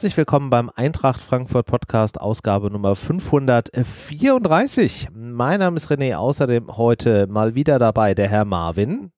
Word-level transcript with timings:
Herzlich 0.00 0.16
willkommen 0.16 0.48
beim 0.48 0.70
Eintracht 0.74 1.20
Frankfurt 1.20 1.66
Podcast, 1.66 2.18
Ausgabe 2.18 2.70
Nummer 2.70 2.96
534. 2.96 5.08
Mein 5.12 5.60
Name 5.60 5.76
ist 5.76 5.90
René, 5.90 6.14
außerdem 6.14 6.74
heute 6.78 7.26
mal 7.26 7.54
wieder 7.54 7.78
dabei 7.78 8.14
der 8.14 8.26
Herr 8.26 8.46
Marvin. 8.46 9.10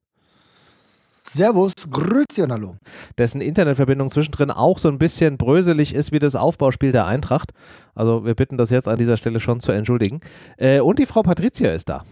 Servus, 1.23 1.75
Grüezi 1.89 2.43
und 2.43 2.51
Hallo. 2.51 2.75
Dessen 3.17 3.41
Internetverbindung 3.41 4.11
zwischendrin 4.11 4.51
auch 4.51 4.79
so 4.79 4.89
ein 4.89 4.99
bisschen 4.99 5.39
bröselig 5.39 5.95
ist 5.95 6.11
wie 6.11 6.19
das 6.19 6.35
Aufbauspiel 6.35 6.91
der 6.91 7.07
Eintracht. 7.07 7.53
Also 7.95 8.25
wir 8.25 8.35
bitten 8.35 8.59
das 8.59 8.71
jetzt 8.71 8.89
an 8.89 8.99
dieser 8.99 9.17
Stelle 9.17 9.39
schon 9.39 9.61
zu 9.61 9.71
entschuldigen. 9.71 10.19
Äh, 10.57 10.81
und 10.81 10.99
die 10.99 11.07
Frau 11.07 11.23
Patricia 11.23 11.71
ist 11.71 11.91
da. 11.91 12.03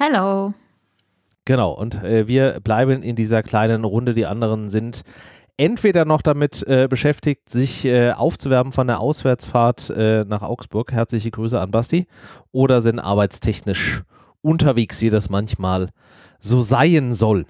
Hallo. 0.00 0.54
Genau, 1.44 1.70
und 1.70 2.02
äh, 2.02 2.26
wir 2.26 2.58
bleiben 2.58 3.04
in 3.04 3.14
dieser 3.14 3.44
kleinen 3.44 3.84
Runde. 3.84 4.12
Die 4.12 4.26
anderen 4.26 4.68
sind 4.68 5.04
entweder 5.56 6.04
noch 6.04 6.22
damit 6.22 6.66
äh, 6.66 6.86
beschäftigt, 6.88 7.48
sich 7.48 7.84
äh, 7.84 8.12
aufzuwerben 8.12 8.72
von 8.72 8.86
der 8.86 9.00
Auswärtsfahrt 9.00 9.90
äh, 9.90 10.24
nach 10.24 10.42
Augsburg. 10.42 10.92
Herzliche 10.92 11.30
Grüße 11.30 11.60
an 11.60 11.70
Basti. 11.70 12.06
Oder 12.52 12.80
sind 12.80 12.98
arbeitstechnisch 12.98 14.02
unterwegs, 14.42 15.00
wie 15.00 15.10
das 15.10 15.30
manchmal 15.30 15.90
so 16.38 16.60
sein 16.60 17.12
soll. 17.12 17.46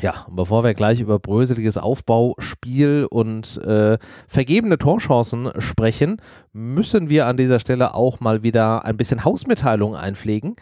Ja, 0.00 0.26
und 0.28 0.36
bevor 0.36 0.62
wir 0.62 0.74
gleich 0.74 1.00
über 1.00 1.18
bröseliges 1.18 1.78
Aufbauspiel 1.78 3.06
und 3.08 3.56
äh, 3.64 3.96
vergebene 4.28 4.76
Torchancen 4.76 5.50
sprechen, 5.58 6.20
müssen 6.52 7.08
wir 7.08 7.26
an 7.26 7.38
dieser 7.38 7.60
Stelle 7.60 7.94
auch 7.94 8.20
mal 8.20 8.42
wieder 8.42 8.84
ein 8.84 8.98
bisschen 8.98 9.24
Hausmitteilung 9.24 9.96
einpflegen 9.96 10.56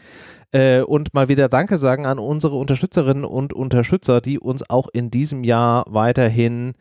äh, 0.53 0.83
und 0.83 1.15
mal 1.15 1.29
wieder 1.29 1.49
Danke 1.49 1.79
sagen 1.79 2.07
an 2.07 2.21
unsere 2.21 2.55
Unterstützerinnen 2.55 3.25
und 3.25 3.53
Unterstützer, 3.53 4.21
die 4.21 4.39
uns 4.39 4.71
auch 4.71 4.87
in 4.93 5.11
diesem 5.11 5.43
Jahr 5.43 5.85
weiterhin 5.89 6.75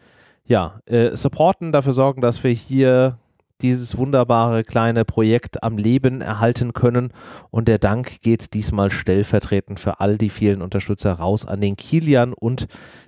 ja, 0.45 0.79
äh, 0.85 1.15
supporten, 1.15 1.71
dafür 1.71 1.93
sorgen, 1.93 2.21
dass 2.21 2.43
wir 2.43 2.51
hier 2.51 3.17
dieses 3.63 3.97
wunderbare 3.97 4.63
kleine 4.63 5.05
Projekt 5.05 5.63
am 5.63 5.77
Leben 5.77 6.21
erhalten 6.21 6.73
können. 6.73 7.11
Und 7.49 7.67
der 7.67 7.79
Dank 7.79 8.21
geht 8.21 8.53
diesmal 8.53 8.89
stellvertretend 8.89 9.79
für 9.79 9.99
all 9.99 10.17
die 10.17 10.29
vielen 10.29 10.61
Unterstützer 10.61 11.13
raus 11.13 11.45
an 11.45 11.61
den 11.61 11.75
Kilian 11.75 12.33
und 12.33 12.67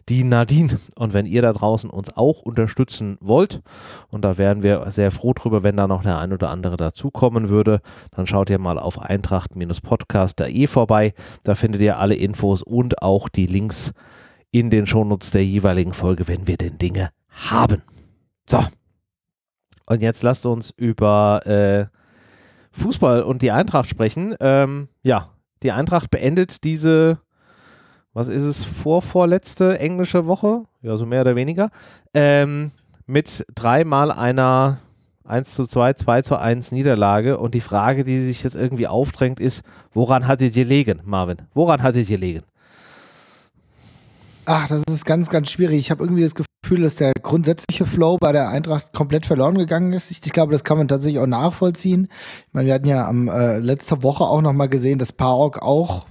die 0.09 0.23
Nadine. 0.23 0.79
Und 0.95 1.13
wenn 1.13 1.25
ihr 1.25 1.41
da 1.41 1.53
draußen 1.53 1.89
uns 1.89 2.15
auch 2.15 2.41
unterstützen 2.41 3.17
wollt, 3.21 3.61
und 4.09 4.23
da 4.23 4.37
wären 4.37 4.63
wir 4.63 4.89
sehr 4.89 5.11
froh 5.11 5.33
drüber, 5.33 5.63
wenn 5.63 5.77
da 5.77 5.87
noch 5.87 6.01
der 6.01 6.19
ein 6.19 6.33
oder 6.33 6.49
andere 6.49 6.77
dazukommen 6.77 7.49
würde, 7.49 7.81
dann 8.15 8.25
schaut 8.25 8.49
ihr 8.49 8.59
mal 8.59 8.79
auf 8.79 8.99
eintracht-podcast.de 8.99 10.67
vorbei. 10.67 11.13
Da 11.43 11.55
findet 11.55 11.81
ihr 11.81 11.99
alle 11.99 12.15
Infos 12.15 12.63
und 12.63 13.01
auch 13.01 13.29
die 13.29 13.45
Links 13.45 13.91
in 14.51 14.69
den 14.69 14.87
Shownotes 14.87 15.31
der 15.31 15.43
jeweiligen 15.43 15.91
Folge, 15.93 16.29
wenn 16.29 16.47
wir 16.47 16.55
denn 16.55 16.77
Dinge 16.77 17.09
haben. 17.29 17.81
So, 18.49 18.59
und 19.87 20.01
jetzt 20.01 20.23
lasst 20.23 20.45
uns 20.45 20.71
über 20.75 21.45
äh, 21.45 21.85
Fußball 22.71 23.23
und 23.23 23.41
die 23.41 23.51
Eintracht 23.51 23.89
sprechen. 23.89 24.35
Ähm, 24.39 24.89
ja, 25.03 25.29
die 25.63 25.71
Eintracht 25.71 26.11
beendet 26.11 26.63
diese, 26.63 27.19
was 28.13 28.27
ist 28.27 28.43
es, 28.43 28.63
vorvorletzte 28.63 29.79
englische 29.79 30.25
Woche, 30.25 30.63
ja, 30.81 30.97
so 30.97 31.05
mehr 31.05 31.21
oder 31.21 31.35
weniger, 31.35 31.69
ähm, 32.13 32.71
mit 33.05 33.45
dreimal 33.53 34.11
einer 34.11 34.79
1 35.25 35.55
zu 35.55 35.65
2, 35.65 35.93
2 35.93 36.21
zu 36.21 36.37
1 36.37 36.71
Niederlage. 36.71 37.37
Und 37.37 37.53
die 37.53 37.61
Frage, 37.61 38.03
die 38.03 38.19
sich 38.19 38.43
jetzt 38.43 38.55
irgendwie 38.55 38.87
aufdrängt, 38.87 39.39
ist, 39.39 39.63
woran 39.93 40.27
hat 40.27 40.39
sie 40.39 40.51
gelegen, 40.51 41.01
Marvin? 41.03 41.37
Woran 41.53 41.81
hat 41.81 41.95
sie 41.95 42.05
gelegen? 42.05 42.43
Ach, 44.45 44.67
das 44.67 44.83
ist 44.89 45.05
ganz, 45.05 45.29
ganz 45.29 45.49
schwierig. 45.49 45.79
Ich 45.79 45.89
habe 45.91 46.03
irgendwie 46.03 46.21
das 46.21 46.35
Gefühl, 46.35 46.81
dass 46.83 46.95
der 46.95 47.13
grundsätzliche 47.19 47.87
Flow 47.87 48.17
bei 48.19 48.31
der 48.31 48.49
Eintracht 48.49 48.93
komplett 48.93 49.25
verloren 49.25 49.57
gegangen 49.57 49.91
ist. 49.93 50.11
Ich, 50.11 50.21
ich 50.23 50.31
glaube, 50.31 50.51
das 50.51 50.63
kann 50.63 50.77
man 50.77 50.87
tatsächlich 50.87 51.19
auch 51.19 51.27
nachvollziehen. 51.27 52.09
Ich 52.47 52.53
meine, 52.53 52.67
wir 52.67 52.75
hatten 52.75 52.87
ja 52.87 53.07
am 53.07 53.27
äh, 53.27 53.57
letzter 53.57 54.03
Woche 54.03 54.23
auch 54.23 54.41
nochmal 54.41 54.69
gesehen, 54.69 54.99
dass 54.99 55.11
Parok 55.11 55.63
auch 55.63 56.05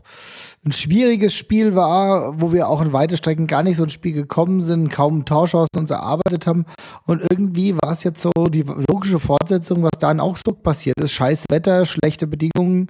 ein 0.64 0.72
schwieriges 0.72 1.34
Spiel 1.34 1.74
war, 1.74 2.40
wo 2.40 2.52
wir 2.52 2.68
auch 2.68 2.80
in 2.80 2.92
weite 2.92 3.16
Strecken 3.16 3.46
gar 3.46 3.62
nicht 3.62 3.76
so 3.76 3.84
ins 3.84 3.92
Spiel 3.92 4.12
gekommen 4.12 4.62
sind, 4.62 4.90
kaum 4.90 5.24
Tauschchancen 5.26 5.68
uns 5.76 5.90
erarbeitet 5.90 6.46
haben. 6.46 6.64
Und 7.06 7.22
irgendwie 7.30 7.74
war 7.74 7.92
es 7.92 8.02
jetzt 8.02 8.22
so 8.22 8.30
die 8.48 8.64
logische 8.88 9.18
Fortsetzung, 9.18 9.82
was 9.82 9.98
da 10.00 10.10
in 10.10 10.20
Augsburg 10.20 10.62
passiert 10.62 10.98
ist. 11.00 11.12
Scheiß 11.12 11.44
Wetter, 11.50 11.84
schlechte 11.84 12.26
Bedingungen. 12.26 12.88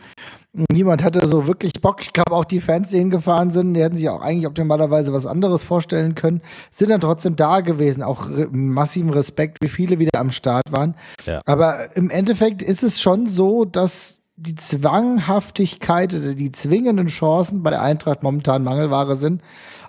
Niemand 0.71 1.03
hatte 1.03 1.27
so 1.27 1.49
wirklich 1.49 1.73
Bock. 1.81 2.01
Ich 2.01 2.13
glaube, 2.13 2.31
auch 2.31 2.45
die 2.45 2.61
Fans, 2.61 2.91
die 2.91 2.99
hingefahren 2.99 3.51
sind, 3.51 3.75
die 3.75 3.83
hätten 3.83 3.97
sich 3.97 4.09
auch 4.09 4.21
eigentlich 4.21 4.47
optimalerweise 4.47 5.13
was 5.13 5.27
anderes 5.27 5.65
vorstellen 5.65 6.15
können, 6.15 6.43
sind 6.71 6.91
dann 6.91 7.01
trotzdem 7.01 7.35
da 7.35 7.61
gewesen. 7.61 8.05
Auch 8.05 8.31
re 8.31 8.47
massiven 8.53 9.11
Respekt, 9.11 9.59
wie 9.63 9.69
viele 9.69 9.99
wieder 9.99 10.21
am 10.21 10.31
Start 10.31 10.71
waren. 10.71 10.95
Ja. 11.27 11.41
Aber 11.45 11.97
im 11.97 12.09
Endeffekt 12.09 12.63
ist 12.63 12.85
es 12.85 13.01
schon 13.01 13.27
so, 13.27 13.65
dass 13.65 14.21
die 14.37 14.55
Zwanghaftigkeit 14.57 16.13
oder 16.15 16.35
die 16.35 16.53
zwingenden 16.53 17.07
Chancen 17.07 17.63
bei 17.63 17.71
der 17.71 17.83
Eintracht 17.83 18.23
momentan 18.23 18.65
Mangelware 18.65 19.17
sind. 19.17 19.43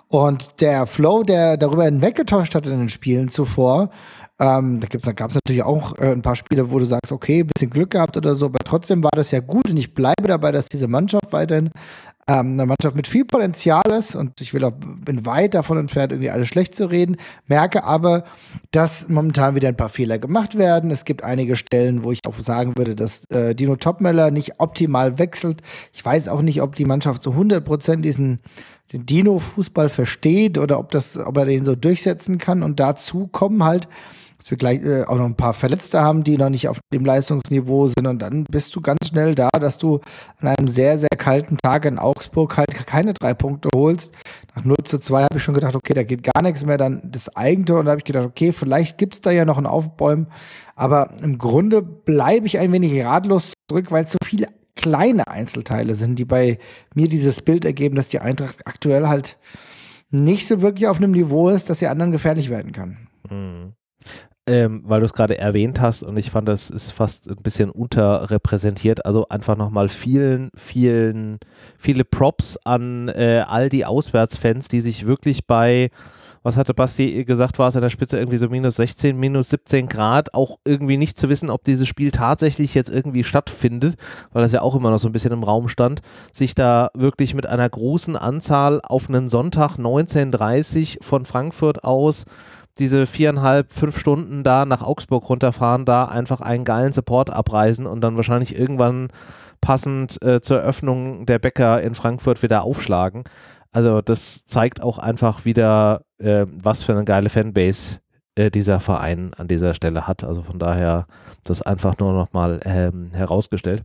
Und 0.08 0.60
der 0.60 0.86
Flow, 0.86 1.24
der 1.24 1.56
darüber 1.56 1.84
hinweggetäuscht 1.84 2.54
hat 2.54 2.66
in 2.66 2.78
den 2.78 2.88
Spielen 2.88 3.28
zuvor, 3.28 3.90
ähm, 4.38 4.80
da 4.80 5.12
gab 5.12 5.30
es 5.30 5.34
natürlich 5.34 5.62
auch 5.62 5.96
äh, 5.98 6.12
ein 6.12 6.22
paar 6.22 6.36
Spiele, 6.36 6.70
wo 6.70 6.78
du 6.78 6.84
sagst, 6.84 7.10
okay, 7.10 7.40
ein 7.40 7.46
bisschen 7.46 7.70
Glück 7.70 7.90
gehabt 7.90 8.16
oder 8.18 8.34
so, 8.34 8.46
aber 8.46 8.58
trotzdem 8.64 9.02
war 9.02 9.10
das 9.14 9.30
ja 9.30 9.40
gut 9.40 9.70
und 9.70 9.76
ich 9.78 9.94
bleibe 9.94 10.28
dabei, 10.28 10.52
dass 10.52 10.66
diese 10.66 10.88
Mannschaft 10.88 11.32
weiterhin 11.32 11.70
ähm, 12.28 12.52
eine 12.52 12.66
Mannschaft 12.66 12.96
mit 12.96 13.06
viel 13.06 13.24
Potenzial 13.24 13.86
ist 13.86 14.14
und 14.14 14.40
ich 14.42 14.52
will 14.52 14.64
auch, 14.64 14.72
bin 14.72 15.24
weit 15.24 15.54
davon 15.54 15.78
entfernt, 15.78 16.12
irgendwie 16.12 16.28
alles 16.28 16.48
schlecht 16.48 16.74
zu 16.74 16.90
reden, 16.90 17.16
merke 17.46 17.84
aber, 17.84 18.24
dass 18.72 19.08
momentan 19.08 19.54
wieder 19.54 19.68
ein 19.68 19.76
paar 19.76 19.88
Fehler 19.88 20.18
gemacht 20.18 20.58
werden. 20.58 20.90
Es 20.90 21.06
gibt 21.06 21.24
einige 21.24 21.56
Stellen, 21.56 22.04
wo 22.04 22.12
ich 22.12 22.20
auch 22.26 22.38
sagen 22.38 22.74
würde, 22.76 22.94
dass 22.94 23.24
äh, 23.30 23.54
Dino 23.54 23.76
Topmeller 23.76 24.30
nicht 24.30 24.60
optimal 24.60 25.18
wechselt. 25.18 25.62
Ich 25.94 26.04
weiß 26.04 26.28
auch 26.28 26.42
nicht, 26.42 26.60
ob 26.60 26.76
die 26.76 26.84
Mannschaft 26.84 27.22
zu 27.22 27.30
100 27.30 27.64
Prozent 27.64 28.04
diesen 28.04 28.40
den 28.92 29.04
Dino-Fußball 29.04 29.88
versteht 29.88 30.58
oder 30.58 30.78
ob 30.78 30.92
das, 30.92 31.16
ob 31.16 31.36
er 31.38 31.46
den 31.46 31.64
so 31.64 31.74
durchsetzen 31.74 32.38
kann. 32.38 32.62
Und 32.62 32.78
dazu 32.78 33.26
kommen 33.26 33.64
halt 33.64 33.88
dass 34.38 34.50
wir 34.50 34.58
gleich 34.58 34.82
äh, 34.82 35.04
auch 35.04 35.16
noch 35.16 35.24
ein 35.24 35.36
paar 35.36 35.54
Verletzte 35.54 36.00
haben, 36.00 36.22
die 36.22 36.36
noch 36.36 36.50
nicht 36.50 36.68
auf 36.68 36.78
dem 36.92 37.04
Leistungsniveau 37.04 37.86
sind. 37.88 38.06
Und 38.06 38.20
dann 38.20 38.44
bist 38.44 38.74
du 38.76 38.80
ganz 38.80 39.08
schnell 39.08 39.34
da, 39.34 39.48
dass 39.52 39.78
du 39.78 40.00
an 40.40 40.48
einem 40.48 40.68
sehr, 40.68 40.98
sehr 40.98 41.08
kalten 41.16 41.56
Tag 41.62 41.84
in 41.84 41.98
Augsburg 41.98 42.56
halt 42.56 42.86
keine 42.86 43.14
drei 43.14 43.34
Punkte 43.34 43.70
holst. 43.74 44.12
Nach 44.54 44.64
0 44.64 44.76
zu 44.84 44.98
2 44.98 45.22
habe 45.22 45.36
ich 45.36 45.42
schon 45.42 45.54
gedacht, 45.54 45.74
okay, 45.74 45.94
da 45.94 46.02
geht 46.02 46.22
gar 46.22 46.42
nichts 46.42 46.64
mehr. 46.64 46.76
Dann 46.76 47.00
das 47.04 47.34
Eigentor. 47.34 47.80
Und 47.80 47.86
da 47.86 47.92
habe 47.92 48.00
ich 48.00 48.04
gedacht, 48.04 48.26
okay, 48.26 48.52
vielleicht 48.52 48.98
gibt 48.98 49.14
es 49.14 49.20
da 49.20 49.30
ja 49.30 49.44
noch 49.44 49.58
ein 49.58 49.66
Aufbäumen. 49.66 50.26
Aber 50.74 51.10
im 51.22 51.38
Grunde 51.38 51.80
bleibe 51.82 52.46
ich 52.46 52.58
ein 52.58 52.72
wenig 52.72 53.02
ratlos 53.04 53.54
zurück, 53.68 53.90
weil 53.90 54.04
es 54.04 54.12
so 54.12 54.18
viele 54.22 54.48
kleine 54.74 55.26
Einzelteile 55.26 55.94
sind, 55.94 56.18
die 56.18 56.26
bei 56.26 56.58
mir 56.94 57.08
dieses 57.08 57.40
Bild 57.40 57.64
ergeben, 57.64 57.96
dass 57.96 58.08
die 58.08 58.20
Eintracht 58.20 58.66
aktuell 58.66 59.08
halt 59.08 59.38
nicht 60.10 60.46
so 60.46 60.60
wirklich 60.60 60.86
auf 60.86 60.98
einem 60.98 61.12
Niveau 61.12 61.48
ist, 61.48 61.70
dass 61.70 61.78
sie 61.78 61.86
anderen 61.86 62.12
gefährlich 62.12 62.50
werden 62.50 62.72
kann. 62.72 63.08
Mhm 63.30 63.72
ähm, 64.48 64.82
weil 64.86 65.00
du 65.00 65.06
es 65.06 65.12
gerade 65.12 65.38
erwähnt 65.38 65.80
hast 65.80 66.04
und 66.04 66.16
ich 66.16 66.30
fand, 66.30 66.48
das 66.48 66.70
ist 66.70 66.92
fast 66.92 67.28
ein 67.28 67.42
bisschen 67.42 67.70
unterrepräsentiert. 67.70 69.04
Also 69.04 69.28
einfach 69.28 69.56
nochmal 69.56 69.88
vielen, 69.88 70.50
vielen, 70.54 71.40
viele 71.78 72.04
Props 72.04 72.56
an 72.64 73.08
äh, 73.08 73.44
all 73.46 73.68
die 73.68 73.84
Auswärtsfans, 73.84 74.68
die 74.68 74.80
sich 74.80 75.04
wirklich 75.04 75.46
bei, 75.46 75.90
was 76.44 76.56
hatte 76.56 76.74
Basti 76.74 77.24
gesagt, 77.24 77.58
war 77.58 77.66
es 77.66 77.74
an 77.74 77.82
der 77.82 77.90
Spitze 77.90 78.18
irgendwie 78.18 78.38
so 78.38 78.48
minus 78.48 78.76
16, 78.76 79.18
minus 79.18 79.50
17 79.50 79.88
Grad, 79.88 80.32
auch 80.32 80.58
irgendwie 80.64 80.96
nicht 80.96 81.18
zu 81.18 81.28
wissen, 81.28 81.50
ob 81.50 81.64
dieses 81.64 81.88
Spiel 81.88 82.12
tatsächlich 82.12 82.72
jetzt 82.72 82.90
irgendwie 82.90 83.24
stattfindet, 83.24 83.96
weil 84.32 84.44
das 84.44 84.52
ja 84.52 84.62
auch 84.62 84.76
immer 84.76 84.90
noch 84.90 84.98
so 84.98 85.08
ein 85.08 85.12
bisschen 85.12 85.32
im 85.32 85.42
Raum 85.42 85.68
stand, 85.68 86.02
sich 86.32 86.54
da 86.54 86.90
wirklich 86.94 87.34
mit 87.34 87.48
einer 87.48 87.68
großen 87.68 88.14
Anzahl 88.14 88.80
auf 88.84 89.08
einen 89.08 89.28
Sonntag 89.28 89.76
19.30 89.76 91.02
von 91.02 91.24
Frankfurt 91.24 91.82
aus 91.82 92.26
diese 92.78 93.06
viereinhalb, 93.06 93.72
fünf 93.72 93.98
Stunden 93.98 94.42
da 94.42 94.64
nach 94.64 94.82
Augsburg 94.82 95.28
runterfahren, 95.28 95.84
da 95.84 96.04
einfach 96.04 96.40
einen 96.40 96.64
geilen 96.64 96.92
Support 96.92 97.30
abreisen 97.30 97.86
und 97.86 98.00
dann 98.02 98.16
wahrscheinlich 98.16 98.58
irgendwann 98.58 99.08
passend 99.60 100.22
äh, 100.22 100.40
zur 100.40 100.60
Eröffnung 100.60 101.26
der 101.26 101.38
Bäcker 101.38 101.82
in 101.82 101.94
Frankfurt 101.94 102.42
wieder 102.42 102.64
aufschlagen. 102.64 103.24
Also 103.72 104.00
das 104.00 104.44
zeigt 104.44 104.82
auch 104.82 104.98
einfach 104.98 105.44
wieder, 105.44 106.02
äh, 106.18 106.46
was 106.50 106.82
für 106.82 106.92
eine 106.92 107.04
geile 107.04 107.28
Fanbase 107.28 108.00
äh, 108.34 108.50
dieser 108.50 108.80
Verein 108.80 109.32
an 109.34 109.48
dieser 109.48 109.74
Stelle 109.74 110.06
hat. 110.06 110.24
Also 110.24 110.42
von 110.42 110.58
daher 110.58 111.06
das 111.44 111.62
einfach 111.62 111.98
nur 111.98 112.12
nochmal 112.12 112.60
ähm, 112.64 113.10
herausgestellt. 113.12 113.82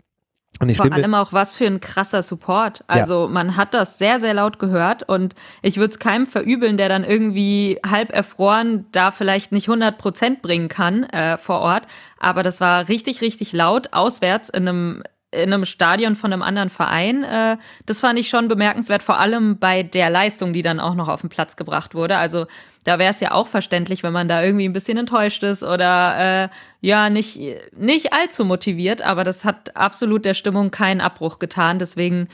Und 0.59 0.75
Vor 0.75 0.92
allem 0.92 1.15
auch 1.15 1.33
was 1.33 1.56
für 1.56 1.65
ein 1.65 1.80
krasser 1.80 2.21
Support. 2.21 2.83
Also 2.86 3.24
ja. 3.24 3.27
man 3.27 3.57
hat 3.57 3.74
das 3.74 3.98
sehr, 3.98 4.19
sehr 4.19 4.36
laut 4.36 4.59
gehört 4.59 5.01
und 5.09 5.33
ich 5.63 5.77
würde 5.77 5.92
es 5.92 5.98
keinem 5.98 6.27
verübeln, 6.27 6.77
der 6.77 6.88
dann 6.88 7.03
irgendwie 7.03 7.80
halb 7.83 8.12
erfroren 8.12 8.86
da 8.92 9.09
vielleicht 9.09 9.51
nicht 9.51 9.69
100 9.69 9.98
Prozent 9.98 10.42
bringen 10.44 10.68
kann 10.68 11.03
äh, 11.06 11.38
vor 11.38 11.62
Ort. 11.62 11.88
Aber 12.19 12.44
das 12.44 12.62
war 12.62 12.89
richtig, 12.89 13.21
richtig 13.21 13.53
laut 13.53 13.94
auswärts 13.94 14.50
in 14.50 14.68
einem 14.68 15.03
in 15.31 15.54
einem 15.54 15.66
Stadion 15.66 16.16
von 16.16 16.33
einem 16.33 16.42
anderen 16.42 16.69
Verein. 16.69 17.24
Äh, 17.24 17.57
das 17.86 18.01
fand 18.01 18.19
ich 18.19 18.30
schon 18.30 18.48
bemerkenswert, 18.48 19.01
vor 19.01 19.18
allem 19.18 19.57
bei 19.57 19.81
der 19.81 20.10
Leistung, 20.10 20.54
die 20.54 20.62
dann 20.62 20.80
auch 20.80 20.94
noch 20.94 21.07
auf 21.07 21.22
den 21.22 21.30
Platz 21.30 21.56
gebracht 21.56 21.95
wurde. 21.95 22.18
Also 22.18 22.48
da 22.83 23.00
wäre 23.00 23.12
es 23.12 23.19
ja 23.19 23.31
auch 23.31 23.48
verständlich, 23.48 24.04
wenn 24.04 24.13
man 24.13 24.28
da 24.28 24.44
irgendwie 24.44 24.68
ein 24.68 24.74
bisschen 24.74 24.98
enttäuscht 24.98 25.44
ist 25.44 25.63
oder 25.63 26.44
äh, 26.44 26.50
ja 26.81 27.10
nicht, 27.10 27.39
nicht 27.78 28.12
allzu 28.12 28.44
motiviert, 28.44 29.01
aber 29.01 29.24
das 29.24 29.45
hat 29.45 29.75
absolut 29.75 30.25
der 30.25 30.33
Stimmung 30.33 30.72
keinen 30.72 31.00
Abbruch 31.00 31.39
getan. 31.39 31.80
Deswegen 31.80 32.27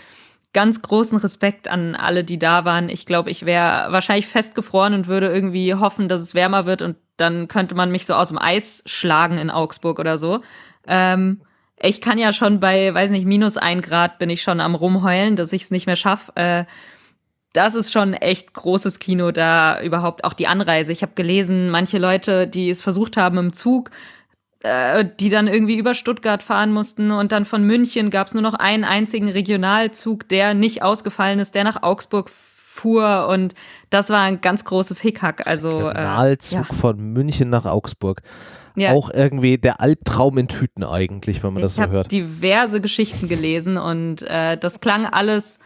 ganz 0.54 0.82
großen 0.82 1.20
Respekt 1.20 1.68
an 1.68 1.94
alle, 1.94 2.24
die 2.24 2.40
da 2.40 2.66
waren. 2.66 2.90
Ich 2.90 3.06
glaube, 3.06 3.30
ich 3.30 3.46
wäre 3.46 3.92
wahrscheinlich 3.92 4.26
festgefroren 4.26 4.96
und 4.96 5.08
würde 5.08 5.28
irgendwie 5.28 5.76
hoffen, 5.76 6.08
dass 6.08 6.22
es 6.22 6.34
wärmer 6.34 6.66
wird 6.66 6.82
und 6.82 6.96
dann 7.18 7.48
könnte 7.48 7.76
man 7.76 7.92
mich 7.92 8.06
so 8.08 8.16
aus 8.16 8.30
dem 8.30 8.40
Eis 8.40 8.84
schlagen 8.86 9.38
in 9.38 9.52
Augsburg 9.52 10.00
oder 10.00 10.18
so. 10.18 10.42
Ähm, 10.88 11.42
ich 11.80 12.02
kann 12.02 12.18
ja 12.18 12.34
schon 12.34 12.60
bei, 12.60 12.94
weiß 12.94 13.12
nicht, 13.12 13.26
minus 13.26 13.58
ein 13.58 13.82
Grad 13.82 14.20
bin 14.20 14.30
ich 14.30 14.42
schon 14.42 14.60
am 14.60 14.76
rumheulen, 14.76 15.36
dass 15.36 15.54
ich 15.54 15.64
es 15.64 15.72
nicht 15.72 15.86
mehr 15.86 15.96
schaffe. 15.96 16.32
Äh, 16.36 16.66
das 17.54 17.76
ist 17.76 17.92
schon 17.92 18.14
echt 18.14 18.54
großes 18.54 19.00
Kino 19.00 19.32
da 19.32 19.82
überhaupt 19.82 20.24
auch 20.24 20.34
die 20.34 20.48
Anreise. 20.48 20.92
Ich 20.92 21.02
habe 21.02 21.14
gelesen, 21.16 21.70
manche 21.70 21.98
Leute, 21.98 22.48
die 22.48 22.70
es 22.70 22.82
versucht 22.82 23.18
haben 23.18 23.38
im 23.38 23.54
Zug, 23.54 23.92
äh, 24.62 25.06
die 25.20 25.30
dann 25.30 25.48
irgendwie 25.48 25.78
über 25.78 25.94
Stuttgart 25.94 26.44
fahren 26.44 26.72
mussten 26.72 27.12
und 27.12 27.32
dann 27.32 27.46
von 27.46 27.64
München 27.64 28.10
gab 28.10 28.28
es 28.28 28.34
nur 28.34 28.44
noch 28.44 28.56
einen 28.56 28.84
einzigen 28.84 29.30
Regionalzug, 29.30 30.28
der 30.30 30.54
nicht 30.54 30.82
ausgefallen 30.84 31.40
ist, 31.40 31.56
der 31.56 31.64
nach 31.64 31.84
Augsburg 31.84 32.30
fuhr 32.30 33.28
und 33.28 33.56
das 33.90 34.10
war 34.10 34.22
ein 34.22 34.42
ganz 34.42 34.66
großes 34.66 35.00
Hickhack. 35.00 35.48
Also 35.48 35.70
äh, 35.70 35.88
Regionalzug 35.88 36.60
äh, 36.60 36.64
ja. 36.70 36.76
von 36.76 36.98
München 37.14 37.50
nach 37.50 37.66
Augsburg. 37.66 38.22
Ja. 38.78 38.92
Auch 38.92 39.10
irgendwie 39.10 39.58
der 39.58 39.82
Albtraum 39.82 40.38
in 40.38 40.48
Tüten 40.48 40.84
eigentlich, 40.84 41.42
wenn 41.42 41.54
man 41.54 41.62
ich 41.62 41.64
das 41.64 41.76
so 41.76 41.82
hört. 41.88 42.14
Ich 42.14 42.20
habe 42.20 42.30
diverse 42.30 42.80
Geschichten 42.80 43.28
gelesen 43.28 43.78
und 43.78 44.22
äh, 44.22 44.56
das 44.56 44.82
klang 44.82 45.08
alles 45.08 45.58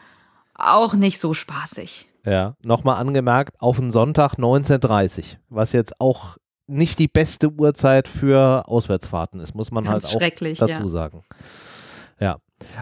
auch 0.56 0.94
nicht 0.94 1.20
so 1.20 1.34
spaßig. 1.34 2.08
Ja, 2.26 2.56
nochmal 2.64 2.96
angemerkt, 2.96 3.60
auf 3.60 3.78
den 3.78 3.92
Sonntag 3.92 4.36
19.30 4.36 5.38
was 5.50 5.74
jetzt 5.74 6.00
auch 6.00 6.38
nicht 6.68 7.00
die 7.00 7.10
beste 7.10 7.52
Uhrzeit 7.52 8.08
für 8.08 8.68
Auswärtsfahrten 8.70 9.42
ist, 9.42 9.56
muss 9.56 9.72
man 9.72 9.84
Ganz 9.84 10.14
halt 10.14 10.16
auch 10.16 10.66
dazu 10.68 10.82
ja. 10.82 10.88
sagen. 10.88 11.24
Ja, 12.20 12.38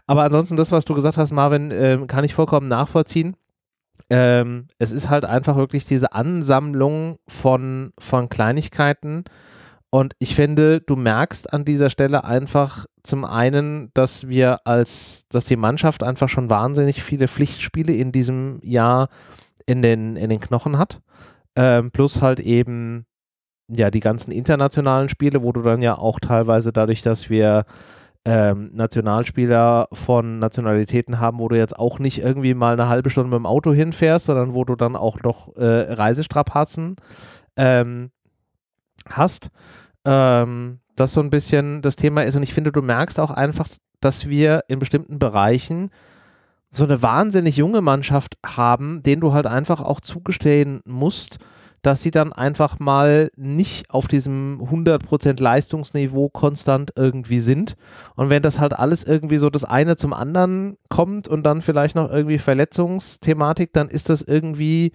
aber 0.06 0.24
ansonsten 0.24 0.58
das, 0.58 0.72
was 0.72 0.86
du 0.86 0.94
gesagt 0.94 1.18
hast, 1.18 1.31
Marvin, 1.31 1.72
äh, 1.72 1.98
kann 2.08 2.24
ich 2.24 2.36
vollkommen 2.36 2.68
nachvollziehen. 2.68 3.36
Ähm, 4.12 4.68
es 4.78 4.92
ist 4.92 5.10
halt 5.10 5.26
einfach 5.26 5.56
wirklich 5.56 5.86
diese 5.86 6.14
Ansammlung 6.14 7.18
von, 7.28 7.94
von 7.98 8.30
Kleinigkeiten, 8.30 9.24
und 9.92 10.14
ich 10.20 10.36
finde, 10.36 10.82
du 10.82 10.96
merkst 10.96 11.52
an 11.52 11.66
dieser 11.66 11.90
Stelle 11.90 12.24
einfach 12.24 12.86
zum 13.02 13.26
einen, 13.26 13.90
dass 13.96 14.28
wir 14.28 14.68
als, 14.68 15.26
dass 15.30 15.46
die 15.46 15.56
Mannschaft 15.56 16.04
einfach 16.04 16.30
schon 16.30 16.50
wahnsinnig 16.50 17.02
viele 17.02 17.28
Pflichtspiele 17.28 17.94
in 17.94 18.12
diesem 18.12 18.60
Jahr 18.62 19.10
in 19.66 19.82
den, 19.82 20.16
in 20.16 20.30
den 20.30 20.40
Knochen 20.40 20.78
hat. 20.78 21.02
Ähm, 21.56 21.92
plus 21.92 22.22
halt 22.22 22.40
eben, 22.40 23.06
ja, 23.68 23.90
die 23.90 24.00
ganzen 24.00 24.32
internationalen 24.32 25.10
Spiele, 25.10 25.42
wo 25.42 25.52
du 25.52 25.62
dann 25.64 25.82
ja 25.82 25.98
auch 25.98 26.20
teilweise 26.20 26.72
dadurch, 26.72 27.02
dass 27.02 27.32
wir 27.32 27.66
ähm, 28.26 28.70
Nationalspieler 28.74 29.88
von 29.92 30.38
Nationalitäten 30.38 31.20
haben, 31.20 31.40
wo 31.40 31.48
du 31.48 31.58
jetzt 31.58 31.78
auch 31.78 31.98
nicht 31.98 32.20
irgendwie 32.20 32.54
mal 32.54 32.74
eine 32.74 32.90
halbe 32.90 33.10
Stunde 33.10 33.30
mit 33.32 33.40
dem 33.40 33.48
Auto 33.48 33.74
hinfährst, 33.74 34.26
sondern 34.26 34.54
wo 34.54 34.66
du 34.66 34.76
dann 34.76 34.96
auch 34.96 35.22
noch 35.24 35.56
äh, 35.56 35.94
Reisestrapazen 35.94 36.98
ähm, 37.58 38.12
hast 39.10 39.50
ähm, 40.06 40.80
das 40.96 41.13
so 41.13 41.22
ein 41.22 41.30
bisschen 41.30 41.81
das 41.81 41.96
Thema 41.96 42.24
ist. 42.24 42.36
Und 42.36 42.44
ich 42.44 42.54
finde, 42.54 42.72
du 42.72 42.81
merkst 42.81 43.19
auch 43.19 43.31
einfach, 43.31 43.68
dass 44.01 44.28
wir 44.28 44.63
in 44.68 44.80
bestimmten 44.80 45.19
Bereichen 45.19 45.92
so 46.72 46.84
eine 46.84 47.01
wahnsinnig 47.01 47.57
junge 47.57 47.81
Mannschaft 47.81 48.38
haben, 48.46 49.01
denen 49.04 49.22
du 49.22 49.34
halt 49.34 49.48
einfach 49.48 49.81
auch 49.81 50.01
zugestehen 50.01 50.81
musst, 50.86 51.40
dass 51.81 52.04
sie 52.04 52.12
dann 52.12 52.34
einfach 52.34 52.80
mal 52.80 53.31
nicht 53.38 53.90
auf 53.90 54.07
diesem 54.07 54.62
100% 54.62 55.42
Leistungsniveau 55.42 56.30
konstant 56.30 56.92
irgendwie 56.95 57.40
sind. 57.40 57.75
Und 58.16 58.30
wenn 58.30 58.44
das 58.44 58.60
halt 58.60 58.74
alles 58.74 59.04
irgendwie 59.04 59.38
so 59.38 59.50
das 59.50 59.63
eine 59.63 59.95
zum 59.95 60.13
anderen 60.13 60.78
kommt 60.90 61.28
und 61.28 61.44
dann 61.44 61.62
vielleicht 61.62 61.95
noch 61.95 62.10
irgendwie 62.12 62.38
Verletzungsthematik, 62.38 63.72
dann 63.72 63.88
ist 63.88 64.10
das 64.10 64.22
irgendwie 64.22 64.92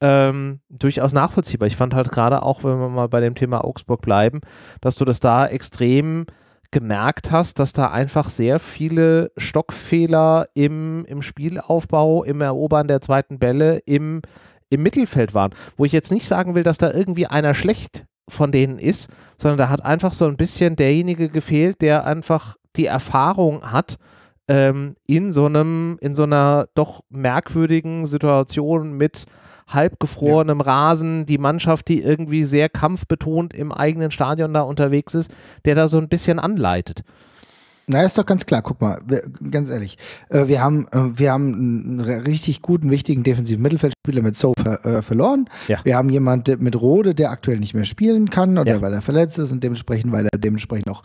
ähm, 0.00 0.60
durchaus 0.68 1.12
nachvollziehbar. 1.12 1.66
Ich 1.66 1.76
fand 1.76 1.94
halt 1.94 2.10
gerade 2.10 2.42
auch, 2.42 2.64
wenn 2.64 2.78
wir 2.78 2.88
mal 2.88 3.08
bei 3.08 3.20
dem 3.20 3.34
Thema 3.34 3.64
Augsburg 3.64 4.02
bleiben, 4.02 4.40
dass 4.80 4.96
du 4.96 5.04
das 5.04 5.20
da 5.20 5.46
extrem 5.46 6.26
gemerkt 6.70 7.30
hast, 7.30 7.60
dass 7.60 7.72
da 7.72 7.90
einfach 7.90 8.28
sehr 8.28 8.58
viele 8.58 9.30
Stockfehler 9.36 10.46
im, 10.54 11.04
im 11.04 11.22
Spielaufbau, 11.22 12.24
im 12.24 12.40
Erobern 12.40 12.88
der 12.88 13.00
zweiten 13.00 13.38
Bälle, 13.38 13.78
im, 13.86 14.22
im 14.70 14.82
Mittelfeld 14.82 15.34
waren. 15.34 15.54
Wo 15.76 15.84
ich 15.84 15.92
jetzt 15.92 16.10
nicht 16.10 16.26
sagen 16.26 16.54
will, 16.56 16.64
dass 16.64 16.78
da 16.78 16.92
irgendwie 16.92 17.26
einer 17.26 17.54
schlecht 17.54 18.06
von 18.28 18.50
denen 18.50 18.78
ist, 18.78 19.08
sondern 19.36 19.58
da 19.58 19.68
hat 19.68 19.84
einfach 19.84 20.12
so 20.12 20.26
ein 20.26 20.36
bisschen 20.36 20.76
derjenige 20.76 21.28
gefehlt, 21.28 21.80
der 21.80 22.06
einfach 22.06 22.56
die 22.76 22.86
Erfahrung 22.86 23.70
hat, 23.70 23.96
ähm, 24.48 24.94
in 25.06 25.32
so 25.32 25.46
einem, 25.46 25.98
in 26.00 26.14
so 26.14 26.24
einer 26.24 26.66
doch 26.74 27.02
merkwürdigen 27.10 28.06
Situation 28.06 28.92
mit 28.92 29.24
halbgefrorenem 29.68 30.58
ja. 30.58 30.64
Rasen, 30.64 31.26
die 31.26 31.38
Mannschaft, 31.38 31.88
die 31.88 32.02
irgendwie 32.02 32.44
sehr 32.44 32.68
kampfbetont 32.68 33.54
im 33.54 33.72
eigenen 33.72 34.10
Stadion 34.10 34.52
da 34.52 34.60
unterwegs 34.60 35.14
ist, 35.14 35.30
der 35.64 35.74
da 35.74 35.88
so 35.88 35.98
ein 35.98 36.08
bisschen 36.08 36.38
anleitet. 36.38 37.02
Na, 37.86 38.02
ist 38.02 38.16
doch 38.16 38.24
ganz 38.24 38.46
klar. 38.46 38.62
Guck 38.62 38.80
mal, 38.80 39.00
ganz 39.50 39.68
ehrlich, 39.68 39.98
äh, 40.30 40.46
wir 40.46 40.62
haben, 40.62 40.86
äh, 40.90 41.18
wir 41.18 41.32
haben 41.32 41.54
einen 41.54 42.00
richtig 42.00 42.62
guten, 42.62 42.90
wichtigen 42.90 43.24
defensiven 43.24 43.62
Mittelfeldspieler 43.62 44.22
mit 44.22 44.36
So 44.36 44.54
ver, 44.56 44.84
äh, 44.86 45.02
verloren. 45.02 45.50
Ja. 45.68 45.78
Wir 45.84 45.96
haben 45.96 46.08
jemanden 46.08 46.62
mit 46.62 46.80
Rode, 46.80 47.14
der 47.14 47.30
aktuell 47.30 47.58
nicht 47.58 47.74
mehr 47.74 47.84
spielen 47.84 48.30
kann 48.30 48.56
oder 48.56 48.76
ja. 48.76 48.80
weil 48.80 48.94
er 48.94 49.02
verletzt 49.02 49.38
ist 49.38 49.52
und 49.52 49.62
dementsprechend, 49.62 50.12
weil 50.12 50.26
er 50.32 50.38
dementsprechend 50.38 50.88
auch 50.88 51.02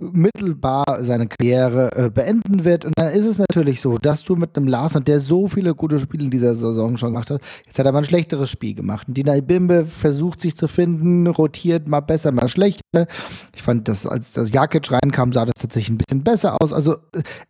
mittelbar 0.00 0.84
seine 1.00 1.26
Karriere 1.26 1.90
äh, 1.96 2.10
beenden 2.10 2.64
wird. 2.64 2.84
Und 2.84 2.94
dann 2.96 3.12
ist 3.12 3.26
es 3.26 3.38
natürlich 3.38 3.80
so, 3.80 3.98
dass 3.98 4.22
du 4.22 4.36
mit 4.36 4.56
einem 4.56 4.68
Larsen, 4.68 5.04
der 5.04 5.20
so 5.20 5.48
viele 5.48 5.74
gute 5.74 5.98
Spiele 5.98 6.24
in 6.24 6.30
dieser 6.30 6.54
Saison 6.54 6.96
schon 6.96 7.12
gemacht 7.12 7.30
hat, 7.30 7.40
jetzt 7.66 7.78
hat 7.78 7.86
er 7.86 7.92
mal 7.92 7.98
ein 7.98 8.04
schlechteres 8.04 8.50
Spiel 8.50 8.74
gemacht. 8.74 9.08
Und 9.08 9.16
Dina 9.16 9.38
Bimbe 9.40 9.86
versucht 9.86 10.40
sich 10.40 10.56
zu 10.56 10.68
finden, 10.68 11.26
rotiert 11.26 11.88
mal 11.88 12.00
besser, 12.00 12.32
mal 12.32 12.48
schlechter. 12.48 13.06
Ich 13.54 13.62
fand, 13.62 13.88
dass 13.88 14.06
als 14.06 14.32
das 14.32 14.52
Jakic 14.52 14.90
reinkam, 14.90 15.32
sah 15.32 15.44
das 15.44 15.54
tatsächlich 15.60 15.96
ein 15.96 15.98
bisschen 15.98 16.22
besser 16.22 16.56
aus. 16.60 16.72
Also 16.72 16.96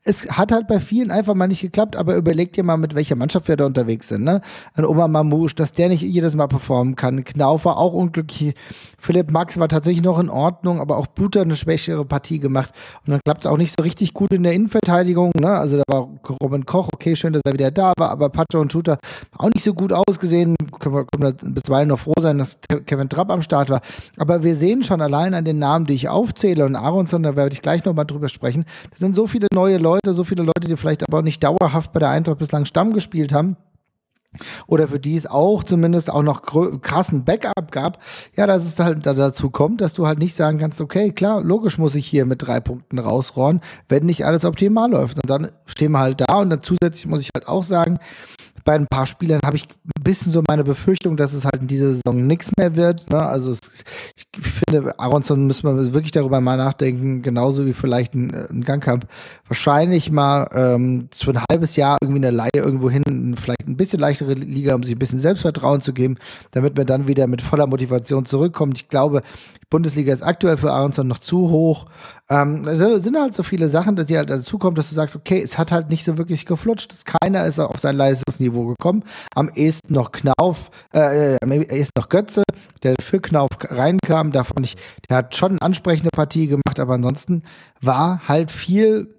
es 0.04 0.30
hat 0.30 0.52
halt 0.52 0.68
bei 0.68 0.80
vielen 0.80 1.10
einfach 1.10 1.34
mal 1.34 1.48
nicht 1.48 1.60
geklappt, 1.60 1.96
aber 1.96 2.16
überleg 2.16 2.52
dir 2.54 2.64
mal, 2.64 2.76
mit 2.76 2.94
welcher 2.94 3.16
Mannschaft 3.16 3.48
wir 3.48 3.56
da 3.56 3.66
unterwegs 3.66 4.08
sind. 4.08 4.24
Ne? 4.24 4.40
Ein 4.74 4.84
Oma 4.84 5.08
Mamouche, 5.08 5.54
dass 5.54 5.72
der 5.72 5.88
nicht 5.88 6.02
jedes 6.02 6.34
Mal 6.34 6.48
performen 6.48 6.96
kann. 6.96 7.24
Knauf 7.24 7.64
war 7.64 7.76
auch 7.76 7.92
unglücklich. 7.92 8.54
Philipp 8.98 9.30
Max 9.30 9.58
war 9.58 9.68
tatsächlich 9.68 10.02
noch 10.02 10.18
in 10.18 10.30
Ordnung, 10.30 10.80
aber 10.80 10.96
auch 10.96 11.06
Buter 11.06 11.42
eine 11.42 11.56
schwächere 11.56 12.04
Partie 12.04 12.37
gemacht. 12.40 12.74
Und 13.06 13.12
dann 13.12 13.20
klappt 13.24 13.44
es 13.44 13.50
auch 13.50 13.56
nicht 13.56 13.74
so 13.78 13.82
richtig 13.82 14.14
gut 14.14 14.32
in 14.32 14.42
der 14.42 14.52
Innenverteidigung. 14.52 15.32
Ne? 15.38 15.48
Also 15.48 15.76
da 15.78 15.84
war 15.88 16.08
Robin 16.42 16.66
Koch, 16.66 16.88
okay, 16.92 17.16
schön, 17.16 17.32
dass 17.32 17.42
er 17.44 17.52
wieder 17.52 17.70
da 17.70 17.92
war, 17.98 18.10
aber 18.10 18.28
Pacho 18.28 18.60
und 18.60 18.72
Tuta 18.72 18.98
auch 19.36 19.50
nicht 19.54 19.62
so 19.62 19.74
gut 19.74 19.92
ausgesehen. 19.92 20.56
Können 20.78 20.94
wir, 20.94 21.04
können 21.06 21.36
wir 21.40 21.50
bisweilen 21.52 21.88
noch 21.88 21.98
froh 21.98 22.14
sein, 22.20 22.38
dass 22.38 22.60
Kevin 22.86 23.08
Trapp 23.08 23.30
am 23.30 23.42
Start 23.42 23.70
war. 23.70 23.80
Aber 24.16 24.42
wir 24.42 24.56
sehen 24.56 24.82
schon 24.82 25.00
allein 25.00 25.34
an 25.34 25.44
den 25.44 25.58
Namen, 25.58 25.86
die 25.86 25.94
ich 25.94 26.08
aufzähle 26.08 26.64
und 26.64 26.76
Aronson, 26.76 27.22
da 27.22 27.36
werde 27.36 27.52
ich 27.52 27.62
gleich 27.62 27.84
nochmal 27.84 28.06
drüber 28.06 28.28
sprechen. 28.28 28.64
Das 28.90 28.98
sind 28.98 29.14
so 29.14 29.26
viele 29.26 29.46
neue 29.52 29.78
Leute, 29.78 30.12
so 30.14 30.24
viele 30.24 30.42
Leute, 30.42 30.66
die 30.68 30.76
vielleicht 30.76 31.06
aber 31.08 31.18
auch 31.18 31.22
nicht 31.22 31.42
dauerhaft 31.42 31.92
bei 31.92 32.00
der 32.00 32.10
Eintracht 32.10 32.38
bislang 32.38 32.64
Stamm 32.64 32.92
gespielt 32.92 33.32
haben 33.32 33.56
oder 34.66 34.88
für 34.88 35.00
die 35.00 35.16
es 35.16 35.26
auch 35.26 35.64
zumindest 35.64 36.10
auch 36.10 36.22
noch 36.22 36.42
krassen 36.80 37.24
Backup 37.24 37.72
gab, 37.72 38.02
ja, 38.36 38.46
dass 38.46 38.64
es 38.64 38.78
halt 38.78 39.04
dazu 39.06 39.50
kommt, 39.50 39.80
dass 39.80 39.94
du 39.94 40.06
halt 40.06 40.18
nicht 40.18 40.34
sagen 40.34 40.58
kannst, 40.58 40.80
okay, 40.80 41.12
klar, 41.12 41.42
logisch 41.42 41.78
muss 41.78 41.94
ich 41.94 42.06
hier 42.06 42.26
mit 42.26 42.42
drei 42.42 42.60
Punkten 42.60 42.98
rausrohren, 42.98 43.60
wenn 43.88 44.06
nicht 44.06 44.24
alles 44.26 44.44
optimal 44.44 44.90
läuft. 44.90 45.16
Und 45.16 45.28
dann 45.28 45.48
stehen 45.66 45.92
wir 45.92 46.00
halt 46.00 46.20
da 46.20 46.36
und 46.36 46.50
dann 46.50 46.62
zusätzlich 46.62 47.06
muss 47.06 47.22
ich 47.22 47.30
halt 47.34 47.48
auch 47.48 47.64
sagen, 47.64 47.98
bei 48.64 48.74
ein 48.74 48.86
paar 48.86 49.06
Spielern 49.06 49.40
habe 49.44 49.56
ich 49.56 49.68
ein 49.68 50.02
bisschen 50.02 50.32
so 50.32 50.42
meine 50.48 50.64
Befürchtung, 50.64 51.16
dass 51.16 51.32
es 51.32 51.44
halt 51.44 51.62
in 51.62 51.68
dieser 51.68 51.94
Saison 51.94 52.26
nichts 52.26 52.50
mehr 52.56 52.76
wird. 52.76 53.10
Ne? 53.10 53.20
Also 53.20 53.50
es, 53.50 53.60
ich 54.16 54.24
finde, 54.40 54.98
Aronson 54.98 55.46
müssen 55.46 55.64
wir 55.64 55.92
wirklich 55.92 56.12
darüber 56.12 56.40
mal 56.40 56.56
nachdenken, 56.56 57.22
genauso 57.22 57.66
wie 57.66 57.72
vielleicht 57.72 58.14
ein, 58.14 58.34
ein 58.34 58.64
Gangkamp. 58.64 59.06
Wahrscheinlich 59.46 60.10
mal 60.10 60.48
ähm, 60.52 61.08
für 61.14 61.32
ein 61.32 61.42
halbes 61.50 61.76
Jahr 61.76 61.98
irgendwie 62.00 62.26
eine 62.26 62.30
Laie 62.30 62.50
irgendwo 62.54 62.90
hin, 62.90 63.36
vielleicht 63.40 63.68
ein 63.68 63.76
bisschen 63.76 64.00
leichtere 64.00 64.34
Liga, 64.34 64.74
um 64.74 64.82
sich 64.82 64.94
ein 64.94 64.98
bisschen 64.98 65.18
Selbstvertrauen 65.18 65.80
zu 65.80 65.92
geben, 65.92 66.16
damit 66.50 66.76
man 66.76 66.86
dann 66.86 67.08
wieder 67.08 67.26
mit 67.26 67.42
voller 67.42 67.66
Motivation 67.66 68.24
zurückkommt. 68.24 68.78
Ich 68.78 68.88
glaube, 68.88 69.22
die 69.60 69.66
Bundesliga 69.70 70.12
ist 70.12 70.22
aktuell 70.22 70.56
für 70.56 70.72
Aronson 70.72 71.08
noch 71.08 71.18
zu 71.18 71.50
hoch. 71.50 71.86
Ähm, 72.30 72.62
es 72.66 72.78
sind 72.78 73.16
halt 73.16 73.34
so 73.34 73.42
viele 73.42 73.68
Sachen, 73.68 73.96
die 73.96 74.16
halt 74.16 74.28
dazu 74.28 74.58
kommen, 74.58 74.74
dass 74.74 74.90
du 74.90 74.94
sagst, 74.94 75.16
okay, 75.16 75.40
es 75.42 75.56
hat 75.56 75.72
halt 75.72 75.88
nicht 75.88 76.04
so 76.04 76.18
wirklich 76.18 76.44
geflutscht. 76.44 76.94
Keiner 77.06 77.46
ist 77.46 77.58
auf 77.58 77.80
sein 77.80 77.96
Leistungsniveau 77.96 78.66
gekommen. 78.66 79.02
Am 79.34 79.50
ehesten 79.54 79.94
noch 79.94 80.12
Knauf, 80.12 80.70
äh, 80.92 81.36
am 81.42 81.52
ehesten 81.52 81.98
noch 81.98 82.08
Götze, 82.10 82.42
der 82.82 82.96
für 83.00 83.20
Knauf 83.20 83.48
reinkam. 83.62 84.32
Davon 84.32 84.62
ich, 84.62 84.76
der 85.08 85.18
hat 85.18 85.36
schon 85.36 85.52
eine 85.52 85.62
ansprechende 85.62 86.10
Partie 86.10 86.48
gemacht, 86.48 86.78
aber 86.78 86.94
ansonsten 86.94 87.44
war 87.80 88.28
halt 88.28 88.50
viel 88.50 89.14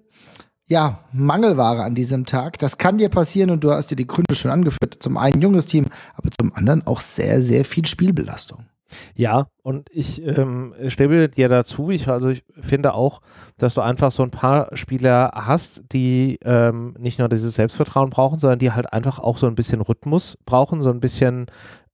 ja, 0.68 1.00
Mangelware 1.12 1.82
an 1.82 1.96
diesem 1.96 2.26
Tag. 2.26 2.60
Das 2.60 2.78
kann 2.78 2.98
dir 2.98 3.08
passieren 3.08 3.50
und 3.50 3.64
du 3.64 3.72
hast 3.72 3.90
dir 3.90 3.96
die 3.96 4.06
Gründe 4.06 4.36
schon 4.36 4.52
angeführt. 4.52 4.98
Zum 5.00 5.16
einen 5.16 5.42
junges 5.42 5.66
Team, 5.66 5.86
aber 6.14 6.30
zum 6.40 6.54
anderen 6.54 6.86
auch 6.86 7.00
sehr, 7.00 7.42
sehr 7.42 7.64
viel 7.64 7.86
Spielbelastung. 7.86 8.66
Ja, 9.14 9.46
und 9.62 9.88
ich 9.90 10.24
ähm, 10.24 10.74
stimme 10.88 11.28
dir 11.28 11.48
dazu. 11.48 11.90
Ich, 11.90 12.08
also 12.08 12.30
ich 12.30 12.44
finde 12.60 12.94
auch, 12.94 13.20
dass 13.56 13.74
du 13.74 13.80
einfach 13.80 14.10
so 14.12 14.22
ein 14.22 14.30
paar 14.30 14.74
Spieler 14.76 15.30
hast, 15.34 15.82
die 15.92 16.38
ähm, 16.44 16.94
nicht 16.98 17.18
nur 17.18 17.28
dieses 17.28 17.54
Selbstvertrauen 17.54 18.10
brauchen, 18.10 18.38
sondern 18.38 18.58
die 18.58 18.72
halt 18.72 18.92
einfach 18.92 19.18
auch 19.18 19.38
so 19.38 19.46
ein 19.46 19.54
bisschen 19.54 19.80
Rhythmus 19.80 20.38
brauchen, 20.44 20.82
so 20.82 20.90
ein 20.90 21.00
bisschen, 21.00 21.46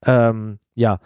ähm, 0.04 0.58
ja, 0.74 0.98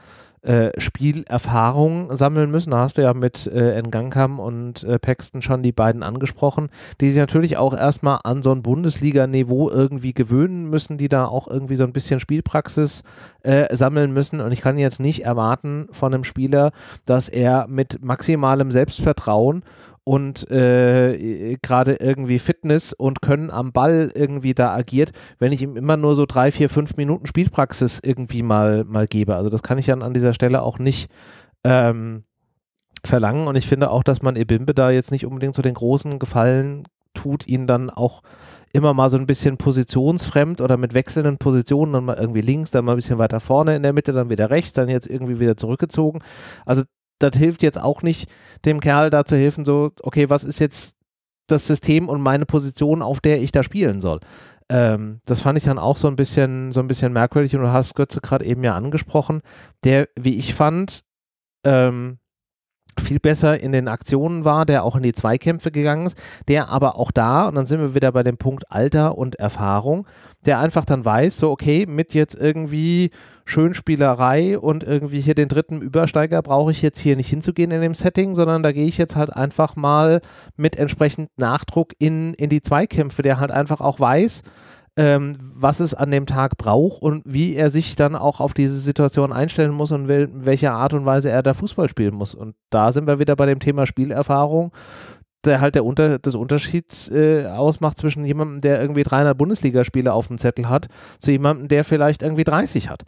äh, 0.43 0.71
Spielerfahrung 0.81 2.15
sammeln 2.17 2.51
müssen. 2.51 2.71
Da 2.71 2.79
hast 2.79 2.97
du 2.99 3.03
ja 3.03 3.15
mit 3.15 3.47
äh, 3.47 3.81
Ngankam 3.83 4.39
und 4.39 4.85
äh, 4.85 4.99
Paxton 4.99 5.43
schon 5.43 5.63
die 5.63 5.73
beiden 5.73 6.03
angesprochen, 6.03 6.71
die 7.01 7.11
sich 7.11 7.19
natürlich 7.19 7.57
auch 7.57 7.77
erstmal 7.77 8.21
an 8.25 8.43
so 8.43 8.53
ein 8.53 8.63
Bundesliga-Niveau 8.63 9.71
irgendwie 9.71 10.15
gewöhnen 10.15 10.71
müssen, 10.71 10.99
die 10.99 11.09
da 11.09 11.27
auch 11.27 11.47
irgendwie 11.47 11.77
so 11.77 11.85
ein 11.85 11.93
bisschen 11.93 12.21
Spielpraxis 12.21 13.03
äh, 13.43 13.75
sammeln 13.75 14.13
müssen. 14.13 14.41
Und 14.41 14.53
ich 14.53 14.63
kann 14.63 14.79
jetzt 14.79 15.01
nicht 15.01 15.25
erwarten 15.25 15.89
von 15.93 16.15
einem 16.15 16.25
Spieler, 16.25 16.73
dass 17.05 17.29
er 17.29 17.67
mit 17.69 18.03
maximalem 18.03 18.71
Selbstvertrauen 18.71 19.63
und 20.11 20.51
äh, 20.51 21.57
gerade 21.63 21.99
irgendwie 22.01 22.41
Fitness 22.41 22.93
und 22.93 23.23
Können 23.23 23.49
am 23.49 23.71
Ball 23.71 24.11
irgendwie 24.13 24.55
da 24.55 24.75
agiert, 24.75 25.13
wenn 25.39 25.53
ich 25.53 25.63
ihm 25.63 25.77
immer 25.77 25.97
nur 25.97 26.17
so 26.17 26.27
drei, 26.27 26.51
vier, 26.51 26.69
fünf 26.69 26.97
Minuten 26.97 27.27
Spielpraxis 27.27 28.01
irgendwie 28.03 28.43
mal, 28.43 28.83
mal 28.83 29.07
gebe. 29.07 29.37
Also 29.37 29.51
das 29.51 29.63
kann 29.63 29.79
ich 29.79 29.87
dann 29.87 30.03
an 30.03 30.13
dieser 30.13 30.35
Stelle 30.35 30.63
auch 30.63 30.81
nicht 30.81 31.09
ähm, 31.63 32.25
verlangen 33.05 33.47
und 33.47 33.55
ich 33.55 33.69
finde 33.69 33.93
auch, 33.93 34.03
dass 34.03 34.21
man 34.21 34.35
Ebimbe 34.35 34.75
da 34.75 34.91
jetzt 34.91 35.13
nicht 35.13 35.27
unbedingt 35.27 35.55
so 35.55 35.63
den 35.63 35.75
großen 35.75 36.19
Gefallen 36.19 36.89
tut, 37.15 37.47
ihn 37.47 37.69
dann 37.69 37.89
auch 37.89 38.23
immer 38.73 38.95
mal 38.95 39.11
so 39.11 39.17
ein 39.17 39.29
bisschen 39.29 39.59
positionsfremd 39.59 40.61
oder 40.61 40.77
mit 40.77 40.93
wechselnden 40.93 41.39
Positionen, 41.39 41.93
dann 41.93 42.05
mal 42.07 42.19
irgendwie 42.19 42.41
links, 42.41 42.73
dann 42.73 42.85
mal 42.85 42.95
ein 42.95 42.97
bisschen 42.97 43.19
weiter 43.19 43.39
vorne 43.39 43.77
in 43.77 43.85
der 43.85 43.93
Mitte, 43.93 44.13
dann 44.13 44.29
wieder 44.29 44.51
rechts, 44.51 44.73
dann 44.73 44.89
jetzt 44.89 45.07
irgendwie 45.07 45.39
wieder 45.39 45.57
zurückgezogen. 45.57 46.19
Also 46.67 46.83
das 47.21 47.37
hilft 47.37 47.63
jetzt 47.63 47.81
auch 47.81 48.03
nicht, 48.03 48.29
dem 48.65 48.81
Kerl 48.81 49.11
da 49.11 49.25
zu 49.25 49.37
helfen, 49.37 49.65
so, 49.65 49.93
okay, 50.03 50.29
was 50.29 50.45
ist 50.45 50.59
jetzt 50.59 50.97
das 51.47 51.67
System 51.67 52.09
und 52.09 52.21
meine 52.21 52.47
Position, 52.47 53.03
auf 53.03 53.21
der 53.21 53.41
ich 53.41 53.53
da 53.53 53.63
spielen 53.63 54.01
soll. 54.01 54.21
Ähm, 54.69 55.21
das 55.25 55.41
fand 55.41 55.59
ich 55.59 55.65
dann 55.65 55.79
auch 55.79 55.97
so 55.97 56.09
ein 56.09 56.17
bisschen, 56.17 56.73
so 56.73 56.81
ein 56.81 56.89
bisschen 56.89 57.13
merkwürdig 57.13 57.57
und 57.57 57.63
du 57.63 57.73
hast 57.73 57.95
Götze 57.95 58.21
gerade 58.21 58.45
eben 58.45 58.63
ja 58.63 58.75
angesprochen, 58.75 59.43
der, 59.85 60.09
wie 60.19 60.37
ich 60.37 60.55
fand, 60.55 61.03
ähm, 61.65 62.19
viel 62.99 63.21
besser 63.21 63.61
in 63.61 63.73
den 63.73 63.89
Aktionen 63.89 64.45
war, 64.45 64.67
der 64.67 64.85
auch 64.85 64.97
in 64.97 65.03
die 65.03 65.13
Zweikämpfe 65.13 65.71
gegangen 65.71 66.07
ist, 66.07 66.19
der 66.49 66.69
aber 66.69 66.97
auch 66.97 67.11
da, 67.11 67.49
und 67.49 67.55
dann 67.55 67.67
sind 67.67 67.81
wir 67.81 67.95
wieder 67.95 68.13
bei 68.13 68.23
dem 68.23 68.37
Punkt 68.37 68.71
Alter 68.71 69.17
und 69.17 69.37
Erfahrung, 69.37 70.07
der 70.45 70.59
einfach 70.59 70.85
dann 70.85 71.05
weiß, 71.05 71.39
so 71.39 71.51
okay, 71.51 71.87
mit 71.87 72.15
jetzt 72.15 72.35
irgendwie 72.35 73.11
Schönspielerei 73.51 74.59
und 74.59 74.85
irgendwie 74.85 75.21
hier 75.21 75.35
den 75.35 75.49
dritten 75.49 75.83
Übersteiger 75.83 76.41
brauche 76.41 76.71
ich 76.71 76.83
jetzt 76.83 77.01
hier 77.01 77.17
nicht 77.17 77.29
hinzugehen 77.29 77.71
in 77.71 77.83
dem 77.83 77.95
Setting, 77.95 78.35
sondern 78.35 78.63
da 78.63 78.73
gehe 78.73 78.87
ich 78.87 78.97
jetzt 78.97 79.17
halt 79.17 79.35
einfach 79.35 79.77
mal 79.77 80.21
mit 80.57 80.77
entsprechend 80.77 81.31
Nachdruck 81.37 81.93
in, 81.99 82.35
in 82.35 82.49
die 82.49 82.63
Zweikämpfe, 82.63 83.23
der 83.23 83.41
halt 83.41 83.51
einfach 83.51 83.81
auch 83.81 83.99
weiß, 83.99 84.43
ähm, 84.97 85.37
was 85.41 85.81
es 85.81 85.95
an 85.95 86.11
dem 86.11 86.27
Tag 86.27 86.57
braucht 86.59 87.03
und 87.03 87.23
wie 87.27 87.55
er 87.55 87.71
sich 87.71 87.97
dann 87.97 88.15
auch 88.15 88.41
auf 88.41 88.55
diese 88.55 88.79
Situation 88.79 89.33
einstellen 89.33 89.73
muss 89.73 89.93
und 89.93 90.09
in 90.09 90.47
welcher 90.47 90.73
Art 90.73 90.95
und 90.95 91.05
Weise 91.05 91.31
er 91.31 91.43
da 91.43 91.53
Fußball 91.53 91.89
spielen 91.89 92.15
muss. 92.15 92.35
Und 92.35 92.55
da 92.71 92.93
sind 92.93 93.07
wir 93.07 93.19
wieder 93.19 93.35
bei 93.35 93.47
dem 93.47 93.59
Thema 93.59 93.87
Spielerfahrung 93.87 94.73
der 95.45 95.61
halt 95.61 95.75
der 95.75 95.85
Unter 95.85 96.19
das 96.19 96.35
Unterschied 96.35 97.11
äh, 97.11 97.47
ausmacht 97.47 97.99
zwischen 97.99 98.25
jemandem, 98.25 98.61
der 98.61 98.81
irgendwie 98.81 99.03
300 99.03 99.37
Bundesligaspiele 99.37 100.13
auf 100.13 100.29
dem 100.29 100.39
Zettel 100.39 100.69
hat, 100.69 100.89
zu 101.19 101.31
jemandem, 101.31 101.69
der 101.69 101.85
vielleicht 101.85 102.23
irgendwie 102.23 102.45
30 102.45 102.91
hat. 102.91 103.05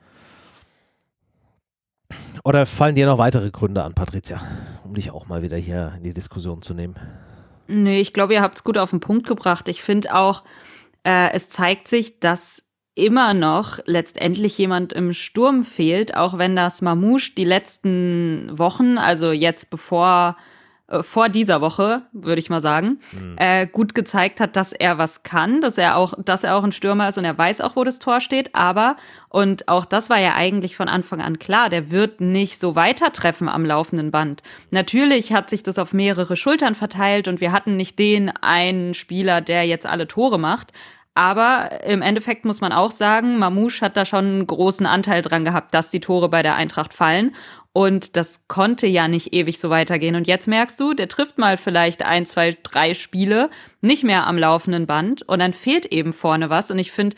Oder 2.44 2.66
fallen 2.66 2.94
dir 2.94 3.06
noch 3.06 3.18
weitere 3.18 3.50
Gründe 3.50 3.84
an, 3.84 3.94
Patricia, 3.94 4.40
um 4.84 4.94
dich 4.94 5.10
auch 5.12 5.26
mal 5.26 5.42
wieder 5.42 5.56
hier 5.56 5.92
in 5.96 6.02
die 6.02 6.14
Diskussion 6.14 6.62
zu 6.62 6.74
nehmen? 6.74 6.96
Nee, 7.68 8.00
ich 8.00 8.12
glaube, 8.12 8.34
ihr 8.34 8.42
habt 8.42 8.56
es 8.56 8.64
gut 8.64 8.78
auf 8.78 8.90
den 8.90 9.00
Punkt 9.00 9.26
gebracht. 9.26 9.68
Ich 9.68 9.82
finde 9.82 10.14
auch, 10.14 10.42
äh, 11.04 11.30
es 11.32 11.48
zeigt 11.48 11.86
sich, 11.86 12.18
dass 12.18 12.64
immer 12.94 13.32
noch 13.32 13.78
letztendlich 13.86 14.58
jemand 14.58 14.92
im 14.92 15.12
Sturm 15.12 15.64
fehlt, 15.64 16.14
auch 16.14 16.36
wenn 16.36 16.56
das 16.56 16.82
Mamouche 16.82 17.32
die 17.36 17.44
letzten 17.44 18.50
Wochen, 18.58 18.98
also 18.98 19.32
jetzt 19.32 19.70
bevor 19.70 20.36
äh, 20.92 21.02
vor 21.02 21.28
dieser 21.28 21.60
Woche, 21.60 22.02
würde 22.12 22.40
ich 22.40 22.50
mal 22.50 22.60
sagen, 22.60 23.00
mhm. 23.12 23.36
äh, 23.38 23.66
gut 23.66 23.94
gezeigt 23.94 24.40
hat, 24.40 24.56
dass 24.56 24.72
er 24.72 24.98
was 24.98 25.22
kann, 25.22 25.60
dass 25.60 25.78
er 25.78 25.96
auch, 25.96 26.14
dass 26.22 26.44
er 26.44 26.56
auch 26.56 26.64
ein 26.64 26.72
Stürmer 26.72 27.08
ist 27.08 27.18
und 27.18 27.24
er 27.24 27.36
weiß 27.36 27.62
auch, 27.62 27.76
wo 27.76 27.84
das 27.84 27.98
Tor 27.98 28.20
steht. 28.20 28.54
Aber, 28.54 28.96
und 29.28 29.68
auch 29.68 29.86
das 29.86 30.10
war 30.10 30.18
ja 30.18 30.34
eigentlich 30.34 30.76
von 30.76 30.88
Anfang 30.88 31.20
an 31.20 31.38
klar, 31.38 31.70
der 31.70 31.90
wird 31.90 32.20
nicht 32.20 32.58
so 32.58 32.76
weitertreffen 32.76 33.48
am 33.48 33.64
laufenden 33.64 34.10
Band. 34.10 34.42
Natürlich 34.70 35.32
hat 35.32 35.48
sich 35.48 35.62
das 35.62 35.78
auf 35.78 35.92
mehrere 35.94 36.36
Schultern 36.36 36.74
verteilt 36.74 37.26
und 37.26 37.40
wir 37.40 37.52
hatten 37.52 37.76
nicht 37.76 37.98
den 37.98 38.30
einen 38.42 38.94
Spieler, 38.94 39.40
der 39.40 39.66
jetzt 39.66 39.86
alle 39.86 40.06
Tore 40.06 40.38
macht. 40.38 40.72
Aber 41.14 41.82
im 41.84 42.00
Endeffekt 42.00 42.46
muss 42.46 42.62
man 42.62 42.72
auch 42.72 42.90
sagen, 42.90 43.38
Mamouche 43.38 43.84
hat 43.84 43.98
da 43.98 44.06
schon 44.06 44.24
einen 44.24 44.46
großen 44.46 44.86
Anteil 44.86 45.20
dran 45.20 45.44
gehabt, 45.44 45.74
dass 45.74 45.90
die 45.90 46.00
Tore 46.00 46.30
bei 46.30 46.42
der 46.42 46.54
Eintracht 46.54 46.94
fallen. 46.94 47.34
Und 47.72 48.16
das 48.16 48.48
konnte 48.48 48.86
ja 48.86 49.08
nicht 49.08 49.32
ewig 49.32 49.58
so 49.58 49.70
weitergehen. 49.70 50.14
Und 50.14 50.26
jetzt 50.26 50.46
merkst 50.46 50.78
du, 50.78 50.92
der 50.92 51.08
trifft 51.08 51.38
mal 51.38 51.56
vielleicht 51.56 52.04
ein, 52.04 52.26
zwei, 52.26 52.54
drei 52.62 52.92
Spiele 52.92 53.48
nicht 53.80 54.04
mehr 54.04 54.26
am 54.26 54.36
laufenden 54.36 54.86
Band 54.86 55.22
und 55.22 55.38
dann 55.38 55.54
fehlt 55.54 55.86
eben 55.86 56.12
vorne 56.12 56.50
was. 56.50 56.70
Und 56.70 56.78
ich 56.78 56.92
finde, 56.92 57.16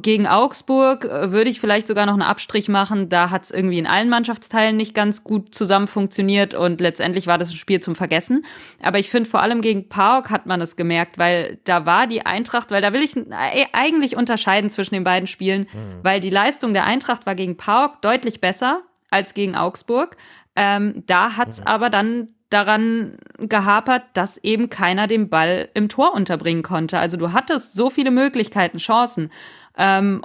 gegen 0.00 0.26
Augsburg 0.26 1.04
äh, 1.04 1.32
würde 1.32 1.50
ich 1.50 1.60
vielleicht 1.60 1.86
sogar 1.86 2.06
noch 2.06 2.12
einen 2.14 2.22
Abstrich 2.22 2.68
machen. 2.68 3.08
Da 3.08 3.30
hat 3.30 3.44
es 3.44 3.50
irgendwie 3.50 3.78
in 3.78 3.86
allen 3.86 4.08
Mannschaftsteilen 4.08 4.76
nicht 4.76 4.94
ganz 4.94 5.24
gut 5.24 5.54
zusammen 5.54 5.86
funktioniert 5.86 6.54
und 6.54 6.80
letztendlich 6.80 7.26
war 7.26 7.38
das 7.38 7.50
ein 7.50 7.56
Spiel 7.56 7.80
zum 7.80 7.94
Vergessen. 7.94 8.44
Aber 8.82 8.98
ich 8.98 9.10
finde, 9.10 9.28
vor 9.28 9.42
allem 9.42 9.60
gegen 9.60 9.88
PAOK 9.88 10.30
hat 10.30 10.46
man 10.46 10.60
es 10.60 10.76
gemerkt, 10.76 11.18
weil 11.18 11.58
da 11.64 11.86
war 11.86 12.06
die 12.06 12.26
Eintracht, 12.26 12.70
weil 12.70 12.82
da 12.82 12.92
will 12.92 13.02
ich 13.02 13.16
äh, 13.16 13.66
eigentlich 13.72 14.16
unterscheiden 14.16 14.70
zwischen 14.70 14.94
den 14.94 15.04
beiden 15.04 15.26
Spielen, 15.26 15.62
mhm. 15.62 16.00
weil 16.02 16.20
die 16.20 16.30
Leistung 16.30 16.72
der 16.74 16.84
Eintracht 16.84 17.26
war 17.26 17.34
gegen 17.34 17.56
PAOK 17.56 18.02
deutlich 18.02 18.40
besser 18.40 18.82
als 19.12 19.34
gegen 19.34 19.54
Augsburg. 19.54 20.16
Ähm, 20.56 21.04
da 21.06 21.36
hat 21.36 21.50
es 21.50 21.60
mhm. 21.60 21.66
aber 21.66 21.90
dann 21.90 22.28
daran 22.50 23.16
gehapert, 23.38 24.02
dass 24.12 24.36
eben 24.38 24.68
keiner 24.68 25.06
den 25.06 25.28
Ball 25.28 25.70
im 25.74 25.88
Tor 25.88 26.12
unterbringen 26.14 26.62
konnte. 26.62 26.98
Also 26.98 27.16
du 27.16 27.32
hattest 27.32 27.74
so 27.74 27.88
viele 27.88 28.10
Möglichkeiten, 28.10 28.78
Chancen. 28.78 29.30
Ähm, 29.76 30.22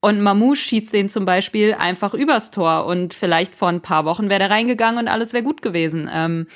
und 0.00 0.20
Mamouche 0.20 0.56
schießt 0.56 0.92
den 0.92 1.08
zum 1.08 1.24
Beispiel 1.24 1.74
einfach 1.74 2.12
übers 2.12 2.50
Tor 2.50 2.86
und 2.86 3.14
vielleicht 3.14 3.54
vor 3.54 3.68
ein 3.68 3.82
paar 3.82 4.04
Wochen 4.04 4.28
wäre 4.28 4.40
der 4.40 4.50
reingegangen 4.50 4.98
und 4.98 5.08
alles 5.08 5.32
wäre 5.32 5.44
gut 5.44 5.62
gewesen. 5.62 6.10
Ähm, 6.12 6.48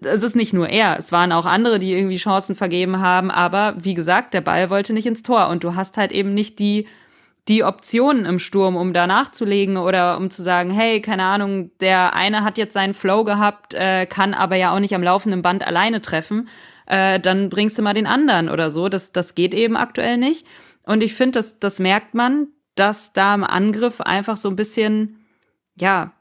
es 0.00 0.22
ist 0.22 0.34
nicht 0.34 0.54
nur 0.54 0.68
er, 0.68 0.98
es 0.98 1.12
waren 1.12 1.30
auch 1.30 1.44
andere, 1.44 1.78
die 1.78 1.92
irgendwie 1.92 2.16
Chancen 2.16 2.56
vergeben 2.56 3.00
haben, 3.00 3.30
aber 3.30 3.76
wie 3.78 3.92
gesagt, 3.92 4.32
der 4.32 4.40
Ball 4.40 4.70
wollte 4.70 4.94
nicht 4.94 5.06
ins 5.06 5.22
Tor 5.22 5.48
und 5.48 5.62
du 5.62 5.74
hast 5.74 5.98
halt 5.98 6.10
eben 6.10 6.32
nicht 6.32 6.58
die 6.58 6.86
die 7.48 7.64
Optionen 7.64 8.26
im 8.26 8.38
Sturm, 8.38 8.76
um 8.76 8.92
da 8.92 9.06
nachzulegen 9.06 9.78
oder 9.78 10.18
um 10.18 10.28
zu 10.30 10.42
sagen, 10.42 10.70
hey, 10.70 11.00
keine 11.00 11.24
Ahnung, 11.24 11.70
der 11.80 12.14
eine 12.14 12.44
hat 12.44 12.58
jetzt 12.58 12.74
seinen 12.74 12.94
Flow 12.94 13.24
gehabt, 13.24 13.74
äh, 13.74 14.06
kann 14.06 14.34
aber 14.34 14.56
ja 14.56 14.74
auch 14.74 14.80
nicht 14.80 14.94
am 14.94 15.02
laufenden 15.02 15.40
Band 15.40 15.66
alleine 15.66 16.02
treffen, 16.02 16.48
äh, 16.86 17.18
dann 17.18 17.48
bringst 17.48 17.78
du 17.78 17.82
mal 17.82 17.94
den 17.94 18.06
anderen 18.06 18.50
oder 18.50 18.70
so. 18.70 18.88
Das, 18.88 19.12
das 19.12 19.34
geht 19.34 19.54
eben 19.54 19.76
aktuell 19.76 20.18
nicht. 20.18 20.46
Und 20.84 21.02
ich 21.02 21.14
finde, 21.14 21.38
das, 21.38 21.58
das 21.58 21.78
merkt 21.78 22.14
man, 22.14 22.48
dass 22.74 23.12
da 23.12 23.34
im 23.34 23.44
Angriff 23.44 24.00
einfach 24.00 24.36
so 24.36 24.48
ein 24.48 24.56
bisschen, 24.56 25.24
ja, 25.76 26.12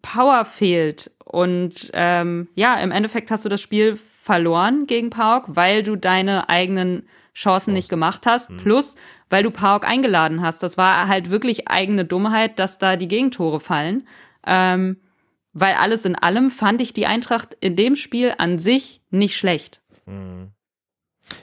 Power 0.00 0.44
fehlt. 0.44 1.10
Und 1.24 1.90
ähm, 1.92 2.48
ja, 2.54 2.76
im 2.76 2.90
Endeffekt 2.90 3.30
hast 3.30 3.44
du 3.44 3.48
das 3.48 3.60
Spiel 3.60 3.98
verloren 4.22 4.86
gegen 4.86 5.10
Pauk, 5.10 5.44
weil 5.48 5.82
du 5.82 5.96
deine 5.96 6.48
eigenen 6.48 7.08
Chancen 7.34 7.72
nicht 7.72 7.88
gemacht 7.88 8.26
hast, 8.26 8.50
mhm. 8.50 8.56
plus 8.58 8.96
weil 9.30 9.42
du 9.42 9.50
Pauk 9.50 9.88
eingeladen 9.88 10.42
hast. 10.42 10.62
Das 10.62 10.76
war 10.76 11.08
halt 11.08 11.30
wirklich 11.30 11.68
eigene 11.68 12.04
Dummheit, 12.04 12.58
dass 12.58 12.78
da 12.78 12.96
die 12.96 13.08
Gegentore 13.08 13.60
fallen. 13.60 14.06
Ähm, 14.46 14.98
weil 15.52 15.74
alles 15.74 16.04
in 16.04 16.16
allem 16.16 16.50
fand 16.50 16.80
ich 16.80 16.92
die 16.92 17.06
Eintracht 17.06 17.56
in 17.60 17.76
dem 17.76 17.96
Spiel 17.96 18.34
an 18.38 18.58
sich 18.58 19.02
nicht 19.10 19.36
schlecht. 19.36 19.82
Mhm. 20.06 20.50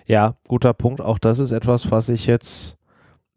Ja, 0.05 0.36
guter 0.48 0.74
Punkt. 0.74 1.01
Auch 1.01 1.19
das 1.19 1.39
ist 1.39 1.51
etwas, 1.51 1.91
was 1.91 2.10
ich 2.10 2.27
jetzt 2.27 2.77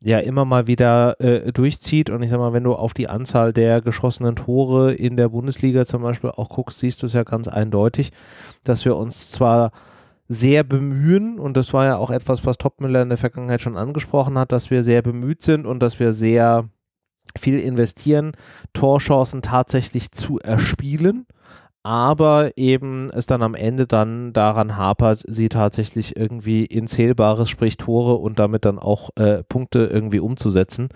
ja 0.02 0.18
immer 0.18 0.44
mal 0.44 0.66
wieder 0.66 1.21
äh, 1.21 1.52
durchzieht. 1.52 2.11
Und 2.11 2.23
ich 2.23 2.30
sag 2.30 2.38
mal, 2.38 2.52
wenn 2.52 2.64
du 2.64 2.75
auf 2.75 2.94
die 2.94 3.09
Anzahl 3.09 3.52
der 3.52 3.80
geschossenen 3.80 4.37
Tore 4.37 4.92
in 4.92 5.16
der 5.16 5.28
Bundesliga 5.28 5.87
zum 5.87 6.02
Beispiel 6.02 6.30
auch 6.30 6.49
guckst, 6.49 6.80
siehst 6.80 7.02
du 7.02 7.06
es 7.06 7.12
ja 7.12 7.23
ganz 7.23 7.49
eindeutig, 7.49 8.11
dass 8.64 8.85
wir 8.85 8.97
uns 8.97 9.30
zwar 9.30 9.71
sehr 10.29 10.64
bemühen, 10.64 11.38
und 11.38 11.57
das 11.57 11.73
war 11.73 11.85
ja 11.85 11.97
auch 11.97 12.11
etwas, 12.11 12.47
was 12.47 12.59
Topmüller 12.59 13.02
in 13.02 13.09
der 13.09 13.19
Vergangenheit 13.19 13.61
schon 13.61 13.76
angesprochen 13.76 14.38
hat, 14.38 14.52
dass 14.52 14.71
wir 14.71 14.83
sehr 14.83 15.02
bemüht 15.02 15.43
sind 15.43 15.67
und 15.67 15.81
dass 15.81 16.00
wir 16.00 16.12
sehr 16.12 16.69
viel 17.38 17.59
investieren, 17.59 18.33
Torchancen 18.73 19.43
tatsächlich 19.43 20.12
zu 20.12 20.38
erspielen 20.38 21.26
aber 21.83 22.52
eben 22.57 23.11
es 23.11 23.26
dann 23.26 23.43
am 23.43 23.55
Ende 23.55 23.87
dann 23.87 24.33
daran 24.33 24.76
hapert, 24.76 25.25
sie 25.26 25.49
tatsächlich 25.49 26.17
irgendwie 26.17 26.64
in 26.64 26.87
zählbares, 26.87 27.50
sprich 27.50 27.76
Tore 27.76 28.14
und 28.14 28.38
damit 28.38 28.64
dann 28.64 28.79
auch 28.79 29.11
äh, 29.17 29.43
Punkte 29.43 29.87
irgendwie 29.87 30.21
umzusetzen. 30.21 30.91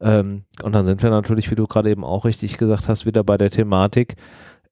Ähm, 0.00 0.44
und 0.62 0.74
dann 0.74 0.84
sind 0.84 1.02
wir 1.02 1.10
natürlich, 1.10 1.50
wie 1.50 1.54
du 1.54 1.66
gerade 1.66 1.90
eben 1.90 2.04
auch 2.04 2.26
richtig 2.26 2.58
gesagt 2.58 2.88
hast, 2.88 3.06
wieder 3.06 3.24
bei 3.24 3.38
der 3.38 3.50
Thematik, 3.50 4.16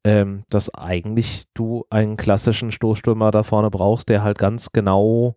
ähm, 0.07 0.45
dass 0.51 0.73
eigentlich 0.73 1.49
du 1.53 1.85
einen 1.91 2.17
klassischen 2.17 2.71
Stoßstürmer 2.71 3.33
da 3.33 3.43
vorne 3.43 3.71
brauchst, 3.71 4.09
der 4.09 4.23
halt 4.23 4.39
ganz 4.39 4.71
genau 4.71 5.35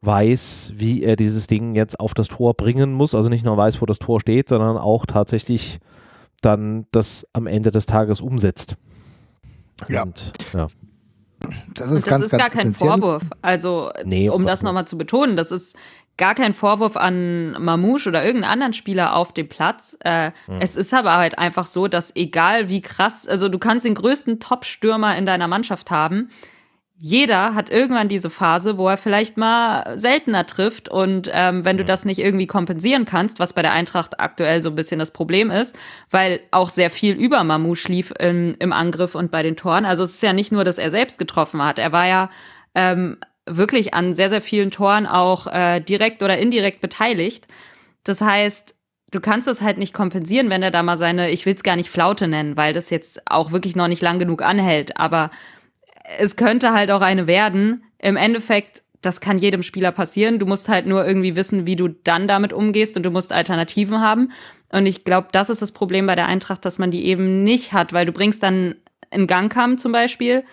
weiß, 0.00 0.74
wie 0.76 1.02
er 1.02 1.16
dieses 1.16 1.48
Ding 1.48 1.74
jetzt 1.74 1.98
auf 1.98 2.14
das 2.14 2.28
Tor 2.28 2.54
bringen 2.54 2.92
muss. 2.92 3.16
Also 3.16 3.28
nicht 3.28 3.44
nur 3.44 3.56
weiß, 3.56 3.82
wo 3.82 3.86
das 3.86 3.98
Tor 3.98 4.20
steht, 4.20 4.48
sondern 4.48 4.76
auch 4.76 5.06
tatsächlich 5.06 5.80
dann 6.40 6.86
das 6.92 7.26
am 7.32 7.48
Ende 7.48 7.72
des 7.72 7.86
Tages 7.86 8.20
umsetzt. 8.20 8.76
Ja. 9.88 10.04
Und, 10.04 10.32
ja. 10.54 10.68
Das 11.74 11.90
ist, 11.90 12.04
das 12.04 12.04
ganz, 12.04 12.26
ist 12.26 12.30
gar 12.30 12.50
kein 12.50 12.74
Vorwurf. 12.74 13.24
Also, 13.42 13.90
nee, 14.04 14.28
um 14.28 14.46
das 14.46 14.62
nochmal 14.62 14.86
zu 14.86 14.96
betonen, 14.96 15.36
das 15.36 15.50
ist 15.50 15.76
gar 16.16 16.34
kein 16.34 16.54
Vorwurf 16.54 16.96
an 16.96 17.52
Mamouche 17.62 18.08
oder 18.08 18.24
irgendeinen 18.24 18.52
anderen 18.52 18.72
Spieler 18.72 19.14
auf 19.16 19.32
dem 19.32 19.48
Platz. 19.48 19.96
Äh, 20.00 20.32
hm. 20.46 20.60
Es 20.60 20.76
ist 20.76 20.94
aber 20.94 21.16
halt 21.16 21.38
einfach 21.38 21.66
so, 21.66 21.88
dass 21.88 22.14
egal 22.16 22.68
wie 22.68 22.80
krass, 22.80 23.26
also 23.26 23.48
du 23.48 23.58
kannst 23.58 23.84
den 23.84 23.94
größten 23.94 24.40
Top-Stürmer 24.40 25.16
in 25.16 25.26
deiner 25.26 25.48
Mannschaft 25.48 25.90
haben, 25.90 26.30
jeder 26.98 27.54
hat 27.54 27.68
irgendwann 27.68 28.08
diese 28.08 28.30
Phase, 28.30 28.78
wo 28.78 28.88
er 28.88 28.96
vielleicht 28.96 29.36
mal 29.36 29.98
seltener 29.98 30.46
trifft. 30.46 30.88
Und 30.88 31.30
ähm, 31.30 31.62
wenn 31.64 31.76
du 31.76 31.84
das 31.84 32.06
nicht 32.06 32.18
irgendwie 32.18 32.46
kompensieren 32.46 33.04
kannst, 33.04 33.38
was 33.38 33.52
bei 33.52 33.60
der 33.60 33.72
Eintracht 33.72 34.18
aktuell 34.18 34.62
so 34.62 34.70
ein 34.70 34.74
bisschen 34.74 34.98
das 34.98 35.10
Problem 35.10 35.50
ist, 35.50 35.76
weil 36.10 36.40
auch 36.52 36.70
sehr 36.70 36.90
viel 36.90 37.14
über 37.14 37.44
Mamouche 37.44 37.88
lief 37.88 38.14
im, 38.18 38.56
im 38.58 38.72
Angriff 38.72 39.14
und 39.14 39.30
bei 39.30 39.42
den 39.42 39.56
Toren. 39.56 39.84
Also 39.84 40.04
es 40.04 40.14
ist 40.14 40.22
ja 40.22 40.32
nicht 40.32 40.52
nur, 40.52 40.64
dass 40.64 40.78
er 40.78 40.90
selbst 40.90 41.18
getroffen 41.18 41.62
hat. 41.62 41.78
Er 41.78 41.92
war 41.92 42.06
ja 42.06 42.30
ähm, 42.74 43.18
wirklich 43.46 43.94
an 43.94 44.12
sehr, 44.12 44.28
sehr 44.28 44.42
vielen 44.42 44.70
Toren 44.70 45.06
auch 45.06 45.46
äh, 45.46 45.80
direkt 45.80 46.22
oder 46.22 46.38
indirekt 46.38 46.80
beteiligt. 46.80 47.46
Das 48.04 48.20
heißt, 48.20 48.74
du 49.10 49.20
kannst 49.20 49.48
es 49.48 49.60
halt 49.60 49.78
nicht 49.78 49.94
kompensieren, 49.94 50.50
wenn 50.50 50.62
er 50.62 50.70
da 50.70 50.82
mal 50.82 50.96
seine, 50.96 51.30
ich 51.30 51.46
will 51.46 51.54
es 51.54 51.62
gar 51.62 51.76
nicht 51.76 51.90
Flaute 51.90 52.28
nennen, 52.28 52.56
weil 52.56 52.72
das 52.72 52.90
jetzt 52.90 53.30
auch 53.30 53.52
wirklich 53.52 53.76
noch 53.76 53.88
nicht 53.88 54.02
lang 54.02 54.18
genug 54.18 54.42
anhält. 54.42 54.98
Aber 54.98 55.30
es 56.18 56.36
könnte 56.36 56.72
halt 56.72 56.90
auch 56.90 57.00
eine 57.00 57.26
werden. 57.26 57.84
Im 57.98 58.16
Endeffekt, 58.16 58.82
das 59.02 59.20
kann 59.20 59.38
jedem 59.38 59.62
Spieler 59.62 59.92
passieren. 59.92 60.38
Du 60.38 60.46
musst 60.46 60.68
halt 60.68 60.86
nur 60.86 61.06
irgendwie 61.06 61.36
wissen, 61.36 61.66
wie 61.66 61.76
du 61.76 61.88
dann 61.88 62.28
damit 62.28 62.52
umgehst 62.52 62.96
und 62.96 63.04
du 63.04 63.10
musst 63.10 63.32
Alternativen 63.32 64.00
haben. 64.00 64.32
Und 64.70 64.86
ich 64.86 65.04
glaube, 65.04 65.28
das 65.32 65.50
ist 65.50 65.62
das 65.62 65.72
Problem 65.72 66.06
bei 66.06 66.16
der 66.16 66.26
Eintracht, 66.26 66.64
dass 66.64 66.78
man 66.78 66.90
die 66.90 67.06
eben 67.06 67.44
nicht 67.44 67.72
hat, 67.72 67.92
weil 67.92 68.06
du 68.06 68.12
bringst 68.12 68.42
dann 68.42 68.76
einen 69.10 69.26
Gangkamm 69.26 69.78
zum 69.78 69.92
Beispiel. 69.92 70.44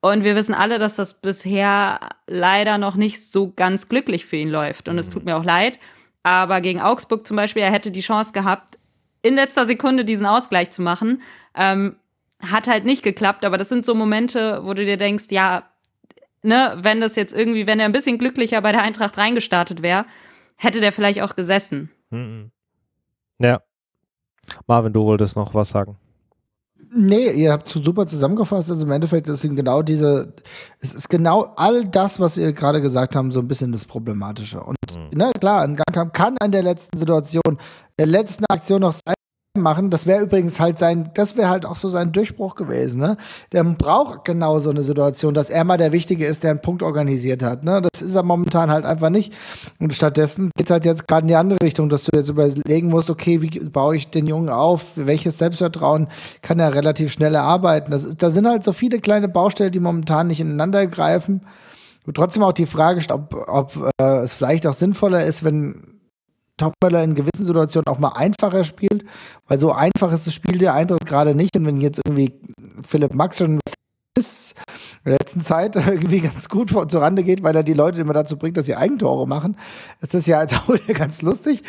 Und 0.00 0.22
wir 0.22 0.36
wissen 0.36 0.54
alle, 0.54 0.78
dass 0.78 0.96
das 0.96 1.20
bisher 1.20 1.98
leider 2.26 2.78
noch 2.78 2.94
nicht 2.94 3.24
so 3.24 3.52
ganz 3.52 3.88
glücklich 3.88 4.26
für 4.26 4.36
ihn 4.36 4.50
läuft. 4.50 4.88
Und 4.88 4.98
es 4.98 5.08
tut 5.08 5.24
mir 5.24 5.36
auch 5.36 5.44
leid. 5.44 5.78
Aber 6.22 6.60
gegen 6.60 6.80
Augsburg 6.80 7.26
zum 7.26 7.36
Beispiel, 7.36 7.62
er 7.62 7.72
hätte 7.72 7.90
die 7.90 8.00
Chance 8.00 8.32
gehabt, 8.32 8.78
in 9.22 9.34
letzter 9.34 9.66
Sekunde 9.66 10.04
diesen 10.04 10.26
Ausgleich 10.26 10.70
zu 10.70 10.82
machen. 10.82 11.22
Ähm, 11.54 11.96
hat 12.40 12.68
halt 12.68 12.84
nicht 12.84 13.02
geklappt, 13.02 13.44
aber 13.44 13.56
das 13.56 13.68
sind 13.68 13.84
so 13.84 13.94
Momente, 13.94 14.60
wo 14.64 14.72
du 14.74 14.84
dir 14.84 14.96
denkst, 14.96 15.26
ja, 15.30 15.64
ne, 16.42 16.76
wenn 16.80 17.00
das 17.00 17.16
jetzt 17.16 17.34
irgendwie, 17.34 17.66
wenn 17.66 17.80
er 17.80 17.86
ein 17.86 17.92
bisschen 17.92 18.18
glücklicher 18.18 18.60
bei 18.60 18.70
der 18.70 18.82
Eintracht 18.82 19.18
reingestartet 19.18 19.82
wäre, 19.82 20.06
hätte 20.56 20.80
der 20.80 20.92
vielleicht 20.92 21.20
auch 21.22 21.34
gesessen. 21.34 21.90
Mhm. 22.10 22.52
Ja. 23.40 23.62
Marvin, 24.66 24.92
du 24.92 25.04
wolltest 25.04 25.36
noch 25.36 25.54
was 25.54 25.70
sagen. 25.70 25.96
Nee, 26.90 27.30
ihr 27.32 27.52
habt 27.52 27.66
es 27.66 27.72
super 27.72 28.06
zusammengefasst. 28.06 28.70
Also 28.70 28.86
im 28.86 28.92
Endeffekt 28.92 29.28
ist 29.28 29.42
genau 29.42 29.82
diese, 29.82 30.32
es 30.80 30.94
ist 30.94 31.08
genau 31.08 31.52
all 31.56 31.84
das, 31.84 32.18
was 32.18 32.36
ihr 32.36 32.52
gerade 32.52 32.80
gesagt 32.80 33.14
habt, 33.14 33.32
so 33.32 33.40
ein 33.40 33.48
bisschen 33.48 33.72
das 33.72 33.84
Problematische. 33.84 34.60
Und 34.62 34.76
mhm. 34.94 35.10
na 35.12 35.26
ne, 35.26 35.32
klar, 35.38 35.62
ein 35.62 35.76
Gang 35.76 36.12
kann 36.12 36.36
an 36.40 36.52
der 36.52 36.62
letzten 36.62 36.96
Situation, 36.96 37.58
der 37.98 38.06
letzten 38.06 38.44
Aktion 38.46 38.80
noch 38.80 38.92
sein, 38.92 39.14
machen. 39.58 39.90
Das 39.90 40.06
wäre 40.06 40.22
übrigens 40.22 40.60
halt 40.60 40.78
sein, 40.78 41.10
das 41.14 41.36
wäre 41.36 41.48
halt 41.48 41.66
auch 41.66 41.76
so 41.76 41.88
sein 41.88 42.12
Durchbruch 42.12 42.54
gewesen. 42.54 43.00
Ne? 43.00 43.16
Der 43.52 43.64
braucht 43.64 44.24
genau 44.24 44.58
so 44.58 44.70
eine 44.70 44.82
Situation, 44.82 45.34
dass 45.34 45.50
er 45.50 45.64
mal 45.64 45.76
der 45.76 45.92
Wichtige 45.92 46.26
ist, 46.26 46.42
der 46.42 46.52
einen 46.52 46.62
Punkt 46.62 46.82
organisiert 46.82 47.42
hat. 47.42 47.64
Ne? 47.64 47.82
Das 47.82 48.02
ist 48.02 48.14
er 48.14 48.22
momentan 48.22 48.70
halt 48.70 48.84
einfach 48.84 49.10
nicht. 49.10 49.32
Und 49.78 49.94
stattdessen 49.94 50.50
geht 50.56 50.66
es 50.66 50.70
halt 50.70 50.84
jetzt 50.84 51.06
gerade 51.06 51.22
in 51.22 51.28
die 51.28 51.36
andere 51.36 51.58
Richtung, 51.62 51.88
dass 51.88 52.04
du 52.04 52.16
jetzt 52.16 52.28
überlegen 52.28 52.88
musst, 52.88 53.10
okay, 53.10 53.42
wie 53.42 53.50
baue 53.68 53.96
ich 53.96 54.10
den 54.10 54.26
Jungen 54.26 54.48
auf? 54.48 54.84
Welches 54.94 55.38
Selbstvertrauen 55.38 56.08
kann 56.42 56.58
er 56.58 56.74
relativ 56.74 57.12
schnell 57.12 57.34
erarbeiten? 57.34 57.90
Das, 57.90 58.16
da 58.16 58.30
sind 58.30 58.46
halt 58.46 58.64
so 58.64 58.72
viele 58.72 59.00
kleine 59.00 59.28
Baustellen, 59.28 59.72
die 59.72 59.80
momentan 59.80 60.28
nicht 60.28 60.40
ineinander 60.40 60.86
greifen. 60.86 61.42
Und 62.06 62.16
trotzdem 62.16 62.42
auch 62.42 62.52
die 62.52 62.66
Frage, 62.66 63.02
ob, 63.12 63.34
ob 63.48 63.90
äh, 64.00 64.18
es 64.20 64.32
vielleicht 64.32 64.66
auch 64.66 64.72
sinnvoller 64.72 65.24
ist, 65.24 65.44
wenn 65.44 65.97
Topmöller 66.58 67.02
in 67.02 67.14
gewissen 67.14 67.46
Situationen 67.46 67.86
auch 67.86 67.98
mal 67.98 68.10
einfacher 68.10 68.64
spielt, 68.64 69.04
weil 69.46 69.58
so 69.58 69.72
einfach 69.72 70.12
ist 70.12 70.26
das 70.26 70.34
Spiel 70.34 70.58
der 70.58 70.74
Eintritt 70.74 71.06
gerade 71.06 71.34
nicht. 71.34 71.56
Und 71.56 71.64
wenn 71.64 71.80
jetzt 71.80 72.00
irgendwie 72.04 72.34
Philipp 72.86 73.14
Max 73.14 73.38
schon 73.38 73.60
ist, 74.18 74.54
in 75.04 75.12
der 75.12 75.18
letzten 75.20 75.42
Zeit 75.42 75.76
irgendwie 75.76 76.20
ganz 76.20 76.48
gut 76.48 76.70
vor, 76.70 76.88
zurande 76.88 77.24
geht, 77.24 77.42
weil 77.42 77.56
er 77.56 77.62
die 77.62 77.74
Leute 77.74 78.00
immer 78.00 78.12
dazu 78.12 78.36
bringt, 78.36 78.56
dass 78.56 78.66
sie 78.66 78.76
Eigentore 78.76 79.26
machen. 79.26 79.56
Das 80.00 80.12
ist 80.14 80.26
ja 80.26 80.44
auch 80.44 80.94
ganz 80.94 81.22
lustig. 81.22 81.62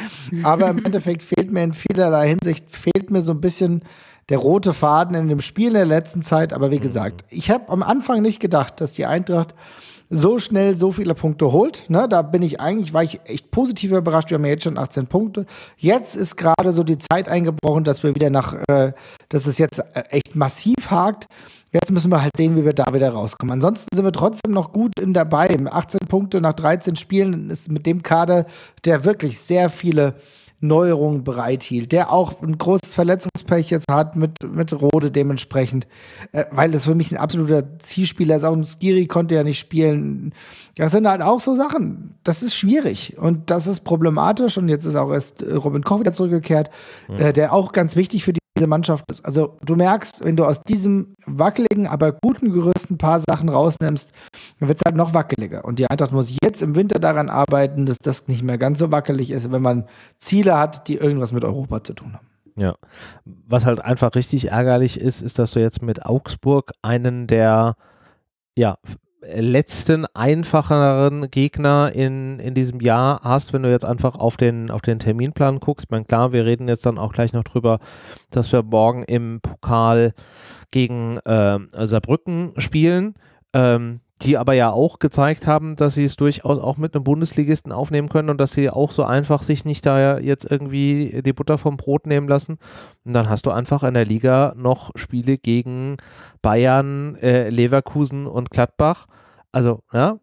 Aber 0.44 0.70
im 0.70 0.84
Endeffekt 0.84 1.24
fehlt 1.24 1.52
mir 1.52 1.64
in 1.64 1.74
vielerlei 1.74 2.28
Hinsicht, 2.28 2.76
fehlt 2.76 3.12
mir 3.12 3.22
so 3.22 3.32
ein 3.32 3.42
bisschen 3.42 3.84
der 4.30 4.38
rote 4.38 4.74
Faden 4.74 5.16
in 5.16 5.28
dem 5.28 5.42
Spiel 5.42 5.70
in 5.70 5.74
der 5.74 5.86
letzten 5.86 6.22
Zeit. 6.22 6.54
Aber 6.54 6.72
wie 6.72 6.80
gesagt, 6.80 7.24
ich 7.30 7.50
habe 7.50 7.70
am 7.70 7.84
Anfang 7.84 8.22
nicht 8.22 8.40
gedacht, 8.40 8.82
dass 8.82 8.94
die 8.94 9.06
Eintracht 9.06 9.56
so 10.10 10.40
schnell 10.40 10.76
so 10.76 10.92
viele 10.92 11.14
Punkte 11.14 11.52
holt. 11.52 11.90
Ne, 11.90 12.08
da 12.10 12.22
bin 12.22 12.42
ich 12.42 12.60
eigentlich, 12.60 12.94
war 12.94 13.04
ich 13.04 13.20
echt 13.26 13.52
positiv 13.52 13.92
überrascht. 13.92 14.30
Wir 14.30 14.36
haben 14.36 14.46
ja 14.46 14.52
jetzt 14.52 14.64
schon 14.64 14.78
18 14.78 15.08
Punkte. 15.08 15.46
Jetzt 15.78 16.16
ist 16.16 16.36
gerade 16.36 16.74
so 16.74 16.84
die 16.84 16.98
Zeit 16.98 17.30
eingebrochen, 17.30 17.84
dass 17.84 18.04
wir 18.04 18.16
wieder 18.16 18.30
nach, 18.30 18.56
äh, 18.68 18.94
dass 19.30 19.46
es 19.46 19.58
jetzt 19.58 19.80
äh, 19.80 20.02
echt 20.10 20.36
massiv 20.36 20.90
hakt. 20.90 21.28
Jetzt 21.72 21.92
müssen 21.92 22.12
wir 22.12 22.22
halt 22.22 22.36
sehen, 22.36 22.56
wie 22.56 22.66
wir 22.66 22.74
da 22.74 22.86
wieder 22.92 23.12
rauskommen. 23.12 23.54
Ansonsten 23.54 23.96
sind 23.96 24.04
wir 24.04 24.12
trotzdem 24.12 24.52
noch 24.52 24.74
gut 24.74 25.00
in 25.00 25.14
dabei. 25.14 25.56
18 25.70 26.00
Punkte 26.08 26.42
nach 26.42 26.54
13 26.54 26.96
Spielen 26.96 27.52
ist 27.52 27.72
mit 27.72 27.86
dem 27.86 28.02
Kader, 28.02 28.46
der 28.86 29.06
wirklich 29.06 29.38
sehr 29.40 29.70
viele 29.70 30.16
Neuerungen 30.62 31.24
bereithielt, 31.24 31.92
der 31.92 32.12
auch 32.12 32.42
ein 32.42 32.58
großes 32.58 32.94
Verletzungspech 32.94 33.70
jetzt 33.70 33.86
hat 33.90 34.16
mit, 34.16 34.32
mit 34.44 34.74
Rode 34.74 35.10
dementsprechend, 35.10 35.88
äh, 36.32 36.46
weil 36.52 36.72
das 36.72 36.86
für 36.86 36.96
mich 36.96 37.12
ein 37.12 37.18
absoluter 37.18 37.80
Zielspieler 37.80 38.36
ist. 38.36 38.44
Auch 38.44 38.54
ein 38.54 38.66
Skiri 38.66 39.08
konnte 39.08 39.36
ja 39.36 39.44
nicht 39.44 39.60
spielen. 39.60 40.34
Das 40.76 40.92
sind 40.92 41.08
halt 41.08 41.22
auch 41.22 41.40
so 41.40 41.56
Sachen, 41.56 42.16
das 42.24 42.44
ist 42.44 42.56
schwierig 42.56 43.18
und 43.18 43.50
das 43.50 43.68
ist 43.68 43.82
problematisch 43.82 44.58
und 44.58 44.68
jetzt 44.70 44.86
ist 44.86 44.96
auch 44.96 45.12
erst 45.12 45.42
äh, 45.42 45.54
Robin 45.54 45.84
Koch 45.84 46.00
wieder 46.00 46.14
zurückgekehrt, 46.14 46.70
mhm. 47.08 47.18
äh, 47.20 47.34
der 47.34 47.54
auch 47.54 47.72
ganz 47.72 47.96
wichtig 47.96 48.24
für 48.24 48.34
die 48.34 48.40
diese 48.60 48.68
Mannschaft 48.68 49.06
ist. 49.10 49.26
Also 49.26 49.58
du 49.64 49.76
merkst, 49.76 50.24
wenn 50.24 50.36
du 50.36 50.46
aus 50.46 50.62
diesem 50.62 51.16
wackeligen, 51.26 51.88
aber 51.88 52.12
guten 52.12 52.52
Gerüst 52.52 52.92
ein 52.92 52.98
paar 52.98 53.20
Sachen 53.20 53.50
rausnimmst, 53.50 54.12
dann 54.60 54.68
wird 54.68 54.80
es 54.80 54.84
halt 54.86 54.96
noch 54.96 55.14
wackeliger. 55.14 55.66
Und 55.66 55.80
die 55.80 55.90
Eintracht 55.90 56.12
muss 56.12 56.36
jetzt 56.44 56.62
im 56.62 56.76
Winter 56.76 57.00
daran 57.00 57.30
arbeiten, 57.30 57.86
dass 57.86 57.98
das 57.98 58.28
nicht 58.28 58.44
mehr 58.44 58.58
ganz 58.58 58.80
so 58.80 58.92
wackelig 58.92 59.32
ist, 59.32 59.52
wenn 59.52 59.62
man 59.62 59.88
Ziele 60.20 60.58
hat, 60.58 60.88
die 60.88 60.96
irgendwas 60.96 61.32
mit 61.32 61.44
Europa 61.44 61.84
zu 61.84 61.94
tun 61.94 62.14
haben. 62.14 62.28
Ja, 62.56 62.76
was 63.26 63.66
halt 63.66 63.80
einfach 63.80 64.16
richtig 64.16 64.52
ärgerlich 64.52 65.00
ist, 65.00 65.22
ist, 65.22 65.40
dass 65.40 65.52
du 65.52 65.62
jetzt 65.62 65.82
mit 65.82 66.06
Augsburg 66.06 66.72
einen 66.82 67.26
der 67.26 67.76
ja, 68.58 68.76
letzten 69.22 70.06
einfacheren 70.14 71.30
Gegner 71.30 71.92
in, 71.94 72.40
in 72.40 72.54
diesem 72.54 72.80
Jahr 72.80 73.22
hast, 73.24 73.54
wenn 73.54 73.64
du 73.64 73.70
jetzt 73.70 73.86
einfach 73.86 74.16
auf 74.16 74.38
den, 74.38 74.72
auf 74.72 74.82
den 74.82 75.00
Terminplan 75.00 75.60
guckst. 75.60 75.86
Ich 75.86 75.92
meine, 75.92 76.06
klar, 76.06 76.32
wir 76.32 76.46
reden 76.46 76.68
jetzt 76.68 76.86
dann 76.86 76.98
auch 76.98 77.12
gleich 77.12 77.34
noch 77.34 77.44
drüber, 77.44 77.80
dass 78.32 78.52
wir 78.52 78.64
morgen 78.64 79.04
im 79.04 79.42
Pokal 79.42 80.14
gegen 80.72 81.18
äh, 81.20 81.60
Saarbrücken 81.86 82.54
spielen. 82.58 83.16
Ähm, 83.54 84.02
die 84.22 84.38
aber 84.38 84.54
ja 84.54 84.72
auch 84.72 85.00
gezeigt 85.00 85.48
haben, 85.48 85.76
dass 85.76 85.96
sie 85.96 86.04
es 86.04 86.18
durchaus 86.18 86.60
auch 86.60 86.78
mit 86.78 86.94
einem 86.94 87.04
Bundesligisten 87.04 87.72
aufnehmen 87.72 88.10
können 88.10 88.30
und 88.30 88.38
dass 88.40 88.52
sie 88.52 88.70
auch 88.70 88.92
so 88.92 89.04
einfach 89.04 89.44
sich 89.44 89.64
nicht 89.64 89.86
da 89.86 90.20
jetzt 90.20 90.50
irgendwie 90.50 91.22
die 91.26 91.34
Butter 91.34 91.58
vom 91.58 91.78
Brot 91.78 92.06
nehmen 92.06 92.28
lassen. 92.28 92.58
Und 93.06 93.14
dann 93.14 93.30
hast 93.30 93.46
du 93.46 93.52
einfach 93.52 93.84
in 93.84 93.94
der 93.94 94.06
Liga 94.06 94.54
noch 94.58 94.92
Spiele 94.96 95.38
gegen 95.38 95.96
Bayern, 96.42 97.16
äh, 97.16 97.50
Leverkusen 97.50 98.28
und 98.28 98.50
Gladbach. 98.50 99.06
Also, 99.52 99.84
ja, 99.94 100.20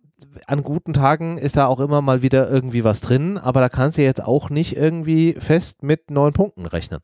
an 0.47 0.63
guten 0.63 0.93
Tagen 0.93 1.39
ist 1.39 1.57
da 1.57 1.67
auch 1.67 1.81
immer 1.81 2.01
mal 2.01 2.23
wieder 2.23 2.51
irgendwie 2.51 2.85
was 2.85 3.01
drin, 3.01 3.39
aber 3.39 3.61
da 3.61 3.69
kannst 3.69 3.99
du 3.99 4.03
jetzt 4.03 4.23
auch 4.23 4.51
nicht 4.51 4.77
irgendwie 4.77 5.35
fest 5.35 5.83
mit 5.83 6.11
neun 6.11 6.33
Punkten 6.33 6.67
rechnen. 6.67 7.01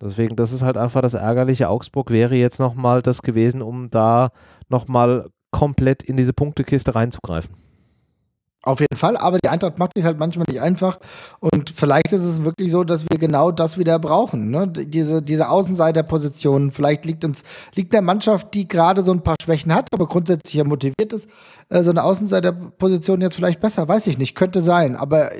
Deswegen, 0.00 0.36
das 0.36 0.52
ist 0.52 0.62
halt 0.62 0.76
einfach 0.76 1.00
das 1.00 1.14
ärgerliche. 1.14 1.68
Augsburg 1.68 2.10
wäre 2.10 2.36
jetzt 2.36 2.60
nochmal 2.60 3.02
das 3.02 3.22
gewesen, 3.22 3.62
um 3.62 3.90
da 3.90 4.30
nochmal 4.68 5.30
komplett 5.50 6.02
in 6.02 6.16
diese 6.16 6.32
Punktekiste 6.32 6.94
reinzugreifen. 6.94 7.67
Auf 8.68 8.80
jeden 8.80 8.98
Fall, 8.98 9.16
aber 9.16 9.38
die 9.38 9.48
Eintracht 9.48 9.78
macht 9.78 9.92
sich 9.96 10.04
halt 10.04 10.18
manchmal 10.18 10.44
nicht 10.46 10.60
einfach. 10.60 10.98
Und 11.40 11.70
vielleicht 11.70 12.12
ist 12.12 12.22
es 12.22 12.44
wirklich 12.44 12.70
so, 12.70 12.84
dass 12.84 13.04
wir 13.08 13.18
genau 13.18 13.50
das 13.50 13.78
wieder 13.78 13.98
brauchen. 13.98 14.50
Ne? 14.50 14.68
Diese, 14.68 15.22
diese 15.22 15.48
Außenseiterposition. 15.48 16.70
Vielleicht 16.70 17.06
liegt 17.06 17.24
uns, 17.24 17.44
liegt 17.74 17.94
der 17.94 18.02
Mannschaft, 18.02 18.52
die 18.52 18.68
gerade 18.68 19.00
so 19.00 19.12
ein 19.12 19.22
paar 19.22 19.36
Schwächen 19.42 19.72
hat, 19.72 19.88
aber 19.94 20.06
grundsätzlich 20.06 20.52
ja 20.52 20.64
motiviert 20.64 21.14
ist, 21.14 21.30
äh, 21.70 21.82
so 21.82 21.88
eine 21.88 22.04
Außenseiterposition 22.04 23.22
jetzt 23.22 23.36
vielleicht 23.36 23.60
besser. 23.60 23.88
Weiß 23.88 24.06
ich 24.06 24.18
nicht. 24.18 24.34
Könnte 24.34 24.60
sein. 24.60 24.96
Aber 24.96 25.30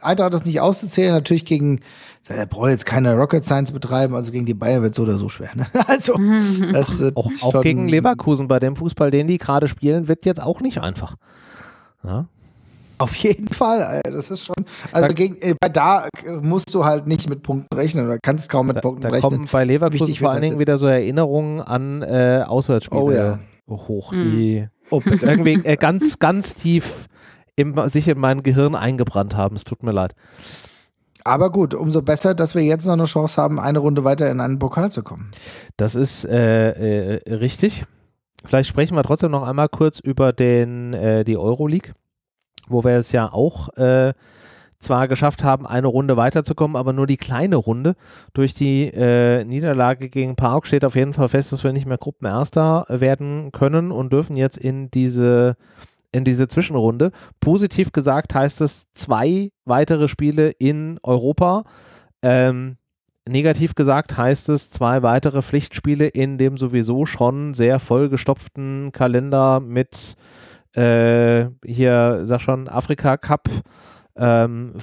Eintracht 0.00 0.32
ist 0.32 0.46
nicht 0.46 0.62
auszuzählen. 0.62 1.12
Natürlich 1.12 1.44
gegen, 1.44 1.80
er 2.26 2.46
braucht 2.46 2.70
jetzt 2.70 2.86
keine 2.86 3.16
Rocket 3.16 3.44
Science 3.44 3.70
betreiben, 3.70 4.14
also 4.14 4.32
gegen 4.32 4.46
die 4.46 4.54
Bayern 4.54 4.80
wird 4.80 4.92
es 4.92 4.96
so 4.96 5.02
oder 5.02 5.18
so 5.18 5.28
schwer. 5.28 5.50
Ne? 5.54 5.66
Also, 5.86 6.14
das, 6.72 6.98
äh, 7.02 7.12
auch, 7.14 7.30
auch 7.42 7.60
gegen 7.60 7.86
Leverkusen 7.86 8.48
bei 8.48 8.58
dem 8.58 8.76
Fußball, 8.76 9.10
den 9.10 9.26
die 9.26 9.36
gerade 9.36 9.68
spielen, 9.68 10.08
wird 10.08 10.24
jetzt 10.24 10.42
auch 10.42 10.62
nicht 10.62 10.80
einfach. 10.80 11.16
Ja. 12.02 12.28
Auf 12.98 13.14
jeden 13.16 13.48
Fall, 13.48 14.00
das 14.04 14.30
ist 14.30 14.44
schon. 14.44 14.56
Also 14.92 15.14
gegen, 15.14 15.36
äh, 15.40 15.54
bei 15.58 15.68
da 15.68 16.08
musst 16.40 16.74
du 16.74 16.84
halt 16.84 17.06
nicht 17.06 17.28
mit 17.28 17.42
Punkten 17.42 17.74
rechnen 17.74 18.06
oder 18.06 18.18
kannst 18.18 18.48
kaum 18.48 18.66
mit 18.66 18.76
da, 18.76 18.80
Punkten 18.80 19.02
da 19.02 19.08
rechnen. 19.08 19.30
Da 19.30 19.36
kommen 19.36 19.48
bei 19.50 19.64
Leverkusen 19.64 20.14
vor 20.16 20.30
allen 20.30 20.42
Dingen 20.42 20.58
wieder 20.58 20.78
so 20.78 20.86
Erinnerungen 20.86 21.60
an 21.60 22.02
äh, 22.02 22.44
Auswärtsspiele 22.46 23.02
oh, 23.02 23.10
ja. 23.10 23.38
hoch, 23.68 24.12
mhm. 24.12 24.24
die 24.24 24.68
oh, 24.90 25.00
irgendwie 25.04 25.60
äh, 25.64 25.76
ganz, 25.76 26.18
ganz 26.18 26.54
tief 26.54 27.06
im, 27.56 27.76
sich 27.88 28.08
in 28.08 28.18
mein 28.18 28.42
Gehirn 28.42 28.74
eingebrannt 28.74 29.36
haben. 29.36 29.56
Es 29.56 29.64
tut 29.64 29.82
mir 29.82 29.92
leid. 29.92 30.14
Aber 31.24 31.50
gut, 31.52 31.74
umso 31.74 32.00
besser, 32.02 32.34
dass 32.34 32.54
wir 32.54 32.62
jetzt 32.62 32.86
noch 32.86 32.94
eine 32.94 33.04
Chance 33.04 33.40
haben, 33.40 33.60
eine 33.60 33.80
Runde 33.80 34.04
weiter 34.04 34.30
in 34.30 34.40
einen 34.40 34.58
Pokal 34.58 34.90
zu 34.90 35.02
kommen. 35.02 35.30
Das 35.76 35.94
ist 35.94 36.24
äh, 36.24 37.16
äh 37.16 37.34
richtig. 37.34 37.84
Vielleicht 38.44 38.68
sprechen 38.68 38.96
wir 38.96 39.02
trotzdem 39.02 39.32
noch 39.32 39.42
einmal 39.46 39.68
kurz 39.68 39.98
über 39.98 40.32
den, 40.32 40.94
äh, 40.94 41.24
die 41.24 41.36
Euroleague 41.36 41.92
wo 42.68 42.84
wir 42.84 42.92
es 42.92 43.12
ja 43.12 43.32
auch 43.32 43.68
äh, 43.76 44.12
zwar 44.78 45.08
geschafft 45.08 45.42
haben, 45.42 45.66
eine 45.66 45.88
Runde 45.88 46.16
weiterzukommen, 46.16 46.76
aber 46.76 46.92
nur 46.92 47.06
die 47.06 47.16
kleine 47.16 47.56
Runde. 47.56 47.94
Durch 48.32 48.54
die 48.54 48.84
äh, 48.84 49.44
Niederlage 49.44 50.08
gegen 50.08 50.36
Park 50.36 50.66
steht 50.66 50.84
auf 50.84 50.94
jeden 50.94 51.12
Fall 51.12 51.28
fest, 51.28 51.52
dass 51.52 51.64
wir 51.64 51.72
nicht 51.72 51.86
mehr 51.86 51.98
Gruppenerster 51.98 52.86
werden 52.88 53.50
können 53.52 53.90
und 53.90 54.12
dürfen 54.12 54.36
jetzt 54.36 54.56
in 54.56 54.90
diese, 54.90 55.56
in 56.12 56.24
diese 56.24 56.48
Zwischenrunde. 56.48 57.10
Positiv 57.40 57.92
gesagt 57.92 58.34
heißt 58.34 58.60
es 58.60 58.86
zwei 58.94 59.50
weitere 59.64 60.06
Spiele 60.08 60.50
in 60.50 60.98
Europa. 61.02 61.64
Ähm, 62.22 62.76
negativ 63.28 63.74
gesagt 63.74 64.16
heißt 64.16 64.48
es 64.48 64.70
zwei 64.70 65.02
weitere 65.02 65.42
Pflichtspiele 65.42 66.06
in 66.06 66.38
dem 66.38 66.56
sowieso 66.56 67.04
schon 67.04 67.52
sehr 67.54 67.80
vollgestopften 67.80 68.92
Kalender 68.92 69.60
mit 69.60 70.14
äh, 70.78 71.50
hier, 71.64 72.20
sag 72.22 72.40
schon, 72.40 72.68
Afrika 72.68 73.16
Cup, 73.16 73.48
ähm, 74.16 74.74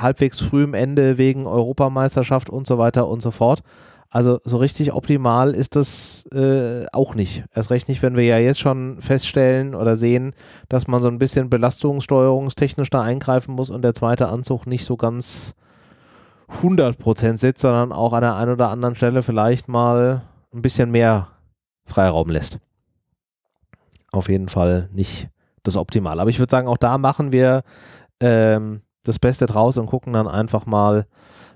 halbwegs 0.00 0.40
früh 0.40 0.64
im 0.64 0.74
Ende 0.74 1.18
wegen 1.18 1.46
Europameisterschaft 1.46 2.48
und 2.50 2.66
so 2.66 2.78
weiter 2.78 3.08
und 3.08 3.22
so 3.22 3.30
fort. 3.30 3.62
Also 4.08 4.40
so 4.44 4.58
richtig 4.58 4.92
optimal 4.92 5.54
ist 5.54 5.74
das 5.74 6.26
äh, 6.32 6.84
auch 6.92 7.14
nicht. 7.14 7.44
Erst 7.54 7.70
recht 7.70 7.88
nicht, 7.88 8.02
wenn 8.02 8.14
wir 8.14 8.24
ja 8.24 8.36
jetzt 8.36 8.60
schon 8.60 9.00
feststellen 9.00 9.74
oder 9.74 9.96
sehen, 9.96 10.34
dass 10.68 10.86
man 10.86 11.00
so 11.00 11.08
ein 11.08 11.18
bisschen 11.18 11.48
belastungssteuerungstechnisch 11.48 12.90
da 12.90 13.00
eingreifen 13.00 13.54
muss 13.54 13.70
und 13.70 13.82
der 13.82 13.94
zweite 13.94 14.28
Anzug 14.28 14.66
nicht 14.66 14.84
so 14.84 14.98
ganz 14.98 15.54
100% 16.60 17.38
sitzt, 17.38 17.62
sondern 17.62 17.92
auch 17.92 18.12
an 18.12 18.20
der 18.20 18.36
einen 18.36 18.52
oder 18.52 18.68
anderen 18.68 18.94
Stelle 18.94 19.22
vielleicht 19.22 19.68
mal 19.68 20.22
ein 20.52 20.60
bisschen 20.60 20.90
mehr 20.90 21.28
Freiraum 21.86 22.28
lässt. 22.28 22.58
Auf 24.12 24.28
jeden 24.28 24.50
Fall 24.50 24.90
nicht 24.92 25.30
das 25.62 25.76
Optimale. 25.76 26.20
Aber 26.20 26.30
ich 26.30 26.38
würde 26.38 26.50
sagen, 26.50 26.68
auch 26.68 26.76
da 26.76 26.98
machen 26.98 27.32
wir 27.32 27.62
ähm, 28.20 28.82
das 29.04 29.18
Beste 29.18 29.46
draus 29.46 29.78
und 29.78 29.86
gucken 29.86 30.12
dann 30.12 30.28
einfach 30.28 30.66
mal, 30.66 31.06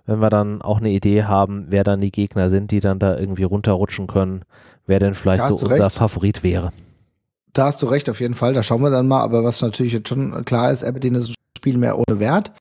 wenn 0.06 0.20
wir 0.20 0.30
dann 0.30 0.62
auch 0.62 0.78
eine 0.78 0.90
Idee 0.90 1.24
haben, 1.24 1.66
wer 1.68 1.84
dann 1.84 2.00
die 2.00 2.12
Gegner 2.12 2.48
sind, 2.48 2.70
die 2.70 2.80
dann 2.80 2.98
da 2.98 3.18
irgendwie 3.18 3.44
runterrutschen 3.44 4.06
können, 4.06 4.44
wer 4.86 5.00
denn 5.00 5.14
vielleicht 5.14 5.46
so 5.48 5.56
unser 5.56 5.86
recht. 5.86 5.96
Favorit 5.96 6.42
wäre. 6.42 6.72
Da 7.52 7.66
hast 7.66 7.82
du 7.82 7.86
recht, 7.86 8.08
auf 8.10 8.20
jeden 8.20 8.34
Fall. 8.34 8.52
Da 8.52 8.62
schauen 8.62 8.82
wir 8.82 8.90
dann 8.90 9.08
mal. 9.08 9.22
Aber 9.22 9.42
was 9.42 9.62
natürlich 9.62 9.92
jetzt 9.92 10.08
schon 10.08 10.44
klar 10.44 10.70
ist, 10.70 10.84
Aberdeen 10.84 11.14
ist 11.14 11.30
ein 11.30 11.34
Spiel 11.56 11.78
mehr 11.78 11.98
ohne 11.98 12.20
Wert. 12.20 12.52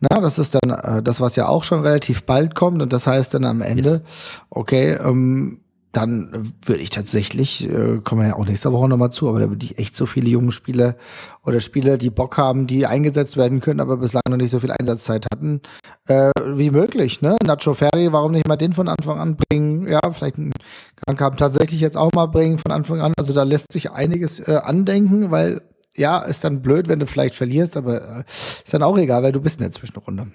Na, 0.00 0.20
das 0.20 0.38
ist 0.38 0.54
dann 0.54 0.70
äh, 0.70 1.02
das, 1.02 1.20
was 1.20 1.36
ja 1.36 1.48
auch 1.48 1.64
schon 1.64 1.80
relativ 1.80 2.22
bald 2.22 2.54
kommt. 2.54 2.80
Und 2.80 2.92
das 2.92 3.06
heißt 3.06 3.34
dann 3.34 3.44
am 3.44 3.60
Ende, 3.60 3.90
yes. 3.90 4.42
okay, 4.50 4.92
ähm, 4.92 5.63
dann 5.96 6.52
würde 6.64 6.82
ich 6.82 6.90
tatsächlich, 6.90 7.68
äh, 7.68 7.98
kommen 8.02 8.20
wir 8.20 8.28
ja 8.28 8.36
auch 8.36 8.46
nächste 8.46 8.72
Woche 8.72 8.88
nochmal 8.88 9.12
zu, 9.12 9.28
aber 9.28 9.40
da 9.40 9.48
würde 9.48 9.64
ich 9.64 9.78
echt 9.78 9.96
so 9.96 10.06
viele 10.06 10.28
junge 10.28 10.52
Spieler 10.52 10.96
oder 11.44 11.60
Spieler, 11.60 11.96
die 11.96 12.10
Bock 12.10 12.36
haben, 12.36 12.66
die 12.66 12.86
eingesetzt 12.86 13.36
werden 13.36 13.60
können, 13.60 13.80
aber 13.80 13.98
bislang 13.98 14.22
noch 14.28 14.36
nicht 14.36 14.50
so 14.50 14.60
viel 14.60 14.72
Einsatzzeit 14.72 15.26
hatten, 15.32 15.60
äh, 16.08 16.30
wie 16.46 16.70
möglich. 16.70 17.22
Ne? 17.22 17.36
Nacho 17.44 17.74
Ferri, 17.74 18.12
warum 18.12 18.32
nicht 18.32 18.48
mal 18.48 18.56
den 18.56 18.72
von 18.72 18.88
Anfang 18.88 19.18
an 19.18 19.36
bringen? 19.36 19.86
Ja, 19.86 20.00
vielleicht 20.12 20.36
einen 20.36 20.52
Krankhaben 21.06 21.38
tatsächlich 21.38 21.80
jetzt 21.80 21.96
auch 21.96 22.12
mal 22.12 22.26
bringen 22.26 22.58
von 22.58 22.72
Anfang 22.72 23.00
an. 23.00 23.12
Also 23.16 23.32
da 23.32 23.42
lässt 23.42 23.72
sich 23.72 23.90
einiges 23.90 24.40
äh, 24.40 24.56
andenken, 24.56 25.30
weil 25.30 25.62
ja, 25.96 26.18
ist 26.22 26.44
dann 26.44 26.60
blöd, 26.60 26.88
wenn 26.88 26.98
du 26.98 27.06
vielleicht 27.06 27.34
verlierst, 27.34 27.76
aber 27.76 28.18
äh, 28.18 28.24
ist 28.26 28.74
dann 28.74 28.82
auch 28.82 28.98
egal, 28.98 29.22
weil 29.22 29.32
du 29.32 29.40
bist 29.40 29.60
in 29.60 29.64
der 29.64 29.72
Zwischenrunde. 29.72 30.26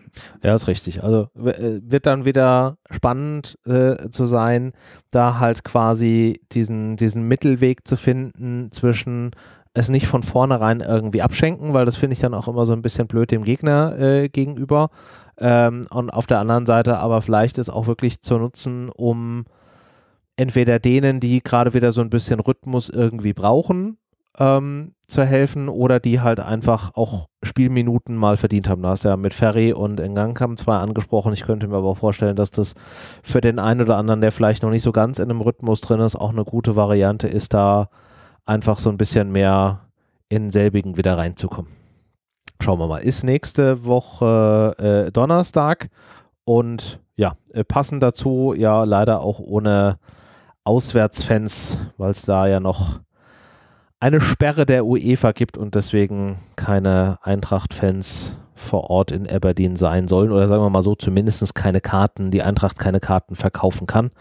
Ja, 0.43 0.55
ist 0.55 0.67
richtig. 0.67 1.03
Also 1.03 1.27
äh, 1.35 1.81
wird 1.83 2.05
dann 2.05 2.25
wieder 2.25 2.77
spannend 2.89 3.57
äh, 3.65 4.09
zu 4.09 4.25
sein, 4.25 4.73
da 5.11 5.39
halt 5.39 5.63
quasi 5.63 6.41
diesen, 6.51 6.95
diesen 6.95 7.23
Mittelweg 7.23 7.87
zu 7.87 7.97
finden 7.97 8.71
zwischen 8.71 9.31
es 9.73 9.89
nicht 9.89 10.07
von 10.07 10.23
vornherein 10.23 10.81
irgendwie 10.81 11.21
abschenken, 11.21 11.73
weil 11.73 11.85
das 11.85 11.97
finde 11.97 12.13
ich 12.13 12.19
dann 12.19 12.33
auch 12.33 12.47
immer 12.47 12.65
so 12.65 12.73
ein 12.73 12.81
bisschen 12.81 13.07
blöd 13.07 13.31
dem 13.31 13.43
Gegner 13.43 13.97
äh, 13.99 14.29
gegenüber. 14.29 14.89
Ähm, 15.37 15.85
und 15.91 16.09
auf 16.09 16.25
der 16.25 16.39
anderen 16.39 16.65
Seite 16.65 16.99
aber 16.99 17.21
vielleicht 17.21 17.57
es 17.57 17.69
auch 17.69 17.87
wirklich 17.87 18.21
zu 18.21 18.37
nutzen, 18.37 18.89
um 18.89 19.45
entweder 20.35 20.79
denen, 20.79 21.19
die 21.19 21.41
gerade 21.41 21.73
wieder 21.73 21.91
so 21.91 22.01
ein 22.01 22.09
bisschen 22.09 22.39
Rhythmus 22.39 22.89
irgendwie 22.89 23.33
brauchen, 23.33 23.97
ähm, 24.37 24.93
zu 25.07 25.25
helfen 25.25 25.69
oder 25.69 25.99
die 25.99 26.21
halt 26.21 26.39
einfach 26.39 26.91
auch 26.95 27.27
Spielminuten 27.41 28.15
mal 28.15 28.37
verdient 28.37 28.69
haben. 28.69 28.83
Da 28.83 28.89
hast 28.89 29.05
du 29.05 29.09
ja 29.09 29.17
mit 29.17 29.33
Ferry 29.33 29.73
und 29.73 29.99
Ngangkam 29.99 30.55
zwar 30.55 30.81
angesprochen. 30.81 31.33
Ich 31.33 31.43
könnte 31.43 31.67
mir 31.67 31.77
aber 31.77 31.87
auch 31.87 31.97
vorstellen, 31.97 32.35
dass 32.35 32.51
das 32.51 32.75
für 33.23 33.41
den 33.41 33.59
einen 33.59 33.81
oder 33.81 33.97
anderen, 33.97 34.21
der 34.21 34.31
vielleicht 34.31 34.63
noch 34.63 34.69
nicht 34.69 34.83
so 34.83 34.91
ganz 34.91 35.19
in 35.19 35.29
einem 35.29 35.41
Rhythmus 35.41 35.81
drin 35.81 35.99
ist, 35.99 36.15
auch 36.15 36.29
eine 36.29 36.45
gute 36.45 36.75
Variante 36.75 37.27
ist, 37.27 37.53
da 37.53 37.89
einfach 38.45 38.79
so 38.79 38.89
ein 38.89 38.97
bisschen 38.97 39.31
mehr 39.31 39.89
in 40.29 40.51
selbigen 40.51 40.97
wieder 40.97 41.17
reinzukommen. 41.17 41.71
Schauen 42.61 42.79
wir 42.79 42.87
mal. 42.87 42.97
Ist 42.97 43.23
nächste 43.23 43.85
Woche 43.85 44.75
äh, 45.07 45.11
Donnerstag 45.11 45.89
und 46.45 46.99
ja, 47.15 47.35
äh, 47.53 47.63
passend 47.63 48.03
dazu 48.03 48.53
ja 48.55 48.83
leider 48.83 49.21
auch 49.21 49.39
ohne 49.39 49.97
Auswärtsfans, 50.65 51.77
weil 51.97 52.11
es 52.11 52.23
da 52.23 52.47
ja 52.47 52.59
noch 52.59 52.99
eine 53.99 54.21
Sperre 54.21 54.65
der 54.65 54.85
UEFA 54.85 55.31
gibt 55.33 55.57
und 55.57 55.75
deswegen 55.75 56.37
keine 56.55 57.17
Eintracht-Fans 57.21 58.37
vor 58.55 58.89
Ort 58.89 59.11
in 59.11 59.29
Aberdeen 59.29 59.75
sein 59.75 60.07
sollen 60.07 60.31
oder 60.31 60.47
sagen 60.47 60.63
wir 60.63 60.69
mal 60.69 60.83
so, 60.83 60.95
zumindest 60.95 61.55
keine 61.55 61.81
Karten, 61.81 62.31
die 62.31 62.43
Eintracht 62.43 62.77
keine 62.77 62.99
Karten 62.99 63.35
verkaufen 63.35 63.87
kann 63.87 64.11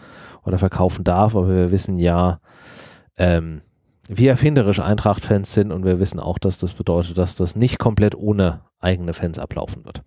oder 0.43 0.57
verkaufen 0.57 1.03
darf, 1.03 1.35
aber 1.35 1.49
wir 1.49 1.71
wissen 1.71 1.99
ja, 1.99 2.39
ähm, 3.17 3.61
wie 4.07 4.27
erfinderisch 4.27 4.79
Eintracht-Fans 4.79 5.53
sind 5.53 5.71
und 5.71 5.85
wir 5.85 5.99
wissen 5.99 6.19
auch, 6.19 6.39
dass 6.39 6.57
das 6.57 6.73
bedeutet, 6.73 7.17
dass 7.17 7.35
das 7.35 7.55
nicht 7.55 7.79
komplett 7.79 8.15
ohne 8.15 8.61
eigene 8.79 9.13
Fans 9.13 9.37
ablaufen 9.39 9.85
wird. 9.85 10.01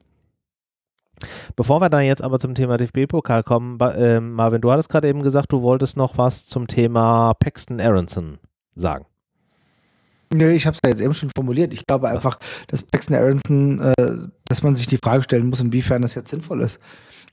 Bevor 1.54 1.80
wir 1.80 1.88
dann 1.88 2.02
jetzt 2.02 2.22
aber 2.22 2.40
zum 2.40 2.54
Thema 2.54 2.78
DFB-Pokal 2.78 3.44
kommen, 3.44 3.78
äh, 3.80 4.18
Marvin, 4.18 4.61
du 4.61 4.72
hattest 4.72 4.88
gerade 4.88 5.08
eben 5.08 5.22
gesagt, 5.22 5.52
du 5.52 5.62
wolltest 5.62 5.96
noch 5.96 6.18
was 6.18 6.46
zum 6.46 6.66
Thema 6.66 7.35
Paxton 7.35 7.80
Aronson 7.80 8.38
sagen. 8.74 9.06
Nö, 10.35 10.51
ich 10.51 10.66
habe 10.66 10.75
es 10.75 10.81
ja 10.85 10.90
jetzt 10.90 11.03
eben 11.03 11.14
schon 11.14 11.31
formuliert. 11.35 11.75
Ich 11.75 11.87
glaube 11.87 12.09
einfach, 12.09 12.38
dass 12.68 12.83
Paxton 12.83 13.16
Aronson, 13.16 13.81
äh, 13.81 14.29
dass 14.47 14.62
man 14.62 14.77
sich 14.77 14.87
die 14.87 14.99
Frage 14.99 15.23
stellen 15.23 15.49
muss, 15.49 15.61
inwiefern 15.61 16.03
das 16.03 16.14
jetzt 16.14 16.31
sinnvoll 16.31 16.62
ist. 16.62 16.81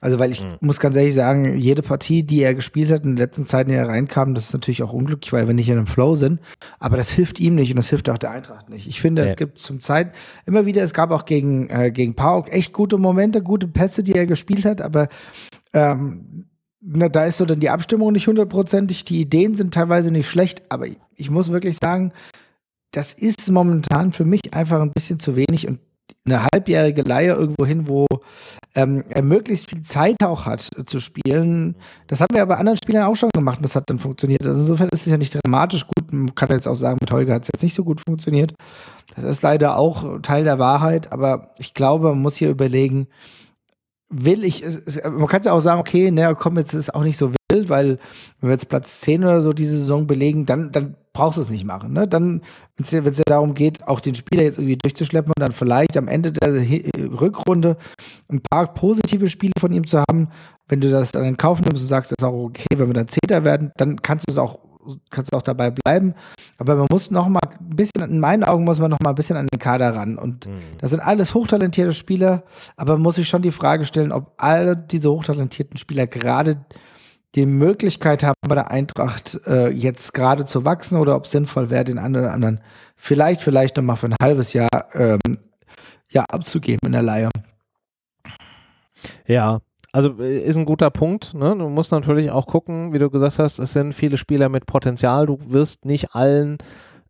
Also, 0.02 0.18
weil 0.18 0.32
ich 0.32 0.44
mhm. 0.44 0.56
muss 0.62 0.80
ganz 0.80 0.96
ehrlich 0.96 1.14
sagen, 1.14 1.58
jede 1.58 1.82
Partie, 1.82 2.24
die 2.24 2.42
er 2.42 2.54
gespielt 2.54 2.90
hat 2.90 3.04
in 3.04 3.12
den 3.12 3.18
letzten 3.18 3.46
Zeiten, 3.46 3.70
die 3.70 3.76
er 3.76 3.90
reinkam, 3.90 4.34
das 4.34 4.46
ist 4.46 4.54
natürlich 4.54 4.82
auch 4.82 4.94
unglücklich, 4.94 5.34
weil 5.34 5.48
wir 5.48 5.54
nicht 5.54 5.68
in 5.68 5.78
einem 5.78 5.88
Flow 5.88 6.16
sind. 6.16 6.40
Aber 6.80 6.96
das 6.96 7.10
hilft 7.10 7.40
ihm 7.40 7.56
nicht 7.56 7.72
und 7.72 7.78
das 7.78 7.90
hilft 7.90 8.10
auch 8.10 8.18
der 8.18 8.32
Eintracht 8.32 8.70
nicht. 8.70 8.88
Ich 8.88 9.02
finde, 9.02 9.24
ja. 9.24 9.28
es 9.28 9.36
gibt 9.36 9.60
zum 9.60 9.82
Zeit 9.82 10.14
immer 10.46 10.66
wieder, 10.66 10.84
es 10.84 10.94
gab 10.94 11.12
auch 11.12 11.26
gegen, 11.26 11.70
äh, 11.70 11.92
gegen 11.92 12.16
Pauk 12.16 12.52
echt 12.52 12.72
gute 12.72 12.98
Momente, 12.98 13.42
gute 13.42 13.68
Pässe, 13.68 14.04
die 14.04 14.14
er 14.14 14.26
gespielt 14.26 14.64
hat, 14.66 14.82
aber 14.82 15.10
ähm, 15.74 16.46
na, 16.82 17.10
da 17.10 17.26
ist 17.26 17.38
so 17.38 17.46
dann 17.46 17.60
die 17.60 17.70
Abstimmung 17.70 18.14
nicht 18.14 18.28
hundertprozentig. 18.28 19.04
Die 19.04 19.20
Ideen 19.20 19.56
sind 19.56 19.74
teilweise 19.74 20.12
nicht 20.12 20.30
schlecht, 20.30 20.64
aber 20.70 20.88
ich 21.16 21.30
muss 21.30 21.52
wirklich 21.52 21.78
sagen, 21.82 22.14
das 22.92 23.14
ist 23.14 23.50
momentan 23.52 24.12
für 24.12 24.26
mich 24.26 24.54
einfach 24.54 24.82
ein 24.82 24.92
bisschen 24.92 25.20
zu 25.20 25.36
wenig 25.36 25.68
und 25.68 25.80
eine 26.26 26.48
halbjährige 26.54 27.02
Leihe 27.04 27.34
irgendwo 27.34 27.66
hin, 27.66 27.88
wo 27.88 28.06
ähm, 28.76 29.04
er 29.10 29.24
möglichst 29.24 29.70
viel 29.70 29.82
Zeit 29.82 30.18
auch 30.24 30.46
hat 30.46 30.70
äh, 30.78 30.86
zu 30.86 31.00
spielen. 31.00 31.76
Das 32.08 32.22
haben 32.22 32.36
wir 32.36 32.42
aber 32.42 32.58
anderen 32.58 32.78
Spielern 32.78 33.06
auch 33.06 33.16
schon 33.16 33.30
gemacht 33.34 33.58
und 33.58 33.64
das 33.64 33.76
hat 33.76 33.90
dann 33.90 34.00
funktioniert. 34.00 34.46
Also 34.46 34.62
insofern 34.62 34.90
ist 34.90 35.02
es 35.06 35.12
ja 35.12 35.18
nicht 35.18 35.36
dramatisch 35.36 35.86
gut. 35.86 36.12
Man 36.12 36.34
kann 36.36 36.50
jetzt 36.50 36.68
auch 36.68 36.76
sagen, 36.76 36.98
mit 37.02 37.12
Holger 37.12 37.36
hat 37.36 37.44
es 37.44 37.50
jetzt 37.54 37.64
nicht 37.64 37.76
so 37.76 37.84
gut 37.84 38.02
funktioniert. 38.02 38.54
Das 39.16 39.24
ist 39.24 39.42
leider 39.42 39.78
auch 39.78 40.22
Teil 40.22 40.44
der 40.44 40.60
Wahrheit, 40.60 41.12
aber 41.12 41.50
ich 41.58 41.74
glaube, 41.74 42.10
man 42.10 42.22
muss 42.22 42.36
hier 42.36 42.50
überlegen, 42.50 43.08
will 44.10 44.44
ich, 44.44 44.64
es, 44.64 44.78
es, 44.86 45.04
man 45.04 45.28
kann 45.28 45.44
ja 45.44 45.54
auch 45.54 45.60
sagen, 45.60 45.80
okay, 45.80 46.12
naja, 46.12 46.34
komm, 46.34 46.58
jetzt 46.58 46.74
ist 46.74 46.80
es 46.80 46.90
auch 46.90 47.04
nicht 47.04 47.18
so 47.18 47.32
wild, 47.52 47.70
weil 47.70 48.00
wenn 48.40 48.50
wir 48.50 48.52
jetzt 48.52 48.70
Platz 48.70 49.02
10 49.02 49.24
oder 49.24 49.42
so 49.42 49.54
diese 49.54 49.78
Saison 49.78 50.08
belegen, 50.08 50.46
dann, 50.46 50.72
dann 50.72 50.96
brauchst 51.14 51.38
du 51.38 51.42
es 51.42 51.50
nicht 51.50 51.66
machen. 51.66 51.94
Ne? 51.94 52.08
Dann, 52.08 52.42
wenn 52.78 52.86
es 52.86 52.92
ja, 52.92 53.02
ja 53.02 53.24
darum 53.26 53.54
geht, 53.54 53.88
auch 53.88 54.00
den 54.00 54.16
Spieler 54.16 54.44
jetzt 54.44 54.58
irgendwie 54.58 54.78
durchzuschleppen 54.78 55.34
und 55.36 55.42
dann 55.42 55.52
vielleicht 55.52 55.98
am 55.98 56.08
Ende 56.08 56.32
der 56.32 56.54
Rückrunde 57.20 57.78
ein 58.30 58.42
paar 58.42 58.74
positive 58.74 59.30
Spiele 59.30 59.54
von 59.60 59.72
ihm 59.72 59.86
zu 59.86 60.00
haben, 60.00 60.30
wenn 60.68 60.82
du 60.82 60.90
das 60.90 61.12
dann 61.12 61.26
in 61.26 61.38
Kauf 61.38 61.60
nimmst 61.60 61.82
und 61.82 61.88
sagst, 61.88 62.12
das 62.12 62.16
ist 62.20 62.28
auch 62.28 62.46
okay, 62.46 62.68
wenn 62.78 62.88
wir 62.88 62.94
dann 62.94 63.08
Zehnter 63.08 63.44
werden, 63.44 63.72
dann 63.78 64.02
kannst 64.02 64.28
du 64.28 64.32
es 64.32 64.38
auch 64.38 64.60
kannst 65.10 65.34
du 65.34 65.38
auch 65.38 65.42
dabei 65.42 65.72
bleiben. 65.72 66.14
Aber 66.58 66.76
man 66.76 66.88
muss 66.92 67.12
noch 67.12 67.28
mal 67.28 67.42
ein 67.44 67.76
bisschen, 67.76 68.02
in 68.10 68.20
meinen 68.20 68.44
Augen 68.44 68.64
muss 68.64 68.80
man 68.80 68.92
noch 68.92 69.00
mal 69.00 69.10
ein 69.10 69.16
bisschen 69.16 69.38
an 69.38 69.48
den 69.48 69.60
Kader 69.60 69.96
ran. 69.96 70.18
Und 70.18 70.48
mhm. 70.48 70.60
das 70.80 70.92
sind 70.92 71.00
alles 71.00 71.34
hochtalentierte 71.34 71.94
Spieler, 71.94 72.44
aber 72.78 72.94
man 72.94 73.04
muss 73.04 73.16
sich 73.16 73.28
schon 73.28 73.42
die 73.42 73.52
Frage 73.52 73.86
stellen, 73.86 74.12
ob 74.12 74.34
alle 74.38 74.76
diese 74.76 75.12
hochtalentierten 75.12 75.78
Spieler 75.78 76.08
gerade 76.08 76.66
die 77.36 77.46
Möglichkeit 77.46 78.24
haben, 78.24 78.36
bei 78.48 78.56
der 78.56 78.72
Eintracht 78.72 79.40
äh, 79.46 79.70
jetzt 79.70 80.14
gerade 80.14 80.46
zu 80.46 80.66
wachsen 80.66 80.98
oder 80.98 81.16
ob 81.16 81.26
es 81.26 81.32
sinnvoll 81.32 81.70
wäre, 81.70 81.84
den 81.84 82.00
einen 82.00 82.16
oder 82.16 82.34
anderen 82.34 82.62
vielleicht, 82.96 83.42
vielleicht 83.42 83.78
noch 83.78 83.84
mal 83.84 83.96
für 83.96 84.08
ein 84.08 84.16
halbes 84.22 84.54
Jahr 84.54 84.70
ähm, 84.94 85.20
ja, 86.10 86.26
abzugeben 86.30 86.80
in 86.88 86.92
der 86.94 87.04
Leihe. 87.04 87.30
Ja, 89.26 89.60
also 89.92 90.20
äh, 90.20 90.40
ist 90.40 90.58
ein 90.58 90.66
guter 90.66 90.90
Punkt. 90.90 91.34
Ne? 91.34 91.56
Du 91.58 91.70
musst 91.70 91.92
natürlich 91.92 92.32
auch 92.32 92.48
gucken, 92.48 92.94
wie 92.94 93.00
du 93.00 93.10
gesagt 93.10 93.40
hast, 93.40 93.60
es 93.60 93.74
sind 93.74 93.94
viele 93.94 94.18
Spieler 94.18 94.50
mit 94.50 94.66
Potenzial. 94.66 95.26
Du 95.26 95.38
wirst 95.48 95.86
nicht 95.86 96.16
allen 96.16 96.58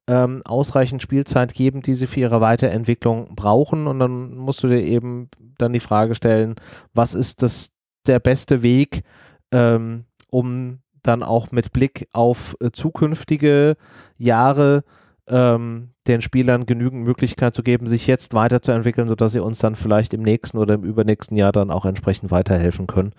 ähm, 0.08 0.42
ausreichend 0.46 1.02
Spielzeit 1.02 1.54
geben, 1.54 1.82
die 1.82 1.94
sie 1.94 2.08
für 2.08 2.22
ihre 2.22 2.42
Weiterentwicklung 2.42 3.36
brauchen. 3.36 3.88
Und 3.88 4.00
dann 4.00 4.36
musst 4.36 4.64
du 4.64 4.68
dir 4.68 4.82
eben 4.82 5.30
dann 5.58 5.74
die 5.74 5.80
Frage 5.80 6.16
stellen, 6.16 6.56
was 6.94 7.14
ist 7.14 7.44
das 7.44 7.72
der 8.08 8.20
beste 8.20 8.64
Weg, 8.64 9.04
ähm, 9.52 10.06
um 10.30 10.80
dann 11.04 11.24
auch 11.24 11.52
mit 11.52 11.72
Blick 11.72 12.08
auf 12.14 12.56
äh, 12.60 12.72
zukünftige 12.72 13.76
Jahre 14.18 14.84
ähm, 15.30 15.90
den 16.08 16.22
Spielern 16.22 16.66
genügend 16.66 17.04
Möglichkeit 17.04 17.54
zu 17.54 17.64
geben, 17.64 17.88
sich 17.88 18.08
jetzt 18.08 18.34
weiterzuentwickeln, 18.34 19.08
sodass 19.08 19.32
sie 19.32 19.40
uns 19.40 19.60
dann 19.60 19.76
vielleicht 19.76 20.14
im 20.14 20.24
nächsten 20.24 20.58
oder 20.58 20.76
im 20.76 20.84
übernächsten 20.84 21.38
Jahr 21.38 21.52
dann 21.52 21.72
auch 21.72 21.86
entsprechend 21.86 22.32
weiterhelfen 22.32 22.88
können. 22.88 23.14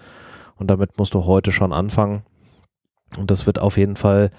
Und 0.56 0.68
damit 0.68 0.98
musst 0.98 1.14
du 1.14 1.24
heute 1.24 1.52
schon 1.52 1.72
anfangen. 1.72 2.22
Und 3.16 3.30
das 3.30 3.46
wird 3.46 3.58
auf 3.58 3.76
jeden 3.76 3.96
Fall 3.96 4.30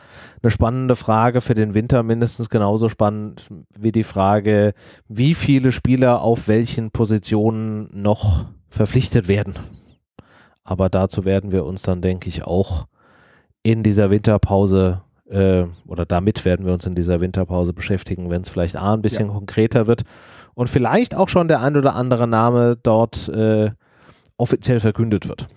eine 0.41 0.51
spannende 0.51 0.95
Frage 0.95 1.41
für 1.41 1.55
den 1.55 1.73
Winter, 1.73 2.03
mindestens 2.03 2.49
genauso 2.49 2.88
spannend 2.88 3.47
wie 3.77 3.91
die 3.91 4.05
Frage, 4.05 4.73
wie 5.10 5.36
viele 5.36 5.71
Spieler 5.71 6.21
auf 6.21 6.47
welchen 6.47 6.91
Positionen 6.91 7.89
noch 7.91 8.45
verpflichtet 8.69 9.27
werden. 9.27 9.55
Aber 10.63 10.89
dazu 10.89 11.25
werden 11.25 11.51
wir 11.51 11.65
uns 11.65 11.81
dann, 11.81 12.01
denke 12.01 12.29
ich, 12.29 12.43
auch 12.45 12.86
in 13.63 13.84
dieser 13.84 14.10
Winterpause 14.10 15.01
äh, 15.32 15.65
oder 15.88 16.06
damit 16.06 16.46
werden 16.46 16.65
wir 16.65 16.74
uns 16.74 16.86
in 16.86 16.96
dieser 16.96 17.22
Winterpause 17.22 17.74
beschäftigen, 17.74 18.30
wenn 18.30 18.41
es 18.41 18.50
vielleicht 18.50 18.76
A, 18.76 18.94
ein 18.94 19.02
bisschen 19.02 19.28
ja. 19.28 19.34
konkreter 19.34 19.88
wird 19.88 20.04
und 20.54 20.70
vielleicht 20.70 21.15
auch 21.15 21.30
schon 21.30 21.48
der 21.48 21.62
ein 21.62 21.78
oder 21.78 21.96
andere 21.96 22.28
Name 22.28 22.78
dort 22.82 23.30
äh, 23.30 23.72
offiziell 24.38 24.80
verkündet 24.80 25.28
wird. 25.28 25.48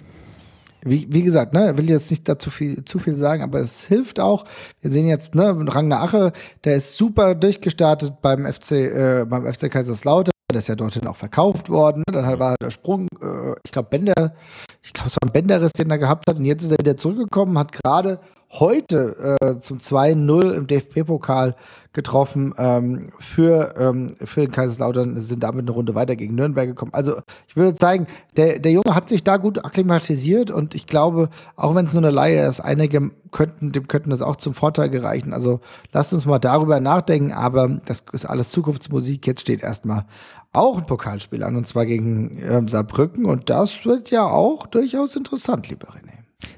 Wie, 0.86 1.06
wie 1.10 1.22
gesagt, 1.22 1.54
ne, 1.54 1.76
will 1.78 1.88
jetzt 1.88 2.10
nicht 2.10 2.28
dazu 2.28 2.50
viel, 2.50 2.84
zu 2.84 2.98
viel 2.98 3.16
sagen, 3.16 3.42
aber 3.42 3.60
es 3.60 3.84
hilft 3.84 4.20
auch. 4.20 4.44
Wir 4.82 4.90
sehen 4.90 5.06
jetzt, 5.06 5.34
ne, 5.34 5.56
Ragnar 5.66 6.02
Ache, 6.02 6.32
der 6.62 6.76
ist 6.76 6.96
super 6.96 7.34
durchgestartet 7.34 8.20
beim 8.20 8.44
FC, 8.44 8.72
äh, 8.72 9.26
beim 9.26 9.50
FC 9.50 9.70
Kaiserslautern. 9.70 10.32
Der 10.52 10.58
ist 10.58 10.68
ja 10.68 10.76
dorthin 10.76 11.06
auch 11.06 11.16
verkauft 11.16 11.70
worden. 11.70 12.02
Dann 12.06 12.38
war 12.38 12.54
der 12.62 12.70
Sprung, 12.70 13.08
äh, 13.20 13.54
ich 13.64 13.72
glaube, 13.72 13.88
Bender, 13.88 14.34
ich 14.82 14.92
glaube, 14.92 15.08
es 15.08 15.14
war 15.14 15.26
ein 15.26 15.32
Bänderriss, 15.32 15.72
den 15.72 15.90
er 15.90 15.98
gehabt 15.98 16.28
hat. 16.28 16.36
Und 16.36 16.44
jetzt 16.44 16.62
ist 16.62 16.70
er 16.70 16.78
wieder 16.78 16.98
zurückgekommen, 16.98 17.58
hat 17.58 17.72
gerade 17.72 18.20
heute 18.60 19.36
äh, 19.40 19.58
zum 19.60 19.78
2-0 19.78 20.52
im 20.52 20.66
DFB-Pokal 20.66 21.56
getroffen 21.92 22.54
ähm, 22.58 23.10
für, 23.18 23.74
ähm, 23.78 24.14
für 24.24 24.40
den 24.40 24.50
Kaiserslautern, 24.50 25.20
sind 25.20 25.42
damit 25.42 25.62
eine 25.62 25.70
Runde 25.70 25.94
weiter 25.94 26.16
gegen 26.16 26.34
Nürnberg 26.34 26.68
gekommen. 26.68 26.92
Also 26.92 27.18
ich 27.46 27.56
würde 27.56 27.76
zeigen, 27.76 28.06
der, 28.36 28.58
der 28.58 28.72
Junge 28.72 28.94
hat 28.94 29.08
sich 29.08 29.22
da 29.22 29.36
gut 29.36 29.64
akklimatisiert 29.64 30.50
und 30.50 30.74
ich 30.74 30.86
glaube, 30.86 31.30
auch 31.56 31.74
wenn 31.74 31.86
es 31.86 31.94
nur 31.94 32.02
eine 32.02 32.10
Laie 32.10 32.46
ist, 32.46 32.60
einige 32.60 33.10
könnten, 33.30 33.72
dem 33.72 33.88
könnten 33.88 34.10
das 34.10 34.22
auch 34.22 34.36
zum 34.36 34.54
Vorteil 34.54 34.90
gereichen. 34.90 35.32
Also 35.32 35.60
lasst 35.92 36.12
uns 36.12 36.26
mal 36.26 36.38
darüber 36.38 36.80
nachdenken, 36.80 37.32
aber 37.32 37.80
das 37.86 38.02
ist 38.12 38.24
alles 38.24 38.50
Zukunftsmusik. 38.50 39.26
Jetzt 39.26 39.42
steht 39.42 39.62
erstmal 39.62 40.04
auch 40.52 40.78
ein 40.78 40.86
Pokalspiel 40.86 41.42
an 41.42 41.56
und 41.56 41.66
zwar 41.66 41.86
gegen 41.86 42.40
ähm, 42.42 42.68
Saarbrücken 42.68 43.24
und 43.24 43.50
das 43.50 43.84
wird 43.84 44.10
ja 44.10 44.24
auch 44.24 44.66
durchaus 44.66 45.16
interessant, 45.16 45.68
lieber 45.68 45.88
René. 45.88 46.13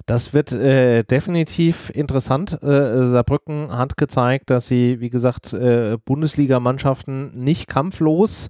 Das 0.06 0.34
wird 0.34 0.52
äh, 0.52 1.02
definitiv 1.02 1.90
interessant. 1.90 2.62
Äh, 2.62 3.04
Saarbrücken 3.04 3.76
hat 3.76 3.96
gezeigt, 3.96 4.50
dass 4.50 4.66
sie, 4.68 5.00
wie 5.00 5.10
gesagt, 5.10 5.52
äh, 5.52 5.96
Bundesligamannschaften 6.04 7.32
nicht 7.38 7.66
kampflos 7.66 8.48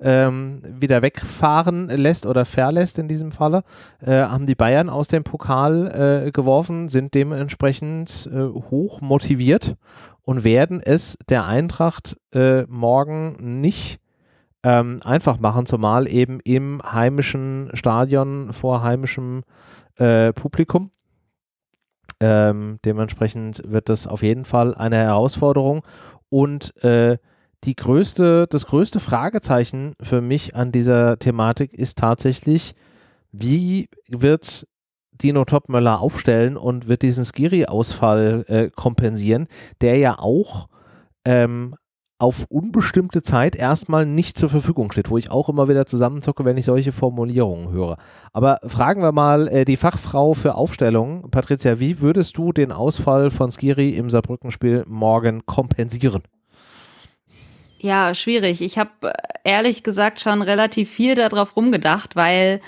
ähm, 0.00 0.62
wieder 0.64 1.02
wegfahren 1.02 1.88
lässt 1.88 2.26
oder 2.26 2.44
verlässt 2.44 2.98
in 2.98 3.08
diesem 3.08 3.32
Falle. 3.32 3.62
Äh, 4.00 4.22
haben 4.22 4.46
die 4.46 4.54
Bayern 4.54 4.88
aus 4.88 5.08
dem 5.08 5.24
Pokal 5.24 6.24
äh, 6.26 6.30
geworfen, 6.30 6.88
sind 6.88 7.14
dementsprechend 7.14 8.28
äh, 8.32 8.42
hoch 8.70 9.00
motiviert 9.00 9.76
und 10.22 10.44
werden 10.44 10.80
es 10.82 11.18
der 11.28 11.46
Eintracht 11.46 12.16
morgen 12.66 13.60
nicht 13.60 14.00
ähm, 14.64 14.98
einfach 15.04 15.38
machen, 15.38 15.66
zumal 15.66 16.08
eben 16.08 16.40
im 16.40 16.80
heimischen 16.82 17.70
Stadion 17.74 18.52
vor 18.52 18.82
heimischem 18.82 19.44
äh, 19.96 20.32
Publikum. 20.32 20.90
Ähm, 22.20 22.78
dementsprechend 22.84 23.62
wird 23.66 23.88
das 23.88 24.06
auf 24.06 24.22
jeden 24.22 24.44
Fall 24.44 24.74
eine 24.74 24.96
Herausforderung 24.96 25.82
und 26.28 26.76
äh, 26.82 27.18
die 27.64 27.74
größte, 27.74 28.46
das 28.48 28.66
größte 28.66 29.00
Fragezeichen 29.00 29.94
für 30.00 30.20
mich 30.20 30.54
an 30.54 30.70
dieser 30.70 31.18
Thematik 31.18 31.72
ist 31.72 31.98
tatsächlich, 31.98 32.74
wie 33.32 33.88
wird 34.08 34.66
Dino 35.12 35.44
Topmöller 35.44 36.00
aufstellen 36.00 36.56
und 36.56 36.88
wird 36.88 37.02
diesen 37.02 37.24
Skiri-Ausfall 37.24 38.44
äh, 38.48 38.70
kompensieren, 38.70 39.48
der 39.80 39.96
ja 39.96 40.18
auch 40.18 40.68
ähm, 41.24 41.74
auf 42.18 42.46
unbestimmte 42.48 43.22
Zeit 43.22 43.56
erstmal 43.56 44.06
nicht 44.06 44.38
zur 44.38 44.48
Verfügung 44.48 44.92
steht, 44.92 45.10
wo 45.10 45.18
ich 45.18 45.30
auch 45.30 45.48
immer 45.48 45.68
wieder 45.68 45.84
zusammenzocke, 45.84 46.44
wenn 46.44 46.56
ich 46.56 46.64
solche 46.64 46.92
Formulierungen 46.92 47.70
höre. 47.70 47.96
Aber 48.32 48.58
fragen 48.64 49.02
wir 49.02 49.12
mal 49.12 49.48
äh, 49.48 49.64
die 49.64 49.76
Fachfrau 49.76 50.34
für 50.34 50.54
Aufstellung, 50.54 51.30
Patricia, 51.30 51.80
wie 51.80 52.00
würdest 52.00 52.36
du 52.36 52.52
den 52.52 52.72
Ausfall 52.72 53.30
von 53.30 53.50
Skiri 53.50 53.90
im 53.90 54.10
Saarbrückenspiel 54.10 54.84
morgen 54.86 55.44
kompensieren? 55.46 56.22
Ja, 57.78 58.14
schwierig. 58.14 58.62
Ich 58.62 58.78
habe 58.78 58.90
äh, 59.02 59.12
ehrlich 59.44 59.82
gesagt 59.82 60.20
schon 60.20 60.40
relativ 60.40 60.90
viel 60.90 61.14
darauf 61.14 61.56
rumgedacht, 61.56 62.16
weil 62.16 62.60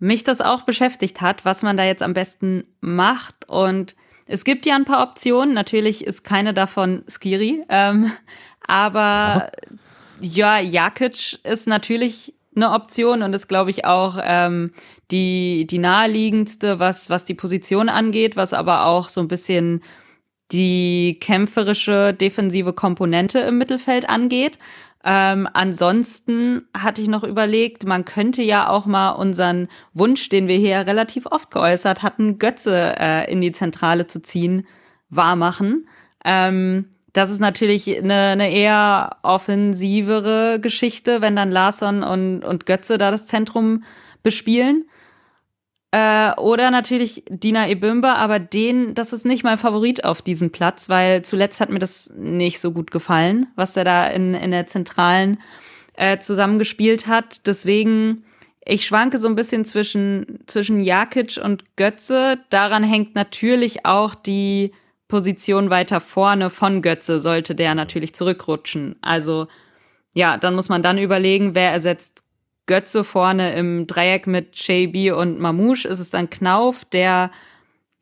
mich 0.00 0.24
das 0.24 0.40
auch 0.40 0.62
beschäftigt 0.62 1.20
hat, 1.20 1.44
was 1.44 1.62
man 1.62 1.76
da 1.76 1.84
jetzt 1.84 2.02
am 2.02 2.14
besten 2.14 2.64
macht. 2.80 3.48
Und 3.48 3.94
es 4.26 4.44
gibt 4.44 4.66
ja 4.66 4.74
ein 4.74 4.84
paar 4.84 5.02
Optionen. 5.02 5.54
Natürlich 5.54 6.04
ist 6.04 6.22
keine 6.24 6.54
davon 6.54 7.04
Skiri. 7.08 7.64
Ähm, 7.68 8.10
aber 8.68 9.50
ja, 10.20 10.60
Jakic 10.60 11.44
ist 11.44 11.66
natürlich 11.66 12.34
eine 12.54 12.72
Option 12.72 13.22
und 13.22 13.32
ist, 13.34 13.48
glaube 13.48 13.70
ich, 13.70 13.84
auch 13.84 14.18
ähm, 14.22 14.72
die, 15.10 15.66
die 15.68 15.78
naheliegendste, 15.78 16.78
was, 16.78 17.10
was 17.10 17.24
die 17.24 17.34
Position 17.34 17.88
angeht, 17.88 18.36
was 18.36 18.52
aber 18.52 18.86
auch 18.86 19.08
so 19.08 19.20
ein 19.20 19.28
bisschen 19.28 19.82
die 20.52 21.18
kämpferische 21.20 22.14
defensive 22.14 22.72
Komponente 22.72 23.40
im 23.40 23.58
Mittelfeld 23.58 24.08
angeht. 24.08 24.58
Ähm, 25.04 25.48
ansonsten 25.52 26.66
hatte 26.76 27.00
ich 27.00 27.08
noch 27.08 27.22
überlegt, 27.22 27.86
man 27.86 28.04
könnte 28.04 28.42
ja 28.42 28.68
auch 28.68 28.86
mal 28.86 29.10
unseren 29.10 29.68
Wunsch, 29.94 30.28
den 30.28 30.48
wir 30.48 30.56
hier 30.56 30.78
relativ 30.86 31.26
oft 31.26 31.50
geäußert 31.50 32.02
hatten, 32.02 32.38
Götze 32.38 32.94
äh, 32.98 33.30
in 33.30 33.40
die 33.40 33.52
Zentrale 33.52 34.06
zu 34.06 34.20
ziehen, 34.20 34.66
wahrmachen. 35.08 35.88
Ähm, 36.24 36.86
das 37.12 37.30
ist 37.30 37.40
natürlich 37.40 37.98
eine, 37.98 38.28
eine 38.28 38.52
eher 38.52 39.16
offensivere 39.22 40.60
Geschichte, 40.60 41.20
wenn 41.20 41.36
dann 41.36 41.50
Larsson 41.50 42.02
und, 42.02 42.44
und 42.44 42.66
Götze 42.66 42.98
da 42.98 43.10
das 43.10 43.26
Zentrum 43.26 43.84
bespielen. 44.22 44.84
Äh, 45.90 46.32
oder 46.34 46.70
natürlich 46.70 47.24
Dina 47.30 47.68
Ebimba, 47.68 48.14
aber 48.14 48.38
den, 48.38 48.94
das 48.94 49.12
ist 49.12 49.24
nicht 49.24 49.42
mein 49.42 49.56
Favorit 49.56 50.04
auf 50.04 50.20
diesem 50.20 50.50
Platz, 50.50 50.88
weil 50.88 51.22
zuletzt 51.22 51.60
hat 51.60 51.70
mir 51.70 51.78
das 51.78 52.12
nicht 52.16 52.60
so 52.60 52.72
gut 52.72 52.90
gefallen, 52.90 53.46
was 53.56 53.76
er 53.76 53.84
da 53.84 54.06
in, 54.06 54.34
in 54.34 54.50
der 54.50 54.66
Zentralen 54.66 55.38
äh, 55.94 56.18
zusammengespielt 56.18 57.06
hat. 57.06 57.46
Deswegen 57.46 58.24
ich 58.70 58.84
schwanke 58.84 59.16
so 59.16 59.28
ein 59.28 59.34
bisschen 59.34 59.64
zwischen, 59.64 60.40
zwischen 60.44 60.82
Jakic 60.82 61.40
und 61.42 61.76
Götze. 61.76 62.38
Daran 62.50 62.84
hängt 62.84 63.14
natürlich 63.14 63.86
auch 63.86 64.14
die 64.14 64.72
Position 65.08 65.70
weiter 65.70 66.00
vorne 66.00 66.50
von 66.50 66.82
Götze, 66.82 67.18
sollte 67.18 67.54
der 67.54 67.74
natürlich 67.74 68.14
zurückrutschen. 68.14 68.96
Also 69.00 69.48
ja, 70.14 70.36
dann 70.36 70.54
muss 70.54 70.68
man 70.68 70.82
dann 70.82 70.98
überlegen, 70.98 71.54
wer 71.54 71.72
ersetzt 71.72 72.22
Götze 72.66 73.02
vorne 73.02 73.54
im 73.54 73.86
Dreieck 73.86 74.26
mit 74.26 74.56
JB 74.56 75.14
und 75.16 75.40
Mamouche. 75.40 75.88
Ist 75.88 76.00
es 76.00 76.10
dann 76.10 76.30
Knauf, 76.30 76.84
der 76.84 77.30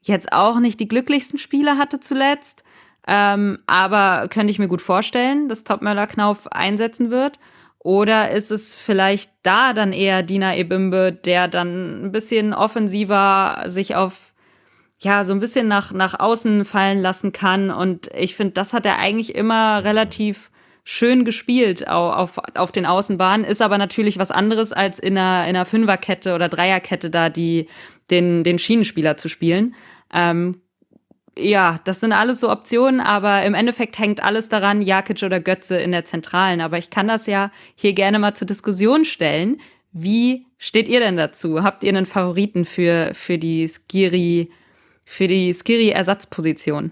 jetzt 0.02 0.32
auch 0.32 0.58
nicht 0.58 0.80
die 0.80 0.88
glücklichsten 0.88 1.38
Spiele 1.38 1.78
hatte 1.78 2.00
zuletzt? 2.00 2.64
Ähm, 3.06 3.58
aber 3.66 4.28
könnte 4.28 4.50
ich 4.50 4.58
mir 4.58 4.68
gut 4.68 4.82
vorstellen, 4.82 5.48
dass 5.48 5.64
Topmöller 5.64 6.06
Knauf 6.06 6.50
einsetzen 6.52 7.10
wird. 7.10 7.38
Oder 7.78 8.30
ist 8.30 8.50
es 8.50 8.74
vielleicht 8.74 9.30
da 9.44 9.72
dann 9.72 9.92
eher 9.92 10.24
Dina 10.24 10.56
Ebimbe, 10.56 11.12
der 11.12 11.46
dann 11.46 12.06
ein 12.06 12.10
bisschen 12.10 12.52
offensiver 12.52 13.62
sich 13.66 13.94
auf, 13.94 14.25
ja, 15.00 15.24
so 15.24 15.32
ein 15.32 15.40
bisschen 15.40 15.68
nach, 15.68 15.92
nach 15.92 16.18
außen 16.18 16.64
fallen 16.64 17.00
lassen 17.00 17.32
kann? 17.32 17.70
Und 17.70 18.08
ich 18.14 18.34
finde, 18.34 18.54
das 18.54 18.72
hat 18.72 18.86
er 18.86 18.98
eigentlich 18.98 19.34
immer 19.34 19.84
relativ 19.84 20.50
schön 20.84 21.24
gespielt 21.24 21.88
auf, 21.88 22.38
auf, 22.38 22.44
auf 22.54 22.70
den 22.70 22.86
Außenbahnen, 22.86 23.44
ist 23.44 23.60
aber 23.60 23.76
natürlich 23.76 24.18
was 24.18 24.30
anderes 24.30 24.72
als 24.72 25.00
in 25.00 25.18
einer, 25.18 25.42
in 25.48 25.56
einer 25.56 25.66
Fünferkette 25.66 26.34
oder 26.34 26.48
Dreierkette 26.48 27.10
da 27.10 27.28
die, 27.28 27.66
den, 28.10 28.44
den 28.44 28.58
Schienenspieler 28.58 29.16
zu 29.16 29.28
spielen. 29.28 29.74
Ähm, 30.14 30.60
ja, 31.38 31.80
das 31.84 32.00
sind 32.00 32.12
alles 32.12 32.40
so 32.40 32.50
Optionen, 32.50 33.00
aber 33.00 33.42
im 33.42 33.54
Endeffekt 33.54 33.98
hängt 33.98 34.22
alles 34.22 34.48
daran, 34.48 34.80
Jakic 34.80 35.22
oder 35.22 35.40
Götze 35.40 35.76
in 35.76 35.92
der 35.92 36.04
Zentralen. 36.04 36.60
Aber 36.60 36.78
ich 36.78 36.88
kann 36.88 37.08
das 37.08 37.26
ja 37.26 37.50
hier 37.74 37.92
gerne 37.92 38.18
mal 38.18 38.34
zur 38.34 38.46
Diskussion 38.46 39.04
stellen. 39.04 39.60
Wie 39.92 40.46
steht 40.56 40.88
ihr 40.88 41.00
denn 41.00 41.16
dazu? 41.16 41.62
Habt 41.62 41.82
ihr 41.82 41.90
einen 41.90 42.06
Favoriten 42.06 42.64
für, 42.64 43.10
für 43.12 43.38
die 43.38 43.68
Skiri, 43.68 44.50
für 45.06 45.28
die 45.28 45.54
Skiri-Ersatzposition? 45.54 46.90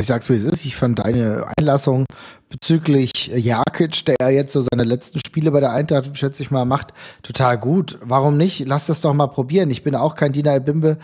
Ich 0.00 0.08
sag's 0.08 0.28
wie 0.28 0.34
es 0.34 0.44
ist, 0.44 0.64
ich 0.64 0.76
fand 0.76 0.98
deine 0.98 1.46
Einlassung 1.56 2.04
bezüglich 2.50 3.28
Jakic, 3.34 4.04
der 4.04 4.30
jetzt 4.30 4.52
so 4.52 4.60
seine 4.60 4.84
letzten 4.84 5.20
Spiele 5.26 5.50
bei 5.50 5.60
der 5.60 5.72
Eintracht, 5.72 6.16
schätze 6.16 6.42
ich 6.42 6.50
mal, 6.50 6.64
macht, 6.64 6.92
total 7.22 7.58
gut. 7.58 7.98
Warum 8.02 8.36
nicht? 8.36 8.66
Lass 8.66 8.86
das 8.86 9.00
doch 9.00 9.14
mal 9.14 9.26
probieren. 9.26 9.70
Ich 9.70 9.82
bin 9.82 9.94
auch 9.94 10.14
kein 10.14 10.32
Dina 10.32 10.58
Bimbe 10.58 10.98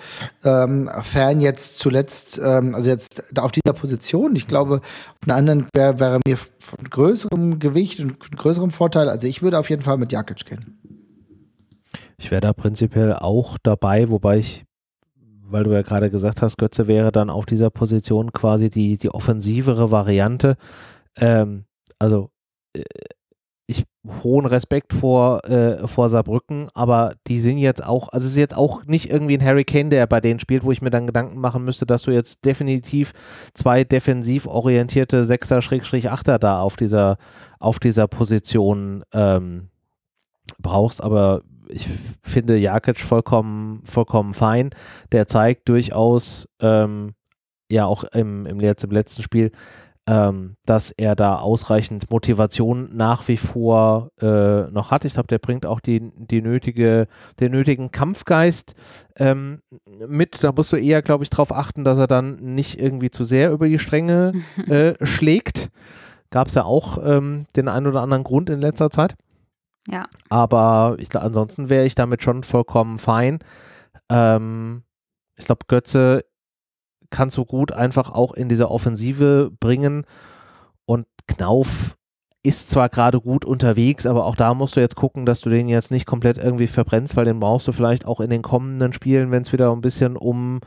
ähm, 0.45 0.91
Fan 1.03 1.41
jetzt 1.41 1.79
zuletzt, 1.79 2.41
ähm, 2.45 2.75
also 2.75 2.91
jetzt 2.91 3.39
auf 3.39 3.51
dieser 3.51 3.73
Position. 3.73 4.37
Ich 4.37 4.47
glaube, 4.47 4.77
auf 4.77 5.29
einer 5.29 5.37
anderen 5.37 5.67
wäre 5.75 5.99
wär 5.99 6.21
mir 6.27 6.37
von 6.37 6.85
größerem 6.89 7.59
Gewicht 7.59 7.99
und 7.99 8.21
größerem 8.37 8.71
Vorteil. 8.71 9.09
Also 9.09 9.27
ich 9.27 9.43
würde 9.43 9.59
auf 9.59 9.71
jeden 9.71 9.83
Fall 9.83 9.97
mit 9.97 10.13
Jakic 10.13 10.45
gehen. 10.45 10.79
Ich 12.19 12.31
wäre 12.31 12.43
da 12.43 12.53
prinzipiell 12.53 13.15
auch 13.15 13.57
dabei, 13.63 14.11
wobei 14.11 14.39
ich 14.39 14.65
weil 15.53 15.65
du 15.65 15.73
ja 15.73 15.83
gerade 15.83 16.11
gesagt 16.11 16.43
hast, 16.43 16.59
Götze 16.59 16.87
wäre 16.87 17.13
dann 17.13 17.31
auf 17.31 17.47
dieser 17.47 17.71
Position 17.71 18.33
quasi 18.33 18.71
die, 18.71 18.97
die 18.97 19.11
offensivere 19.11 19.91
Variante. 19.91 20.57
Ähm, 21.17 21.65
also 21.99 22.31
äh, 22.77 22.83
ich 23.67 23.85
hohen 24.23 24.47
Respekt 24.47 24.93
vor, 24.93 25.49
äh, 25.49 25.87
vor 25.87 26.09
Saarbrücken, 26.09 26.69
aber 26.75 27.15
die 27.29 27.39
sind 27.39 27.59
jetzt 27.59 27.85
auch, 27.85 28.09
also 28.09 28.27
es 28.27 28.33
ist 28.33 28.39
jetzt 28.39 28.57
auch 28.57 28.85
nicht 28.85 29.11
irgendwie 29.11 29.37
ein 29.37 29.45
Harry 29.45 29.65
Kane, 29.65 29.91
der 29.91 30.07
bei 30.07 30.21
denen 30.21 30.41
spielt, 30.41 30.65
wo 30.65 30.73
ich 30.73 30.83
mir 30.83 30.91
dann 30.91 31.07
Gedanken 31.07 31.39
machen 31.39 31.65
müsste, 31.65 31.87
dass 31.87 32.03
du 32.03 32.11
jetzt 32.11 32.45
definitiv 32.45 33.13
zwei 33.55 33.85
defensiv 33.85 34.47
orientierte 34.47 35.25
Sechser-Achter 35.25 36.39
da 36.39 36.61
auf 36.61 36.77
dieser, 36.77 37.17
auf 37.61 37.79
dieser 37.79 38.09
Position 38.09 39.05
ähm, 39.13 39.69
brauchst, 40.59 41.03
aber 41.03 41.43
ich 41.73 41.89
finde 42.23 42.57
Jakic 42.57 43.01
vollkommen, 43.01 43.83
vollkommen 43.85 44.35
fein. 44.35 44.71
Der 45.11 45.27
zeigt 45.27 45.69
durchaus, 45.69 46.49
ähm, 46.61 47.15
ja 47.71 47.87
auch 47.87 48.05
im, 48.05 48.47
im, 48.47 48.61
im 48.61 48.91
letzten 48.91 49.23
Spiel, 49.23 49.51
ähm, 50.09 50.57
dass 50.67 50.91
er 50.91 51.15
da 51.15 51.37
ausreichend 51.37 52.11
Motivation 52.11 52.91
nach 52.97 53.29
wie 53.29 53.37
vor 53.37 54.11
äh, 54.21 54.63
noch 54.71 54.91
hat. 54.91 55.05
Ich 55.05 55.15
glaube, 55.15 55.29
der 55.29 55.39
bringt 55.39 55.65
auch 55.65 55.81
die, 55.81 56.11
die 56.17 56.43
nötige, 56.43 57.07
den 57.39 57.53
nötigen 57.53 57.93
Kampfgeist 57.93 58.75
ähm, 59.17 59.61
mit. 60.09 60.43
Da 60.43 60.53
musst 60.53 60.73
du 60.73 60.77
eher, 60.77 61.03
glaube 61.03 61.23
ich, 61.23 61.31
darauf 61.31 61.53
achten, 61.55 61.85
dass 61.85 61.99
er 61.99 62.09
dann 62.09 62.37
nicht 62.55 62.81
irgendwie 62.81 63.11
zu 63.11 63.23
sehr 63.23 63.53
über 63.53 63.69
die 63.69 63.79
Stränge 63.79 64.33
äh, 64.69 64.95
schlägt. 65.05 65.71
Gab 66.31 66.49
es 66.49 66.55
ja 66.55 66.65
auch 66.65 66.99
ähm, 67.05 67.47
den 67.55 67.69
einen 67.69 67.87
oder 67.87 68.03
anderen 68.03 68.25
Grund 68.25 68.51
in 68.51 68.61
letzter 68.61 68.91
Zeit. 68.91 69.15
Ja. 69.89 70.07
Aber 70.29 70.97
ich, 70.99 71.15
ansonsten 71.17 71.69
wäre 71.69 71.85
ich 71.85 71.95
damit 71.95 72.23
schon 72.23 72.43
vollkommen 72.43 72.99
fein. 72.99 73.41
Ähm, 74.09 74.83
ich 75.37 75.47
glaube, 75.47 75.67
Götze 75.67 76.25
kannst 77.11 77.37
du 77.37 77.45
gut 77.45 77.73
einfach 77.73 78.11
auch 78.11 78.33
in 78.33 78.49
diese 78.49 78.71
Offensive 78.71 79.51
bringen 79.61 80.07
und 80.87 81.07
Knauf 81.27 81.97
ist 82.45 82.71
zwar 82.71 82.89
gerade 82.89 83.21
gut 83.21 83.45
unterwegs, 83.45 84.05
aber 84.05 84.27
auch 84.27 84.35
da 84.35 84.53
musst 84.55 84.75
du 84.75 84.81
jetzt 84.81 84.97
gucken, 84.97 85.27
dass 85.27 85.41
du 85.41 85.49
den 85.49 85.69
jetzt 85.69 85.93
nicht 85.93 86.07
komplett 86.07 86.39
irgendwie 86.39 86.67
verbrennst, 86.67 87.15
weil 87.15 87.25
den 87.25 87.39
brauchst 87.39 87.69
du 87.69 87.73
vielleicht 87.73 88.05
auch 88.05 88.19
in 88.21 88.31
den 88.31 88.43
kommenden 88.43 88.93
Spielen, 88.93 89.31
wenn 89.31 89.43
es 89.43 89.53
wieder 89.53 89.71
ein 89.71 89.81
bisschen 89.81 90.17
um 90.17 90.61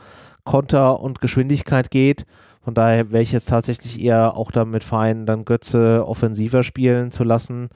Konter 0.44 1.00
und 1.00 1.20
Geschwindigkeit 1.20 1.90
geht. 1.90 2.24
Von 2.62 2.72
daher 2.72 3.10
wäre 3.10 3.22
ich 3.22 3.32
jetzt 3.32 3.50
tatsächlich 3.50 4.00
eher 4.00 4.36
auch 4.36 4.50
damit 4.50 4.84
fein, 4.84 5.26
dann 5.26 5.44
Götze 5.44 6.04
offensiver 6.06 6.62
spielen 6.62 7.10
zu 7.10 7.24
lassen 7.24 7.68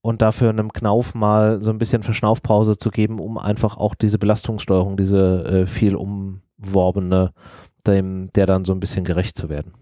und 0.00 0.22
dafür 0.22 0.50
einem 0.50 0.72
Knauf 0.72 1.14
mal 1.14 1.62
so 1.62 1.70
ein 1.70 1.78
bisschen 1.78 2.02
Verschnaufpause 2.02 2.78
zu 2.78 2.90
geben, 2.90 3.18
um 3.18 3.38
einfach 3.38 3.76
auch 3.76 3.94
diese 3.94 4.18
Belastungssteuerung, 4.18 4.96
diese 4.96 5.44
äh, 5.44 5.66
viel 5.66 5.96
umworbene, 5.96 7.32
dem, 7.86 8.32
der 8.34 8.46
dann 8.46 8.64
so 8.64 8.72
ein 8.72 8.80
bisschen 8.80 9.04
gerecht 9.04 9.36
zu 9.36 9.48
werden. 9.48 9.72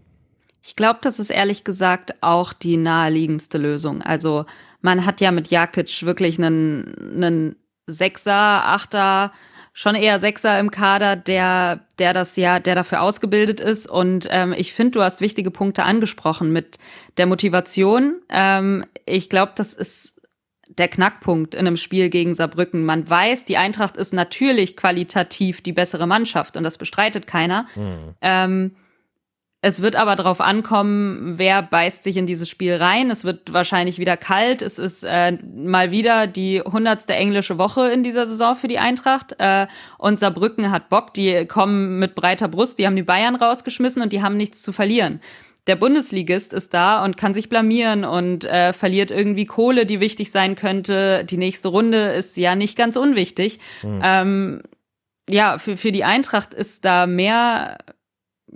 Ich 0.62 0.74
glaube, 0.74 0.98
das 1.02 1.18
ist 1.20 1.30
ehrlich 1.30 1.62
gesagt 1.62 2.14
auch 2.22 2.52
die 2.52 2.76
naheliegendste 2.76 3.58
Lösung. 3.58 4.02
Also 4.02 4.46
man 4.80 5.06
hat 5.06 5.20
ja 5.20 5.30
mit 5.30 5.48
Jakic 5.48 6.02
wirklich 6.02 6.38
einen, 6.38 7.22
einen 7.22 7.56
Sechser, 7.86 8.64
Achter, 8.66 9.32
schon 9.78 9.94
eher 9.94 10.18
Sechser 10.18 10.58
im 10.58 10.70
Kader, 10.70 11.16
der, 11.16 11.80
der 11.98 12.14
das 12.14 12.36
ja, 12.36 12.60
der 12.60 12.74
dafür 12.74 13.02
ausgebildet 13.02 13.60
ist. 13.60 13.86
Und 13.86 14.26
ähm, 14.30 14.54
ich 14.56 14.72
finde, 14.72 14.92
du 14.92 15.02
hast 15.02 15.20
wichtige 15.20 15.50
Punkte 15.50 15.84
angesprochen 15.84 16.50
mit 16.50 16.78
der 17.18 17.26
Motivation. 17.26 18.22
Ähm, 18.30 18.86
ich 19.04 19.28
glaube, 19.28 19.52
das 19.54 19.74
ist 19.74 20.22
der 20.70 20.88
Knackpunkt 20.88 21.54
in 21.54 21.66
einem 21.66 21.76
Spiel 21.76 22.08
gegen 22.08 22.32
Saarbrücken. 22.32 22.86
Man 22.86 23.08
weiß, 23.08 23.44
die 23.44 23.58
Eintracht 23.58 23.98
ist 23.98 24.14
natürlich 24.14 24.78
qualitativ 24.78 25.60
die 25.60 25.74
bessere 25.74 26.06
Mannschaft 26.06 26.56
und 26.56 26.64
das 26.64 26.78
bestreitet 26.78 27.26
keiner. 27.26 27.66
Mhm. 27.74 28.14
Ähm, 28.22 28.76
es 29.66 29.82
wird 29.82 29.96
aber 29.96 30.14
darauf 30.14 30.40
ankommen, 30.40 31.34
wer 31.38 31.60
beißt 31.60 32.04
sich 32.04 32.16
in 32.16 32.24
dieses 32.24 32.48
Spiel 32.48 32.76
rein. 32.76 33.10
Es 33.10 33.24
wird 33.24 33.52
wahrscheinlich 33.52 33.98
wieder 33.98 34.16
kalt. 34.16 34.62
Es 34.62 34.78
ist 34.78 35.02
äh, 35.02 35.38
mal 35.56 35.90
wieder 35.90 36.28
die 36.28 36.60
hundertste 36.60 37.14
englische 37.14 37.58
Woche 37.58 37.88
in 37.88 38.04
dieser 38.04 38.26
Saison 38.26 38.54
für 38.54 38.68
die 38.68 38.78
Eintracht. 38.78 39.34
Äh, 39.38 39.66
und 39.98 40.20
Saarbrücken 40.20 40.70
hat 40.70 40.88
Bock. 40.88 41.14
Die 41.14 41.46
kommen 41.46 41.98
mit 41.98 42.14
breiter 42.14 42.46
Brust. 42.46 42.78
Die 42.78 42.86
haben 42.86 42.94
die 42.94 43.02
Bayern 43.02 43.34
rausgeschmissen 43.34 44.02
und 44.02 44.12
die 44.12 44.22
haben 44.22 44.36
nichts 44.36 44.62
zu 44.62 44.72
verlieren. 44.72 45.20
Der 45.66 45.74
Bundesligist 45.74 46.52
ist 46.52 46.72
da 46.72 47.04
und 47.04 47.16
kann 47.16 47.34
sich 47.34 47.48
blamieren 47.48 48.04
und 48.04 48.44
äh, 48.44 48.72
verliert 48.72 49.10
irgendwie 49.10 49.46
Kohle, 49.46 49.84
die 49.84 49.98
wichtig 49.98 50.30
sein 50.30 50.54
könnte. 50.54 51.24
Die 51.24 51.38
nächste 51.38 51.70
Runde 51.70 52.12
ist 52.12 52.36
ja 52.36 52.54
nicht 52.54 52.78
ganz 52.78 52.94
unwichtig. 52.94 53.58
Mhm. 53.82 54.00
Ähm, 54.04 54.62
ja, 55.28 55.58
für, 55.58 55.76
für 55.76 55.90
die 55.90 56.04
Eintracht 56.04 56.54
ist 56.54 56.84
da 56.84 57.08
mehr 57.08 57.78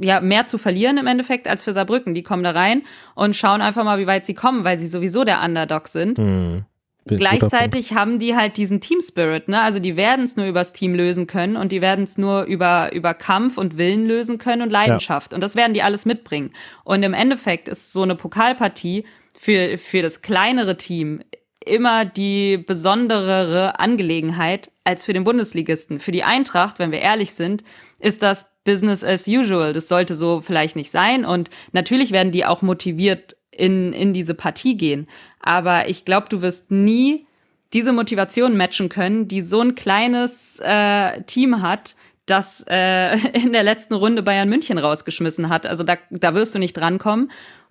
ja, 0.01 0.21
mehr 0.21 0.47
zu 0.47 0.59
verlieren 0.59 0.99
im 0.99 1.07
Endeffekt 1.07 1.47
als 1.49 1.63
für 1.63 1.73
Saarbrücken. 1.73 2.15
Die 2.15 2.23
kommen 2.23 2.43
da 2.43 2.51
rein 2.53 2.83
und 3.15 3.37
schauen 3.37 3.61
einfach 3.61 3.85
mal, 3.85 3.99
wie 3.99 4.07
weit 4.07 4.27
sie 4.27 4.35
kommen, 4.35 4.65
weil 4.65 4.79
sie 4.79 4.89
sowieso 4.89 5.25
der 5.25 5.43
Underdog 5.43 5.89
sind. 5.89 6.19
Mhm. 6.19 6.65
Gleichzeitig 7.07 7.95
haben 7.95 8.19
die 8.19 8.37
halt 8.37 8.57
diesen 8.57 8.81
Team 8.81 9.01
Spirit, 9.01 9.49
ne? 9.49 9.63
Also 9.63 9.79
die 9.79 9.97
werden 9.97 10.25
es 10.25 10.37
nur 10.37 10.47
übers 10.47 10.73
Team 10.73 10.95
lösen 10.95 11.27
können 11.27 11.57
und 11.57 11.73
die 11.73 11.81
werden 11.81 12.05
es 12.05 12.19
nur 12.19 12.43
über, 12.43 12.93
über 12.93 13.15
Kampf 13.15 13.59
und 13.59 13.79
Willen 13.79 14.07
lösen 14.07 14.39
können 14.39 14.63
und 14.63 14.71
Leidenschaft. 14.71 15.33
Ja. 15.33 15.37
Und 15.37 15.41
das 15.41 15.57
werden 15.57 15.75
die 15.75 15.83
alles 15.83 16.05
mitbringen. 16.05 16.53
Und 16.85 17.03
im 17.03 17.15
Endeffekt 17.15 17.69
ist 17.69 17.93
so 17.93 18.03
eine 18.03 18.15
Pokalpartie 18.15 19.05
für, 19.37 19.79
für 19.79 20.03
das 20.03 20.23
kleinere 20.23 20.77
Team 20.77 21.23
immer 21.65 22.05
die 22.05 22.59
besonderere 22.59 23.79
Angelegenheit 23.79 24.71
als 24.85 25.05
für 25.05 25.13
den 25.13 25.25
Bundesligisten. 25.25 25.99
Für 25.99 26.13
die 26.13 26.25
Eintracht, 26.25 26.79
wenn 26.79 26.93
wir 26.93 27.01
ehrlich 27.01 27.33
sind, 27.33 27.63
ist 27.99 28.23
das 28.23 28.55
Business 28.65 29.05
as 29.05 29.29
usual. 29.29 29.73
Das 29.73 29.89
sollte 29.89 30.15
so 30.15 30.41
vielleicht 30.41 30.77
nicht 30.77 30.91
sein. 30.91 31.25
Und 31.25 31.51
natürlich 31.73 32.13
werden 32.13 32.33
die 32.33 32.47
auch 32.47 32.63
motiviert 32.63 33.37
in, 33.51 33.93
in 33.93 34.13
diese 34.13 34.35
Partie 34.35 34.77
gehen. 34.77 35.07
Aber 35.41 35.89
ich 35.89 36.05
glaube, 36.05 36.29
du 36.29 36.41
wirst 36.41 36.71
nie 36.71 37.27
diese 37.73 37.93
Motivation 37.93 38.57
matchen 38.57 38.89
können, 38.89 39.29
die 39.29 39.43
so 39.43 39.61
ein 39.61 39.75
kleines 39.75 40.61
äh, 40.61 41.23
Team 41.23 41.63
hat, 41.63 41.95
das 42.27 42.65
äh, 42.69 43.17
in 43.39 43.53
der 43.53 43.63
letzten 43.63 43.95
Runde 43.95 44.23
Bayern 44.23 44.49
München 44.49 44.79
rausgeschmissen 44.79 45.49
hat. 45.49 45.67
Also 45.67 45.85
da, 45.85 45.97
da 46.11 46.35
wirst 46.35 46.55
du 46.55 46.59
nicht 46.59 46.75
drankommen. 46.75 47.31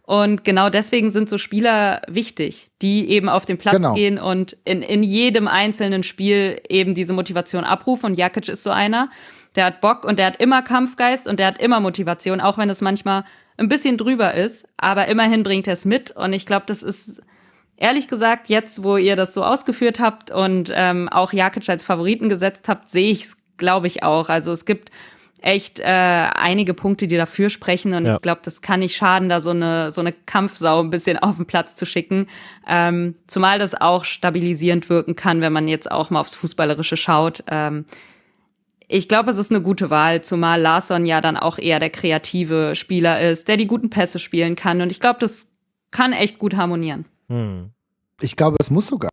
Und 0.10 0.44
genau 0.44 0.72
deswegen 0.72 1.12
sind 1.12 1.30
so 1.30 1.38
Spieler 1.38 2.02
wichtig, 2.08 2.72
die 2.82 3.12
eben 3.12 3.30
auf 3.30 3.46
den 3.46 3.60
Platz 3.60 3.76
genau. 3.76 3.94
gehen 3.94 4.18
und 4.18 4.58
in, 4.66 4.82
in 4.82 5.04
jedem 5.04 5.48
einzelnen 5.48 6.02
Spiel 6.02 6.60
eben 6.68 6.96
diese 6.96 7.14
Motivation 7.14 7.64
abrufen. 7.64 8.08
Und 8.08 8.18
Jakic 8.18 8.50
ist 8.50 8.64
so 8.64 8.72
einer. 8.72 9.12
Der 9.56 9.66
hat 9.66 9.82
Bock 9.82 10.06
und 10.06 10.18
der 10.18 10.26
hat 10.26 10.42
immer 10.42 10.64
Kampfgeist 10.64 11.28
und 11.28 11.40
der 11.40 11.46
hat 11.46 11.62
immer 11.62 11.80
Motivation, 11.80 12.42
auch 12.42 12.58
wenn 12.58 12.72
es 12.72 12.82
manchmal 12.82 13.24
ein 13.58 13.68
bisschen 13.68 13.98
drüber 13.98 14.34
ist. 14.34 14.68
Aber 14.78 15.08
immerhin 15.08 15.44
bringt 15.44 15.68
er 15.68 15.74
es 15.74 15.86
mit. 15.86 16.10
Und 16.10 16.34
ich 16.34 16.48
glaube, 16.48 16.64
das 16.66 16.82
ist 16.82 17.22
ehrlich 17.78 18.08
gesagt, 18.08 18.50
jetzt, 18.50 18.82
wo 18.82 18.98
ihr 18.98 19.16
das 19.16 19.36
so 19.36 19.44
ausgeführt 19.44 20.00
habt 20.00 20.32
und 20.32 20.72
ähm, 20.74 21.08
auch 21.10 21.34
Jakic 21.34 21.70
als 21.70 21.84
Favoriten 21.84 22.30
gesetzt 22.30 22.68
habt, 22.68 22.90
sehe 22.90 23.12
ich 23.12 23.26
es, 23.26 23.38
glaube 23.58 23.86
ich, 23.86 24.02
auch. 24.02 24.30
Also 24.30 24.52
es 24.54 24.66
gibt 24.66 24.90
echt 25.42 25.80
äh, 25.80 25.84
einige 25.84 26.74
Punkte, 26.74 27.08
die 27.08 27.18
dafür 27.18 27.50
sprechen. 27.50 27.94
Und 27.94 28.06
ja. 28.06 28.16
ich 28.16 28.22
glaube, 28.22 28.42
das 28.44 28.62
kann 28.62 28.80
nicht 28.80 28.96
schaden, 28.96 29.30
da 29.30 29.42
so 29.42 29.52
eine, 29.52 29.92
so 29.92 30.02
eine 30.02 30.12
Kampfsau 30.12 30.82
ein 30.82 30.90
bisschen 30.90 31.18
auf 31.22 31.38
den 31.38 31.46
Platz 31.46 31.76
zu 31.76 31.86
schicken. 31.86 32.28
Ähm, 32.68 33.16
zumal 33.28 33.60
das 33.60 33.80
auch 33.80 34.06
stabilisierend 34.06 34.90
wirken 34.90 35.16
kann, 35.16 35.42
wenn 35.42 35.54
man 35.54 35.68
jetzt 35.68 35.92
auch 35.92 36.10
mal 36.10 36.20
aufs 36.20 36.36
Fußballerische 36.36 36.98
schaut. 36.98 37.44
Ähm, 37.48 37.86
ich 38.88 39.08
glaube, 39.08 39.30
es 39.30 39.38
ist 39.38 39.52
eine 39.52 39.62
gute 39.62 39.90
Wahl, 39.92 40.24
zumal 40.24 40.60
Larsson 40.60 41.06
ja 41.06 41.22
dann 41.22 41.38
auch 41.38 41.60
eher 41.60 41.80
der 41.80 41.92
kreative 41.92 42.76
Spieler 42.76 43.22
ist, 43.22 43.48
der 43.48 43.56
die 43.56 43.68
guten 43.68 43.92
Pässe 43.92 44.18
spielen 44.18 44.56
kann. 44.56 44.82
Und 44.82 44.92
ich 44.92 45.00
glaube, 45.00 45.20
das 45.20 45.52
kann 45.92 46.12
echt 46.12 46.40
gut 46.40 46.56
harmonieren. 46.56 47.06
Hm. 47.28 47.72
Ich 48.22 48.36
glaube, 48.36 48.58
es 48.60 48.70
muss 48.70 48.88
sogar. 48.88 49.10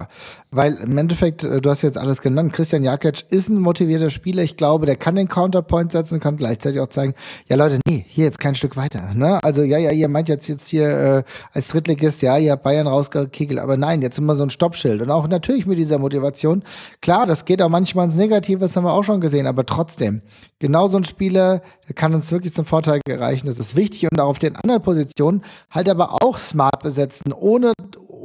Weil 0.51 0.75
im 0.75 0.99
Endeffekt, 0.99 1.45
äh, 1.45 1.61
du 1.61 1.71
hast 1.71 1.83
jetzt 1.83 1.99
alles 1.99 2.23
genannt, 2.23 2.53
Christian 2.53 2.83
Jakic 2.83 3.25
ist 3.31 3.49
ein 3.49 3.61
motivierter 3.61 4.11
Spieler. 4.11 4.43
Ich 4.43 4.57
glaube, 4.57 4.87
der 4.87 4.97
kann 4.97 5.15
den 5.15 5.29
Counterpoint 5.29 5.93
setzen, 5.93 6.19
kann 6.19 6.37
gleichzeitig 6.37 6.81
auch 6.81 6.89
zeigen, 6.89 7.15
ja 7.47 7.57
Leute, 7.57 7.79
nee, 7.87 8.05
hier 8.09 8.25
jetzt 8.25 8.41
kein 8.41 8.55
Stück 8.55 8.77
weiter. 8.77 9.15
Ne? 9.15 9.43
Also 9.45 9.63
ja, 9.63 9.79
ja, 9.79 9.91
ihr 9.91 10.09
meint 10.09 10.29
jetzt 10.29 10.49
jetzt 10.49 10.69
hier 10.69 10.89
äh, 10.89 11.23
als 11.53 11.69
Drittligist, 11.69 12.23
ja, 12.23 12.37
ihr 12.39 12.53
habt 12.53 12.65
Bayern 12.65 12.87
rausgekegelt, 12.87 13.61
aber 13.61 13.77
nein, 13.77 14.03
jetzt 14.03 14.19
immer 14.19 14.35
so 14.35 14.43
ein 14.43 14.51
Stoppschild. 14.51 15.03
Und 15.03 15.11
auch 15.11 15.29
natürlich 15.29 15.67
mit 15.67 15.79
dieser 15.79 15.99
Motivation. 15.99 16.65
Klar, 17.01 17.27
das 17.27 17.45
geht 17.45 17.63
auch 17.63 17.69
manchmal 17.69 18.07
ins 18.07 18.17
Negative, 18.17 18.59
das 18.59 18.77
haben 18.77 18.85
wir 18.85 18.93
auch 18.93 19.05
schon 19.05 19.21
gesehen, 19.21 19.47
aber 19.47 19.67
trotzdem, 19.67 20.23
genau 20.59 20.89
so 20.89 20.97
ein 20.97 21.05
Spieler, 21.05 21.63
der 21.89 21.95
kann 21.95 22.15
uns 22.15 22.33
wirklich 22.33 22.55
zum 22.55 22.65
Vorteil 22.65 23.01
gereichen. 23.05 23.47
Das 23.47 23.59
ist 23.59 23.77
wichtig 23.77 24.09
und 24.11 24.21
auch 24.21 24.29
auf 24.29 24.39
den 24.39 24.57
anderen 24.57 24.83
Positionen 24.83 25.43
halt 25.71 25.89
aber 25.89 26.23
auch 26.23 26.39
smart 26.39 26.83
besetzen, 26.83 27.33
ohne, 27.33 27.73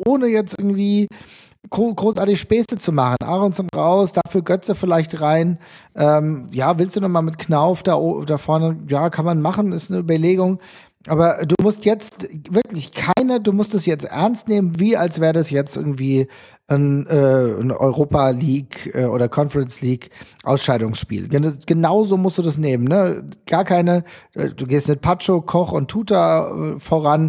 ohne 0.06 0.28
jetzt 0.28 0.56
irgendwie 0.58 1.08
großartig 1.70 2.39
Späße 2.39 2.78
zu 2.78 2.91
machen. 2.91 3.18
Aronson 3.24 3.68
raus, 3.76 4.14
dafür 4.14 4.41
Götze 4.41 4.76
vielleicht 4.76 5.22
rein. 5.22 5.60
Ähm, 5.95 6.49
ja, 6.52 6.78
willst 6.80 6.95
du 6.95 7.02
nochmal 7.02 7.22
mit 7.22 7.38
Knauf 7.38 7.84
da, 7.84 7.99
da 8.26 8.38
vorne? 8.38 8.78
Ja, 8.88 9.10
kann 9.10 9.26
man 9.26 9.41
machen, 9.41 9.72
ist 9.72 9.91
eine 9.91 9.99
Überlegung. 9.99 10.60
Aber 11.08 11.39
du 11.45 11.56
musst 11.64 11.86
jetzt 11.86 12.28
wirklich 12.49 12.91
keine, 12.91 13.41
du 13.41 13.54
musst 13.54 13.74
es 13.74 13.86
jetzt 13.86 14.06
ernst 14.06 14.47
nehmen, 14.47 14.80
wie 14.80 14.97
als 14.97 15.20
wäre 15.20 15.34
das 15.34 15.49
jetzt 15.49 15.76
irgendwie 15.76 16.28
ein, 16.68 17.08
äh, 17.08 17.60
ein 17.60 17.72
Europa 17.72 18.30
League 18.30 18.91
äh, 18.93 19.06
oder 19.06 19.28
Conference 19.28 19.82
League 19.82 20.12
Ausscheidungsspiel. 20.43 21.28
Genauso 21.28 22.18
musst 22.18 22.38
du 22.38 22.43
das 22.43 22.58
nehmen. 22.58 22.86
Ne? 22.86 23.24
Gar 23.47 23.66
keine, 23.66 24.04
äh, 24.36 24.49
du 24.49 24.68
gehst 24.68 24.89
mit 24.89 25.02
Pacho, 25.02 25.41
Koch 25.41 25.72
und 25.72 25.89
Tuta 25.89 26.52
äh, 26.52 26.80
voran 26.80 27.28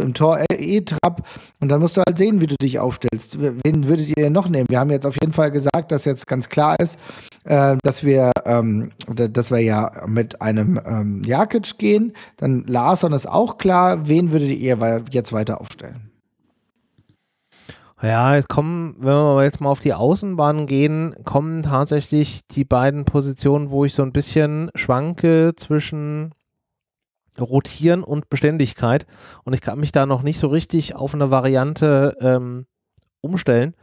im 0.00 0.14
Tor 0.14 0.44
E-Trap 0.50 1.22
und 1.60 1.68
dann 1.68 1.80
musst 1.80 1.96
du 1.96 2.02
halt 2.06 2.18
sehen, 2.18 2.40
wie 2.40 2.46
du 2.46 2.56
dich 2.60 2.78
aufstellst. 2.78 3.38
Wen 3.40 3.88
würdet 3.88 4.08
ihr 4.08 4.24
denn 4.24 4.32
noch 4.32 4.48
nehmen? 4.48 4.66
Wir 4.68 4.80
haben 4.80 4.90
jetzt 4.90 5.06
auf 5.06 5.16
jeden 5.20 5.32
Fall 5.32 5.50
gesagt, 5.50 5.90
dass 5.90 6.04
jetzt 6.04 6.26
ganz 6.26 6.48
klar 6.48 6.76
ist, 6.80 6.98
äh, 7.44 7.76
dass 7.82 8.04
wir, 8.04 8.32
ähm, 8.44 8.92
dass 9.08 9.50
wir 9.50 9.60
ja 9.60 9.90
mit 10.06 10.40
einem 10.42 10.80
ähm, 10.86 11.22
Jakic 11.24 11.78
gehen. 11.78 12.12
Dann 12.36 12.64
Larsson 12.66 13.12
ist 13.12 13.28
auch 13.28 13.58
klar. 13.58 14.08
Wen 14.08 14.32
würdet 14.32 14.50
ihr 14.50 15.04
jetzt 15.10 15.32
weiter 15.32 15.60
aufstellen? 15.60 16.10
Ja, 18.02 18.34
jetzt 18.34 18.50
kommen, 18.50 18.96
wenn 18.98 19.14
wir 19.14 19.44
jetzt 19.44 19.62
mal 19.62 19.70
auf 19.70 19.80
die 19.80 19.94
Außenbahn 19.94 20.66
gehen, 20.66 21.14
kommen 21.24 21.62
tatsächlich 21.62 22.46
die 22.48 22.64
beiden 22.64 23.06
Positionen, 23.06 23.70
wo 23.70 23.86
ich 23.86 23.94
so 23.94 24.02
ein 24.02 24.12
bisschen 24.12 24.70
schwanke 24.74 25.52
zwischen 25.56 26.34
Rotieren 27.40 28.02
und 28.02 28.28
Beständigkeit. 28.28 29.06
Und 29.44 29.52
ich 29.52 29.60
kann 29.60 29.80
mich 29.80 29.92
da 29.92 30.06
noch 30.06 30.22
nicht 30.22 30.38
so 30.38 30.48
richtig 30.48 30.94
auf 30.94 31.14
eine 31.14 31.30
Variante 31.30 32.16
ähm, 32.20 32.66
umstellen. 33.20 33.74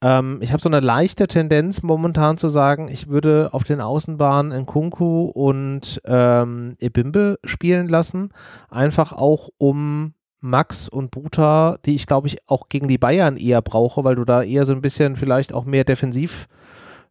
Ähm, 0.00 0.38
ich 0.40 0.52
habe 0.52 0.62
so 0.62 0.68
eine 0.68 0.80
leichte 0.80 1.26
Tendenz 1.26 1.82
momentan 1.82 2.38
zu 2.38 2.48
sagen, 2.48 2.88
ich 2.88 3.08
würde 3.08 3.50
auf 3.52 3.64
den 3.64 3.80
Außenbahnen 3.80 4.62
Nkunku 4.62 5.24
und 5.26 6.00
ähm, 6.04 6.76
Ebimbe 6.78 7.38
spielen 7.44 7.88
lassen. 7.88 8.30
Einfach 8.70 9.12
auch 9.12 9.48
um 9.58 10.14
Max 10.40 10.88
und 10.88 11.10
Buta, 11.10 11.78
die 11.84 11.96
ich 11.96 12.06
glaube 12.06 12.28
ich 12.28 12.38
auch 12.48 12.68
gegen 12.68 12.86
die 12.86 12.98
Bayern 12.98 13.36
eher 13.36 13.60
brauche, 13.60 14.04
weil 14.04 14.14
du 14.14 14.24
da 14.24 14.42
eher 14.42 14.64
so 14.64 14.72
ein 14.72 14.82
bisschen 14.82 15.16
vielleicht 15.16 15.52
auch 15.52 15.64
mehr 15.64 15.82
defensiv 15.82 16.46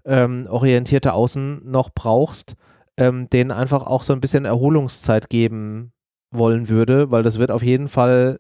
ähm, 0.05 0.47
orientierte 0.49 1.11
Außen 1.11 1.69
noch 1.69 1.89
brauchst 1.93 2.55
ähm, 2.98 3.30
denen 3.30 3.52
einfach 3.52 3.86
auch 3.86 4.04
so 4.04 4.14
ein 4.14 4.22
bisschen 4.22 4.45
Erholungszeit 4.45 5.30
geben 5.30 5.93
wollen 6.32 6.70
würde, 6.70 7.12
weil 7.12 7.24
das 7.24 7.39
wird 7.39 7.52
auf 7.52 7.64
jeden 7.64 7.88
Fall 7.88 8.39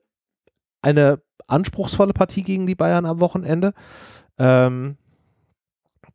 eine 0.81 1.21
anspruchsvolle 1.47 2.13
Partie 2.13 2.43
gegen 2.43 2.67
die 2.67 2.75
Bayern 2.75 3.05
am 3.05 3.19
Wochenende. 3.19 3.73
Ähm, 4.37 4.97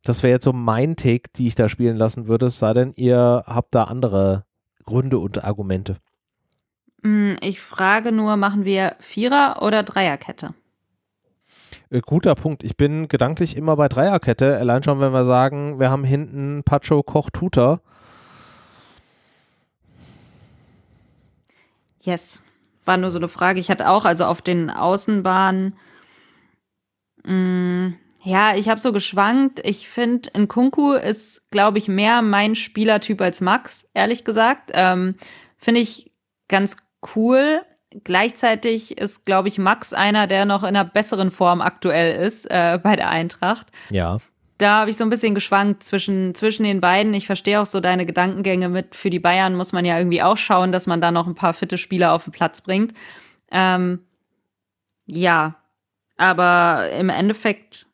das 0.03 0.21
wäre 0.21 0.33
jetzt 0.33 0.43
so 0.43 0.53
mein 0.53 0.95
Take, 0.95 1.29
die 1.35 1.47
ich 1.47 1.55
da 1.55 1.69
spielen 1.69 1.97
lassen 1.97 2.27
würde, 2.27 2.47
es 2.47 2.59
sei 2.59 2.73
denn, 2.73 2.93
ihr 2.95 3.43
habt 3.47 3.73
da 3.73 3.85
andere 3.85 4.45
Gründe 4.83 5.17
und 5.17 5.43
Argumente. 5.43 5.97
Mm, 7.01 7.33
ich 7.41 7.61
frage 7.61 8.11
nur, 8.11 8.35
machen 8.35 8.65
wir 8.65 8.95
Vierer- 8.99 9.61
oder 9.61 9.83
Dreierkette? 9.83 10.53
Äh, 11.89 12.01
guter 12.01 12.35
Punkt. 12.35 12.63
Ich 12.63 12.75
bin 12.75 13.07
gedanklich 13.07 13.55
immer 13.55 13.75
bei 13.75 13.87
Dreierkette. 13.87 14.57
Allein 14.57 14.83
schon, 14.83 14.99
wenn 14.99 15.13
wir 15.13 15.25
sagen, 15.25 15.79
wir 15.79 15.89
haben 15.89 16.03
hinten 16.03 16.63
Pacho, 16.63 17.03
Koch, 17.03 17.29
Tutor. 17.29 17.81
Yes. 22.03 22.43
War 22.85 22.97
nur 22.97 23.11
so 23.11 23.17
eine 23.17 23.27
Frage. 23.27 23.59
Ich 23.59 23.69
hatte 23.69 23.89
auch, 23.89 24.05
also 24.05 24.25
auf 24.25 24.41
den 24.41 24.69
Außenbahnen, 24.69 25.77
mh, 27.23 27.33
mm, 27.33 27.97
ja, 28.25 28.55
ich 28.55 28.69
habe 28.69 28.79
so 28.79 28.93
geschwankt. 28.93 29.59
Ich 29.65 29.89
finde, 29.89 30.29
Nkunku 30.37 30.93
ist, 30.93 31.49
glaube 31.51 31.77
ich, 31.77 31.89
mehr 31.89 32.21
mein 32.21 32.55
Spielertyp 32.55 33.19
als 33.19 33.41
Max, 33.41 33.89
ehrlich 33.93 34.23
gesagt. 34.23 34.71
Ähm, 34.73 35.15
finde 35.57 35.81
ich 35.81 36.13
ganz 36.47 36.77
cool. 37.15 37.63
Gleichzeitig 38.05 38.97
ist, 38.97 39.25
glaube 39.25 39.49
ich, 39.49 39.57
Max 39.57 39.91
einer, 39.91 40.25
der 40.27 40.45
noch 40.45 40.63
in 40.63 40.69
einer 40.69 40.85
besseren 40.85 41.31
Form 41.31 41.59
aktuell 41.59 42.25
ist 42.25 42.45
äh, 42.49 42.79
bei 42.81 42.95
der 42.95 43.09
Eintracht. 43.09 43.67
Ja 43.89 44.19
da 44.57 44.79
habe 44.81 44.89
ich 44.89 44.97
so 44.97 45.03
ein 45.03 45.09
bisschen 45.09 45.35
geschwankt 45.35 45.83
zwischen, 45.83 46.35
zwischen 46.35 46.63
den 46.63 46.79
beiden. 46.79 47.13
Ich 47.13 47.25
verstehe 47.25 47.59
auch 47.59 47.65
so 47.65 47.79
deine 47.79 48.05
Gedankengänge 48.05 48.69
mit. 48.69 48.95
Für 48.95 49.09
die 49.09 49.19
Bayern 49.19 49.55
muss 49.55 49.73
man 49.73 49.85
ja 49.85 49.97
irgendwie 49.97 50.21
auch 50.21 50.37
schauen, 50.37 50.71
dass 50.71 50.87
man 50.87 51.01
da 51.01 51.11
noch 51.11 51.27
ein 51.27 51.35
paar 51.35 51.53
fitte 51.53 51.77
Spieler 51.77 52.13
auf 52.13 52.25
den 52.25 52.33
Platz 52.33 52.61
bringt. 52.61 52.93
Ähm, 53.51 53.99
ja, 55.05 55.55
aber 56.17 56.89
im 56.91 57.09
Endeffekt, 57.09 57.87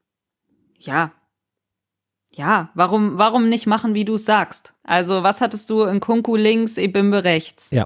ja, 0.77 1.11
ja, 2.35 2.69
warum, 2.73 3.17
warum 3.17 3.49
nicht 3.49 3.67
machen, 3.67 3.95
wie 3.95 4.05
du 4.05 4.13
es 4.15 4.25
sagst? 4.25 4.73
Also, 4.83 5.23
was 5.23 5.41
hattest 5.41 5.69
du 5.69 5.83
in 5.83 5.99
Kunku 5.99 6.35
links, 6.35 6.77
Ebimbe 6.77 7.23
rechts? 7.23 7.71
Ja. 7.71 7.85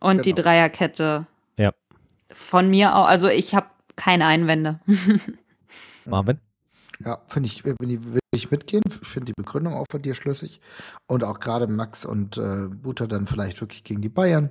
Und 0.00 0.12
genau. 0.12 0.22
die 0.22 0.34
Dreierkette. 0.34 1.26
Ja. 1.56 1.72
Von 2.32 2.68
mir 2.68 2.94
auch, 2.96 3.06
also 3.06 3.28
ich 3.28 3.54
habe 3.54 3.66
keine 3.96 4.26
Einwände. 4.26 4.80
Marvin? 6.04 6.38
Ja, 7.04 7.18
finde 7.28 7.48
ich, 7.48 7.64
ich, 7.64 7.78
will 7.78 8.20
ich 8.34 8.50
mitgehen. 8.50 8.82
Ich 9.02 9.08
finde 9.08 9.26
die 9.26 9.34
Begründung 9.36 9.74
auch 9.74 9.86
von 9.90 10.02
dir 10.02 10.14
schlüssig. 10.14 10.60
Und 11.06 11.24
auch 11.24 11.40
gerade 11.40 11.66
Max 11.66 12.04
und 12.04 12.38
äh, 12.38 12.68
Buter 12.68 13.06
dann 13.06 13.26
vielleicht 13.26 13.60
wirklich 13.60 13.84
gegen 13.84 14.00
die 14.00 14.08
Bayern. 14.08 14.50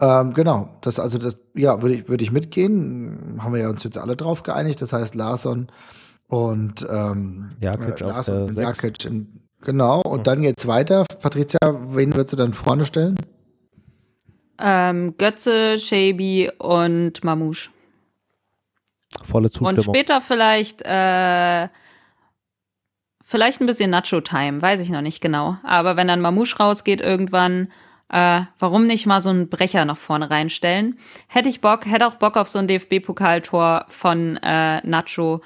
Ähm, 0.00 0.32
genau, 0.34 0.78
das 0.82 1.00
also 1.00 1.18
das, 1.18 1.36
ja, 1.54 1.82
würde 1.82 1.96
ich, 1.96 2.08
würde 2.08 2.22
ich 2.22 2.32
mitgehen. 2.32 3.40
Haben 3.42 3.54
wir 3.54 3.62
ja 3.62 3.70
uns 3.70 3.84
jetzt 3.84 3.98
alle 3.98 4.16
drauf 4.16 4.42
geeinigt. 4.42 4.80
Das 4.82 4.92
heißt 4.92 5.14
Larsson 5.14 5.68
und 6.28 6.86
ähm, 6.88 7.48
Jakic 7.60 8.00
äh, 8.00 8.04
Larsson 8.04 8.44
auf 8.44 8.56
Jakic 8.56 9.04
in, 9.04 9.40
genau, 9.62 10.00
und 10.02 10.20
mhm. 10.20 10.24
dann 10.24 10.42
geht's 10.42 10.66
weiter. 10.66 11.04
Patricia, 11.20 11.58
wen 11.62 12.14
würdest 12.14 12.32
du 12.32 12.36
dann 12.36 12.54
vorne 12.54 12.84
stellen? 12.84 13.16
Ähm, 14.58 15.16
Götze, 15.16 15.78
Shaby 15.78 16.50
und 16.58 17.24
Mamouche. 17.24 17.70
Volle 19.22 19.50
Zustimmung. 19.50 19.76
Und 19.76 19.82
später 19.84 20.20
vielleicht, 20.20 20.82
äh, 20.82 21.68
vielleicht 23.30 23.60
ein 23.60 23.66
bisschen 23.66 23.90
Nacho-Time, 23.90 24.60
weiß 24.60 24.80
ich 24.80 24.90
noch 24.90 25.02
nicht 25.02 25.20
genau. 25.20 25.56
Aber 25.62 25.96
wenn 25.96 26.08
dann 26.08 26.20
Mamouche 26.20 26.56
rausgeht 26.58 27.00
irgendwann, 27.00 27.68
äh, 28.08 28.42
warum 28.58 28.86
nicht 28.86 29.06
mal 29.06 29.20
so 29.20 29.30
einen 29.30 29.48
Brecher 29.48 29.84
noch 29.84 29.98
vorne 29.98 30.30
reinstellen? 30.30 30.98
Hätte 31.28 31.48
ich 31.48 31.60
Bock, 31.60 31.86
hätte 31.86 32.08
auch 32.08 32.16
Bock 32.16 32.36
auf 32.36 32.48
so 32.48 32.58
ein 32.58 32.66
DFB-Pokaltor 32.66 33.86
von 33.88 34.36
äh, 34.38 34.84
Nacho. 34.84 35.42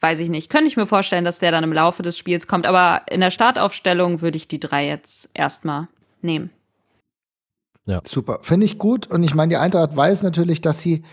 Weiß 0.00 0.18
ich 0.18 0.28
nicht. 0.28 0.50
Könnte 0.50 0.66
ich 0.66 0.76
mir 0.76 0.86
vorstellen, 0.86 1.24
dass 1.24 1.38
der 1.38 1.52
dann 1.52 1.62
im 1.62 1.72
Laufe 1.72 2.02
des 2.02 2.18
Spiels 2.18 2.48
kommt. 2.48 2.66
Aber 2.66 3.02
in 3.08 3.20
der 3.20 3.30
Startaufstellung 3.30 4.22
würde 4.22 4.36
ich 4.36 4.48
die 4.48 4.58
drei 4.58 4.88
jetzt 4.88 5.30
erstmal 5.34 5.86
nehmen. 6.22 6.50
Ja. 7.86 8.00
Super. 8.06 8.40
Finde 8.42 8.66
ich 8.66 8.78
gut. 8.78 9.06
Und 9.06 9.22
ich 9.22 9.34
meine, 9.34 9.50
die 9.50 9.56
Eintracht 9.56 9.96
weiß 9.96 10.22
natürlich, 10.22 10.60
dass 10.60 10.80
sie 10.80 11.04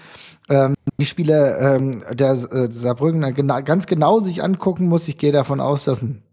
ähm, 0.49 0.76
die 0.99 1.05
Spiele 1.05 1.57
ähm, 1.59 2.03
der 2.11 2.32
äh, 2.32 2.72
Saarbrücken 2.72 3.34
gena 3.34 3.61
ganz 3.61 3.88
genau 3.88 4.20
sich 4.20 4.43
angucken 4.43 4.88
muss. 4.88 5.07
Ich 5.07 5.18
gehe 5.18 5.32
davon 5.32 5.59
aus, 5.59 5.86
dass 5.86 6.01
ein 6.01 6.24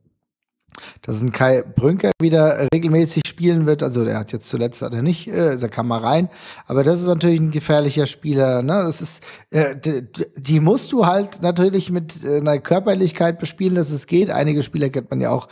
dass 1.03 1.21
ein 1.23 1.33
Kai 1.33 1.63
Brünker 1.63 2.13
wieder 2.21 2.67
regelmäßig 2.73 3.23
spielen 3.27 3.67
wird. 3.67 3.83
Also 3.83 4.05
der 4.05 4.19
hat 4.19 4.33
jetzt 4.33 4.49
zuletzt 4.49 4.83
hat 4.83 4.93
er 4.93 5.03
nicht, 5.03 5.29
äh, 5.29 5.55
er 5.55 5.69
kam 5.69 5.89
mal 5.89 6.01
rein. 6.01 6.29
Aber 6.67 6.83
das 6.83 7.01
ist 7.01 7.07
natürlich 7.07 7.41
ein 7.41 7.51
gefährlicher 7.51 8.07
Spieler. 8.07 8.63
Ne? 8.63 8.83
Das 8.85 9.01
ist, 9.01 9.23
äh, 9.51 9.77
die, 9.77 10.07
die 10.37 10.61
musst 10.61 10.93
du 10.93 11.07
halt 11.07 11.43
natürlich 11.43 11.91
mit 11.91 12.25
äh, 12.25 12.39
einer 12.39 12.59
Körperlichkeit 12.59 13.39
bespielen, 13.39 13.75
dass 13.75 13.91
es 13.91 14.07
geht. 14.07 14.31
Einige 14.31 14.63
Spieler 14.63 14.91
kennt 14.91 15.11
man 15.11 15.21
ja 15.21 15.31
auch 15.31 15.49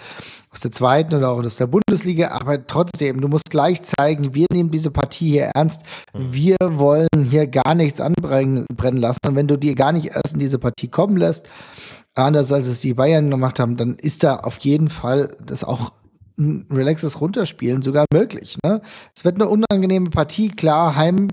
aus 0.53 0.61
der 0.61 0.73
zweiten 0.73 1.15
oder 1.15 1.31
auch 1.31 1.39
aus 1.39 1.57
der 1.57 1.67
Bundesliga. 1.67 2.31
Aber 2.31 2.67
trotzdem, 2.67 3.21
du 3.21 3.29
musst 3.29 3.51
gleich 3.51 3.83
zeigen, 3.83 4.35
wir 4.35 4.47
nehmen 4.53 4.71
diese 4.71 4.91
Partie 4.91 5.31
hier 5.31 5.51
ernst. 5.55 5.83
Mhm. 6.13 6.33
Wir 6.33 6.57
wollen 6.61 7.09
hier 7.31 7.47
gar 7.47 7.75
nichts 7.75 8.01
anbrennen 8.01 8.67
lassen. 8.79 9.21
Und 9.27 9.37
wenn 9.37 9.49
du 9.49 9.57
dir 9.57 9.75
gar 9.75 9.93
nicht 9.93 10.09
erst 10.09 10.35
in 10.35 10.39
diese 10.39 10.59
Partie 10.59 10.89
kommen 10.89 11.17
lässt, 11.17 11.49
anders 12.15 12.53
als 12.53 12.67
es 12.67 12.81
die 12.81 12.95
Bayern 12.95 13.31
gemacht 13.31 13.59
haben, 13.59 13.77
dann 13.77 13.97
ist 13.97 14.23
da 14.23 14.37
auf 14.37 14.59
jeden 14.59 14.91
Fall 14.91 15.35
das 15.45 15.65
auch 15.65 15.93
ein 16.39 16.67
relaxes 16.71 17.21
Runterspielen 17.21 17.83
sogar 17.83 18.07
möglich. 18.13 18.57
Ne? 18.65 18.81
Es 19.15 19.25
wird 19.25 19.37
eine 19.37 19.49
unangenehme 19.49 20.11
Partie, 20.11 20.49
klar, 20.49 20.97
heim, 20.97 21.29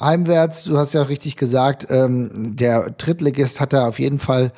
heimwärts, 0.00 0.64
du 0.64 0.78
hast 0.78 0.94
ja 0.94 1.02
auch 1.02 1.08
richtig 1.08 1.36
gesagt, 1.36 1.86
ähm, 1.90 2.56
der 2.56 2.90
Drittligist 2.90 3.60
hat 3.60 3.72
da 3.72 3.88
auf 3.88 3.98
jeden 3.98 4.18
Fall 4.18 4.52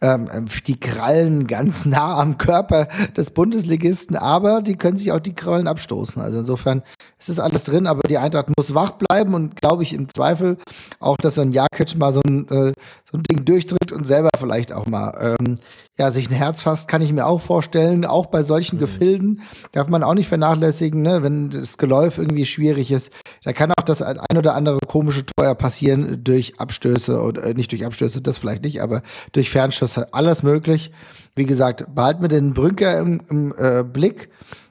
ähm, 0.00 0.28
die 0.66 0.78
Krallen 0.78 1.46
ganz 1.46 1.84
nah 1.84 2.18
am 2.18 2.38
Körper 2.38 2.88
des 3.16 3.30
Bundesligisten, 3.30 4.16
aber 4.16 4.62
die 4.62 4.76
können 4.76 4.98
sich 4.98 5.12
auch 5.12 5.20
die 5.20 5.34
Krallen 5.34 5.66
abstoßen. 5.66 6.20
Also 6.22 6.40
insofern 6.40 6.82
ist 7.18 7.28
das 7.28 7.40
alles 7.40 7.64
drin, 7.64 7.86
aber 7.86 8.02
die 8.08 8.18
Eintracht 8.18 8.48
muss 8.56 8.74
wach 8.74 8.92
bleiben 8.92 9.34
und 9.34 9.56
glaube 9.56 9.82
ich 9.82 9.92
im 9.92 10.08
Zweifel 10.08 10.56
auch, 11.00 11.16
dass 11.16 11.34
so 11.34 11.40
ein 11.40 11.52
Jakic 11.52 11.96
mal 11.96 12.12
so 12.12 12.20
ein, 12.24 12.48
äh, 12.48 12.72
so 13.10 13.18
ein 13.18 13.22
Ding 13.24 13.44
durchdrückt 13.44 13.90
und 13.92 14.06
selber 14.06 14.30
vielleicht 14.38 14.72
auch 14.72 14.86
mal 14.86 15.36
ähm, 15.40 15.58
ja, 15.98 16.12
sich 16.12 16.30
ein 16.30 16.34
Herz 16.34 16.62
fasst, 16.62 16.86
kann 16.86 17.02
ich 17.02 17.12
mir 17.12 17.26
auch 17.26 17.40
vorstellen. 17.40 18.04
Auch 18.04 18.26
bei 18.26 18.44
solchen 18.44 18.76
mhm. 18.76 18.80
Gefilden 18.80 19.42
darf 19.72 19.88
man 19.88 20.04
auch 20.04 20.14
nicht 20.14 20.28
vernachlässigen, 20.28 21.02
ne? 21.02 21.24
wenn 21.24 21.50
das 21.50 21.76
Geläuf 21.76 22.18
irgendwie 22.18 22.46
schwierig 22.46 22.92
ist. 22.92 23.12
Da 23.42 23.52
kann 23.52 23.72
auch 23.72 23.84
das 23.84 24.00
ein 24.00 24.36
oder 24.36 24.54
andere 24.54 24.78
komische 24.86 25.26
Tor 25.26 25.54
passieren 25.56 26.22
durch 26.22 26.60
Abstöße 26.60 27.20
oder 27.20 27.42
äh, 27.44 27.54
nicht 27.54 27.72
durch 27.72 27.84
Abstöße, 27.84 28.20
das 28.20 28.38
vielleicht 28.38 28.62
nicht, 28.62 28.80
aber 28.80 29.02
durch 29.32 29.50
Fernschuss 29.50 29.96
ist 29.96 30.14
alles 30.14 30.44
möglich. 30.44 30.92
Wie 31.34 31.46
gesagt, 31.46 31.86
behalten 31.94 32.22
wir 32.22 32.28
den 32.28 32.54
Brünker 32.54 32.98
im, 32.98 33.20
im 33.28 33.54
äh, 33.58 33.82
Blick 33.82 34.30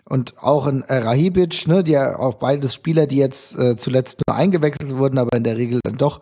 und 0.09 0.37
auch 0.41 0.67
in 0.67 0.83
äh, 0.83 0.97
Rahibic, 0.97 1.67
ne, 1.67 1.83
die 1.83 1.93
ja 1.93 2.17
auch 2.17 2.35
beides 2.35 2.73
Spieler, 2.73 3.07
die 3.07 3.17
jetzt 3.17 3.57
äh, 3.57 3.75
zuletzt 3.75 4.21
nur 4.27 4.35
eingewechselt 4.35 4.97
wurden, 4.97 5.17
aber 5.17 5.35
in 5.35 5.43
der 5.43 5.57
Regel 5.57 5.79
dann 5.83 5.97
doch 5.97 6.21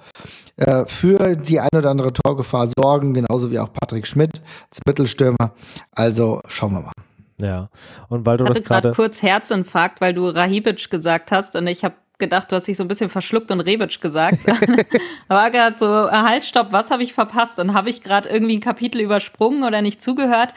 äh, 0.57 0.85
für 0.87 1.35
die 1.35 1.59
ein 1.59 1.69
oder 1.75 1.89
andere 1.89 2.13
Torgefahr 2.13 2.67
sorgen, 2.67 3.13
genauso 3.13 3.51
wie 3.51 3.59
auch 3.59 3.71
Patrick 3.71 4.07
Schmidt 4.07 4.41
als 4.69 4.79
Mittelstürmer. 4.85 5.53
Also 5.91 6.41
schauen 6.47 6.73
wir 6.73 6.81
mal. 6.81 6.91
Ja, 7.39 7.69
und 8.07 8.25
weil 8.25 8.37
du 8.37 8.45
ich 8.45 8.49
hatte 8.49 8.61
das 8.61 8.67
gerade 8.67 8.91
kurz 8.93 9.21
Herzinfarkt, 9.21 9.99
weil 9.99 10.13
du 10.13 10.29
Rahibic 10.29 10.89
gesagt 10.89 11.31
hast 11.31 11.55
und 11.55 11.67
ich 11.67 11.83
habe 11.83 11.95
gedacht, 12.17 12.51
du 12.51 12.55
hast 12.55 12.67
dich 12.67 12.77
so 12.77 12.83
ein 12.83 12.87
bisschen 12.87 13.09
verschluckt 13.09 13.51
und 13.51 13.59
Rebic 13.59 13.99
gesagt. 14.01 14.39
da 14.47 14.55
war 15.27 15.51
gerade 15.51 15.75
so, 15.75 15.87
halt, 15.87 16.45
stopp, 16.45 16.71
was 16.71 16.91
habe 16.91 17.03
ich 17.03 17.13
verpasst? 17.13 17.59
Und 17.59 17.73
habe 17.73 17.89
ich 17.89 18.01
gerade 18.01 18.29
irgendwie 18.29 18.57
ein 18.57 18.61
Kapitel 18.61 19.01
übersprungen 19.01 19.63
oder 19.63 19.81
nicht 19.81 20.01
zugehört? 20.01 20.53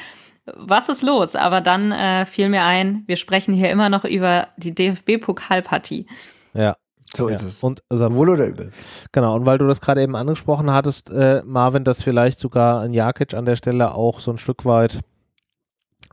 Was 0.56 0.88
ist 0.88 1.02
los? 1.02 1.36
Aber 1.36 1.60
dann 1.60 1.92
äh, 1.92 2.26
fiel 2.26 2.48
mir 2.48 2.64
ein, 2.64 3.04
wir 3.06 3.16
sprechen 3.16 3.54
hier 3.54 3.70
immer 3.70 3.88
noch 3.88 4.04
über 4.04 4.48
die 4.56 4.74
DFB-Pokalpartie. 4.74 6.06
Ja, 6.54 6.76
so 7.14 7.28
ja. 7.28 7.36
ist 7.36 7.42
es. 7.42 7.62
Und 7.62 7.82
also, 7.88 8.14
Wohl 8.14 8.30
oder 8.30 8.46
übel. 8.46 8.72
Genau, 9.12 9.34
und 9.34 9.46
weil 9.46 9.58
du 9.58 9.66
das 9.66 9.80
gerade 9.80 10.02
eben 10.02 10.16
angesprochen 10.16 10.72
hattest, 10.72 11.10
äh, 11.10 11.42
Marvin, 11.44 11.84
dass 11.84 12.02
vielleicht 12.02 12.38
sogar 12.38 12.80
ein 12.80 12.92
Jakic 12.92 13.34
an 13.34 13.44
der 13.44 13.56
Stelle 13.56 13.94
auch 13.94 14.20
so 14.20 14.30
ein 14.30 14.38
Stück 14.38 14.64
weit 14.64 15.00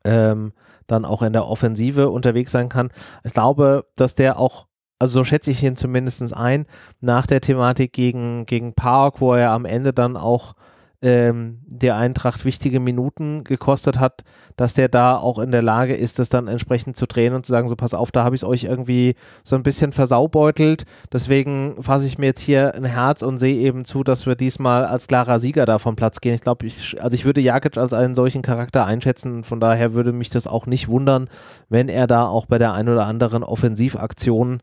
ähm, 0.03 0.53
dann 0.87 1.05
auch 1.05 1.21
in 1.21 1.33
der 1.33 1.47
Offensive 1.47 2.09
unterwegs 2.09 2.51
sein 2.51 2.69
kann. 2.69 2.91
Ich 3.23 3.33
glaube, 3.33 3.85
dass 3.95 4.15
der 4.15 4.39
auch 4.39 4.67
also 4.99 5.19
so 5.19 5.23
schätze 5.23 5.51
ich 5.51 5.61
ihn 5.61 5.75
zumindest 5.75 6.33
ein, 6.33 6.65
nach 7.01 7.27
der 7.27 7.41
Thematik 7.41 7.91
gegen, 7.91 8.45
gegen 8.45 8.73
Park, 8.73 9.19
wo 9.19 9.33
er 9.33 9.51
am 9.51 9.65
Ende 9.65 9.93
dann 9.93 10.15
auch 10.15 10.53
ähm, 11.01 11.59
der 11.67 11.95
Eintracht 11.97 12.45
wichtige 12.45 12.79
Minuten 12.79 13.43
gekostet 13.43 13.99
hat, 13.99 14.23
dass 14.55 14.73
der 14.73 14.87
da 14.87 15.17
auch 15.17 15.39
in 15.39 15.51
der 15.51 15.61
Lage 15.61 15.95
ist, 15.95 16.19
das 16.19 16.29
dann 16.29 16.47
entsprechend 16.47 16.97
zu 16.97 17.05
drehen 17.05 17.33
und 17.33 17.45
zu 17.45 17.51
sagen, 17.51 17.67
so 17.67 17.75
pass 17.75 17.93
auf, 17.93 18.11
da 18.11 18.23
habe 18.23 18.35
ich 18.35 18.41
es 18.41 18.47
euch 18.47 18.63
irgendwie 18.63 19.15
so 19.43 19.55
ein 19.55 19.63
bisschen 19.63 19.91
versaubeutelt. 19.91 20.85
Deswegen 21.11 21.75
fasse 21.81 22.07
ich 22.07 22.17
mir 22.17 22.27
jetzt 22.27 22.41
hier 22.41 22.75
ein 22.75 22.85
Herz 22.85 23.21
und 23.21 23.37
sehe 23.37 23.55
eben 23.55 23.85
zu, 23.85 24.03
dass 24.03 24.25
wir 24.25 24.35
diesmal 24.35 24.85
als 24.85 25.07
klarer 25.07 25.39
Sieger 25.39 25.65
da 25.65 25.79
vom 25.79 25.95
Platz 25.95 26.21
gehen. 26.21 26.33
Ich 26.33 26.41
glaube, 26.41 26.65
ich, 26.65 27.01
also 27.01 27.13
ich 27.13 27.25
würde 27.25 27.41
Jakic 27.41 27.77
als 27.77 27.93
einen 27.93 28.15
solchen 28.15 28.41
Charakter 28.41 28.85
einschätzen. 28.85 29.43
Von 29.43 29.59
daher 29.59 29.93
würde 29.93 30.13
mich 30.13 30.29
das 30.29 30.47
auch 30.47 30.65
nicht 30.65 30.87
wundern, 30.87 31.29
wenn 31.69 31.89
er 31.89 32.07
da 32.07 32.25
auch 32.25 32.45
bei 32.45 32.57
der 32.57 32.73
ein 32.73 32.89
oder 32.89 33.05
anderen 33.05 33.43
Offensivaktion 33.43 34.61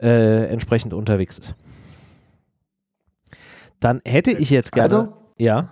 äh, 0.00 0.44
entsprechend 0.46 0.94
unterwegs 0.94 1.38
ist. 1.38 1.54
Dann 3.80 4.02
hätte 4.06 4.30
ich 4.30 4.50
jetzt 4.50 4.72
gerne. 4.72 4.94
Also, 4.94 5.19
ja. 5.40 5.68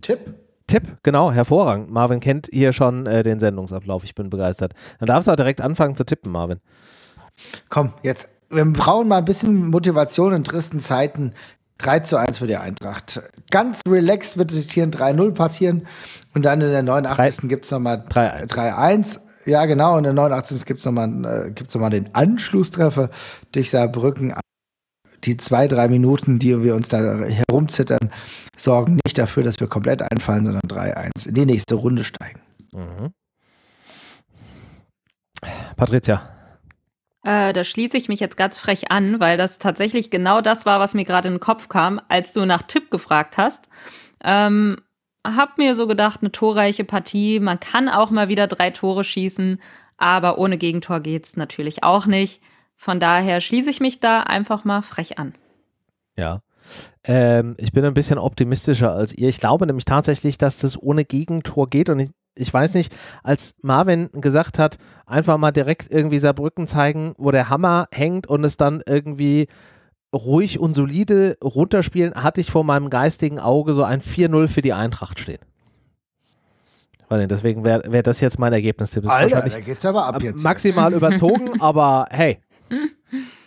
Tipp. 0.00 0.34
Tipp, 0.66 0.98
genau, 1.02 1.32
hervorragend. 1.32 1.90
Marvin 1.90 2.20
kennt 2.20 2.48
hier 2.52 2.72
schon 2.72 3.06
äh, 3.06 3.22
den 3.22 3.40
Sendungsablauf. 3.40 4.04
Ich 4.04 4.14
bin 4.14 4.28
begeistert. 4.28 4.74
Dann 4.98 5.06
darfst 5.06 5.26
du 5.26 5.32
auch 5.32 5.36
direkt 5.36 5.62
anfangen 5.62 5.94
zu 5.94 6.04
tippen, 6.04 6.30
Marvin. 6.30 6.60
Komm, 7.70 7.94
jetzt. 8.02 8.28
Wir 8.50 8.64
brauchen 8.64 9.08
mal 9.08 9.18
ein 9.18 9.24
bisschen 9.24 9.70
Motivation 9.70 10.32
in 10.32 10.44
tristen 10.44 10.80
Zeiten. 10.80 11.32
3 11.78 12.00
zu 12.00 12.16
1 12.16 12.38
für 12.38 12.46
die 12.46 12.56
Eintracht. 12.56 13.22
Ganz 13.50 13.80
relaxed 13.88 14.36
wird 14.36 14.52
es 14.52 14.70
hier 14.70 14.82
ein 14.82 14.90
3-0 14.90 15.32
passieren. 15.32 15.86
Und 16.34 16.44
dann 16.44 16.60
in 16.60 16.70
der 16.70 16.82
89. 16.82 17.48
gibt 17.48 17.66
es 17.66 17.70
nochmal 17.70 18.04
3-1. 18.08 19.20
Ja, 19.46 19.64
genau. 19.64 19.92
Und 19.92 19.98
in 19.98 20.04
der 20.04 20.12
89. 20.14 20.64
gibt 20.66 20.80
es 20.80 20.86
nochmal 20.86 21.08
äh, 21.24 21.78
noch 21.78 21.90
den 21.90 22.14
Anschlusstreffer 22.14 23.10
durch 23.52 23.70
Saarbrücken 23.70 24.34
die 25.24 25.36
zwei, 25.36 25.68
drei 25.68 25.88
Minuten, 25.88 26.38
die 26.38 26.62
wir 26.62 26.74
uns 26.74 26.88
da 26.88 27.24
herumzittern, 27.24 28.10
sorgen 28.56 28.98
nicht 29.04 29.18
dafür, 29.18 29.42
dass 29.42 29.60
wir 29.60 29.66
komplett 29.66 30.02
einfallen, 30.02 30.44
sondern 30.44 30.62
3-1 30.68 31.28
in 31.28 31.34
die 31.34 31.46
nächste 31.46 31.74
Runde 31.74 32.04
steigen. 32.04 32.40
Mhm. 32.74 33.12
Patricia. 35.76 36.28
Äh, 37.24 37.52
da 37.52 37.64
schließe 37.64 37.96
ich 37.96 38.08
mich 38.08 38.20
jetzt 38.20 38.36
ganz 38.36 38.58
frech 38.58 38.90
an, 38.90 39.20
weil 39.20 39.36
das 39.36 39.58
tatsächlich 39.58 40.10
genau 40.10 40.40
das 40.40 40.66
war, 40.66 40.80
was 40.80 40.94
mir 40.94 41.04
gerade 41.04 41.28
in 41.28 41.34
den 41.34 41.40
Kopf 41.40 41.68
kam, 41.68 42.00
als 42.08 42.32
du 42.32 42.44
nach 42.44 42.62
Tipp 42.62 42.90
gefragt 42.90 43.38
hast. 43.38 43.68
Ähm, 44.24 44.78
hab 45.24 45.58
mir 45.58 45.74
so 45.74 45.86
gedacht, 45.86 46.20
eine 46.22 46.32
torreiche 46.32 46.84
Partie. 46.84 47.40
Man 47.40 47.60
kann 47.60 47.88
auch 47.88 48.10
mal 48.10 48.28
wieder 48.28 48.46
drei 48.46 48.70
Tore 48.70 49.04
schießen, 49.04 49.60
aber 49.96 50.38
ohne 50.38 50.58
Gegentor 50.58 51.00
geht's 51.00 51.36
natürlich 51.36 51.82
auch 51.82 52.06
nicht. 52.06 52.40
Von 52.80 53.00
daher 53.00 53.40
schließe 53.40 53.68
ich 53.70 53.80
mich 53.80 53.98
da 53.98 54.20
einfach 54.20 54.64
mal 54.64 54.82
frech 54.82 55.18
an. 55.18 55.34
Ja. 56.16 56.42
Ähm, 57.02 57.56
ich 57.58 57.72
bin 57.72 57.84
ein 57.84 57.92
bisschen 57.92 58.18
optimistischer 58.18 58.92
als 58.92 59.12
ihr. 59.12 59.28
Ich 59.28 59.40
glaube 59.40 59.66
nämlich 59.66 59.84
tatsächlich, 59.84 60.38
dass 60.38 60.60
das 60.60 60.80
ohne 60.80 61.04
Gegentor 61.04 61.68
geht 61.68 61.90
und 61.90 61.98
ich, 61.98 62.10
ich 62.36 62.54
weiß 62.54 62.74
nicht, 62.74 62.94
als 63.24 63.56
Marvin 63.62 64.10
gesagt 64.12 64.60
hat, 64.60 64.78
einfach 65.06 65.38
mal 65.38 65.50
direkt 65.50 65.92
irgendwie 65.92 66.20
Saarbrücken 66.20 66.68
zeigen, 66.68 67.14
wo 67.18 67.32
der 67.32 67.48
Hammer 67.48 67.88
hängt 67.92 68.28
und 68.28 68.44
es 68.44 68.56
dann 68.56 68.80
irgendwie 68.86 69.48
ruhig 70.14 70.60
und 70.60 70.74
solide 70.74 71.36
runterspielen, 71.42 72.14
hatte 72.14 72.40
ich 72.40 72.50
vor 72.50 72.62
meinem 72.62 72.90
geistigen 72.90 73.40
Auge 73.40 73.74
so 73.74 73.82
ein 73.82 74.00
4-0 74.00 74.46
für 74.46 74.62
die 74.62 74.72
Eintracht 74.72 75.18
stehen. 75.18 75.40
Deswegen 77.10 77.64
wäre 77.64 77.90
wär 77.90 78.02
das 78.02 78.20
jetzt 78.20 78.38
mein 78.38 78.52
Ergebnistipp. 78.52 79.08
Alter, 79.08 79.40
da 79.40 79.60
geht's 79.60 79.84
aber 79.86 80.06
ab 80.06 80.22
jetzt. 80.22 80.44
Maximal 80.44 80.92
überzogen, 80.92 81.50
aber 81.60 82.06
hey, 82.10 82.38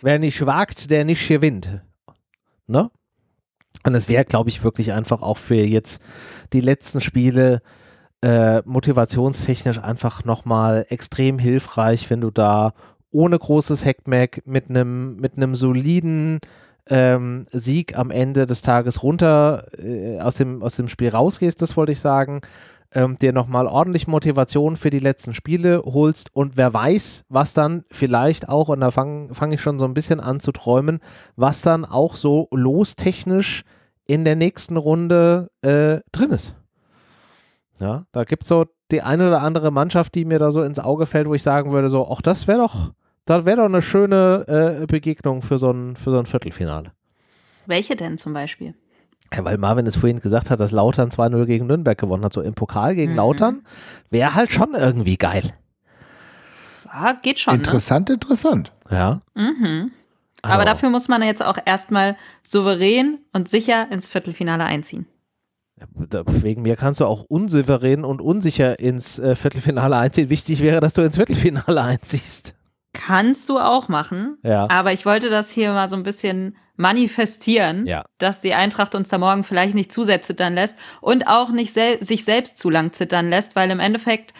Wer 0.00 0.18
nicht 0.18 0.44
wagt, 0.44 0.90
der 0.90 1.04
nicht 1.04 1.26
gewinnt. 1.28 1.82
Ne? 2.66 2.90
Und 3.84 3.94
es 3.94 4.08
wäre, 4.08 4.24
glaube 4.24 4.48
ich, 4.48 4.62
wirklich 4.62 4.92
einfach 4.92 5.22
auch 5.22 5.38
für 5.38 5.54
jetzt 5.54 6.02
die 6.52 6.60
letzten 6.60 7.00
Spiele 7.00 7.62
äh, 8.22 8.62
motivationstechnisch 8.64 9.78
einfach 9.78 10.24
nochmal 10.24 10.86
extrem 10.88 11.38
hilfreich, 11.38 12.08
wenn 12.08 12.20
du 12.20 12.30
da 12.30 12.72
ohne 13.10 13.38
großes 13.38 13.84
Hackmack 13.84 14.42
mit 14.46 14.70
einem 14.70 15.16
mit 15.16 15.36
einem 15.36 15.54
soliden 15.54 16.38
ähm, 16.86 17.46
Sieg 17.50 17.98
am 17.98 18.10
Ende 18.10 18.46
des 18.46 18.62
Tages 18.62 19.02
runter 19.02 19.66
äh, 19.78 20.20
aus, 20.20 20.36
dem, 20.36 20.62
aus 20.62 20.76
dem 20.76 20.88
Spiel 20.88 21.10
rausgehst, 21.10 21.60
das 21.62 21.76
wollte 21.76 21.92
ich 21.92 22.00
sagen 22.00 22.40
ähm, 22.94 23.16
dir 23.16 23.32
nochmal 23.32 23.66
ordentlich 23.66 24.06
Motivation 24.06 24.76
für 24.76 24.90
die 24.90 24.98
letzten 24.98 25.34
Spiele 25.34 25.82
holst 25.84 26.34
und 26.34 26.56
wer 26.56 26.72
weiß, 26.72 27.24
was 27.28 27.54
dann 27.54 27.84
vielleicht 27.90 28.48
auch, 28.48 28.68
und 28.68 28.80
da 28.80 28.90
fange 28.90 29.34
fang 29.34 29.52
ich 29.52 29.60
schon 29.60 29.78
so 29.78 29.84
ein 29.84 29.94
bisschen 29.94 30.20
an 30.20 30.40
zu 30.40 30.52
träumen, 30.52 31.00
was 31.36 31.62
dann 31.62 31.84
auch 31.84 32.14
so 32.14 32.48
lostechnisch 32.52 33.64
in 34.06 34.24
der 34.24 34.36
nächsten 34.36 34.76
Runde 34.76 35.50
äh, 35.62 36.00
drin 36.12 36.30
ist. 36.30 36.54
Ja, 37.80 38.04
da 38.12 38.24
gibt 38.24 38.42
es 38.44 38.48
so 38.48 38.66
die 38.90 39.02
eine 39.02 39.28
oder 39.28 39.42
andere 39.42 39.70
Mannschaft, 39.70 40.14
die 40.14 40.24
mir 40.24 40.38
da 40.38 40.50
so 40.50 40.62
ins 40.62 40.78
Auge 40.78 41.06
fällt, 41.06 41.28
wo 41.28 41.34
ich 41.34 41.42
sagen 41.42 41.72
würde, 41.72 41.88
so, 41.88 42.08
ach, 42.10 42.20
das 42.22 42.46
wäre 42.46 42.58
doch, 42.58 42.92
Das 43.24 43.44
wäre 43.44 43.58
doch 43.58 43.64
eine 43.64 43.82
schöne 43.82 44.80
äh, 44.82 44.86
Begegnung 44.86 45.42
für 45.42 45.56
so, 45.56 45.70
ein, 45.70 45.96
für 45.96 46.10
so 46.10 46.18
ein 46.18 46.26
Viertelfinale. 46.26 46.92
Welche 47.66 47.96
denn 47.96 48.18
zum 48.18 48.32
Beispiel? 48.32 48.74
Ja, 49.34 49.44
weil 49.44 49.58
Marvin 49.58 49.86
es 49.86 49.96
vorhin 49.96 50.20
gesagt 50.20 50.50
hat, 50.50 50.60
dass 50.60 50.72
Lautern 50.72 51.10
2-0 51.10 51.46
gegen 51.46 51.66
Nürnberg 51.66 51.96
gewonnen 51.96 52.24
hat. 52.24 52.32
So 52.32 52.42
im 52.42 52.54
Pokal 52.54 52.94
gegen 52.94 53.12
mhm. 53.12 53.18
Lautern 53.18 53.62
wäre 54.10 54.34
halt 54.34 54.52
schon 54.52 54.74
irgendwie 54.74 55.16
geil. 55.16 55.54
Ja, 56.84 57.12
geht 57.14 57.40
schon. 57.40 57.54
Ne? 57.54 57.58
Interessant, 57.58 58.08
ne? 58.08 58.14
interessant. 58.14 58.72
Ja. 58.90 59.20
Mhm. 59.34 59.92
Aber, 60.42 60.54
Aber 60.54 60.64
dafür 60.64 60.90
muss 60.90 61.08
man 61.08 61.22
jetzt 61.22 61.44
auch 61.44 61.56
erstmal 61.64 62.16
souverän 62.42 63.18
und 63.32 63.48
sicher 63.48 63.90
ins 63.90 64.08
Viertelfinale 64.08 64.64
einziehen. 64.64 65.06
Wegen 66.04 66.62
mir 66.62 66.76
kannst 66.76 67.00
du 67.00 67.06
auch 67.06 67.24
unsouverän 67.24 68.04
und 68.04 68.20
unsicher 68.20 68.78
ins 68.78 69.18
äh, 69.18 69.34
Viertelfinale 69.34 69.96
einziehen. 69.96 70.30
Wichtig 70.30 70.60
wäre, 70.60 70.80
dass 70.80 70.94
du 70.94 71.02
ins 71.02 71.16
Viertelfinale 71.16 71.80
einziehst. 71.82 72.54
Kannst 72.92 73.48
du 73.48 73.58
auch 73.58 73.88
machen. 73.88 74.38
Ja. 74.42 74.68
Aber 74.70 74.92
ich 74.92 75.06
wollte 75.06 75.30
das 75.30 75.50
hier 75.50 75.72
mal 75.72 75.88
so 75.88 75.96
ein 75.96 76.02
bisschen 76.02 76.56
manifestieren, 76.76 77.86
ja. 77.86 78.04
dass 78.18 78.40
die 78.40 78.54
Eintracht 78.54 78.94
uns 78.94 79.08
da 79.08 79.18
morgen 79.18 79.44
vielleicht 79.44 79.74
nicht 79.74 79.92
zu 79.92 80.04
sehr 80.04 80.22
zittern 80.22 80.54
lässt 80.54 80.76
und 81.00 81.26
auch 81.26 81.50
nicht 81.50 81.72
sel 81.72 82.02
sich 82.02 82.24
selbst 82.24 82.58
zu 82.58 82.70
lang 82.70 82.92
zittern 82.92 83.28
lässt, 83.28 83.56
weil 83.56 83.70
im 83.70 83.80
Endeffekt 83.80 84.32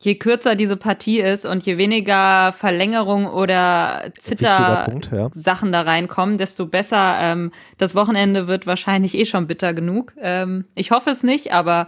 je 0.00 0.16
kürzer 0.16 0.56
diese 0.56 0.76
Partie 0.76 1.20
ist 1.20 1.46
und 1.46 1.64
je 1.64 1.78
weniger 1.78 2.52
Verlängerung 2.52 3.26
oder 3.26 4.10
Zitter-Sachen 4.18 5.72
ja. 5.72 5.84
da 5.84 5.90
reinkommen, 5.90 6.38
desto 6.38 6.66
besser. 6.66 7.16
Ähm, 7.20 7.52
das 7.78 7.94
Wochenende 7.94 8.48
wird 8.48 8.66
wahrscheinlich 8.66 9.14
eh 9.16 9.24
schon 9.24 9.46
bitter 9.46 9.74
genug. 9.74 10.12
Ähm, 10.18 10.64
ich 10.74 10.90
hoffe 10.90 11.10
es 11.10 11.22
nicht, 11.22 11.52
aber 11.52 11.86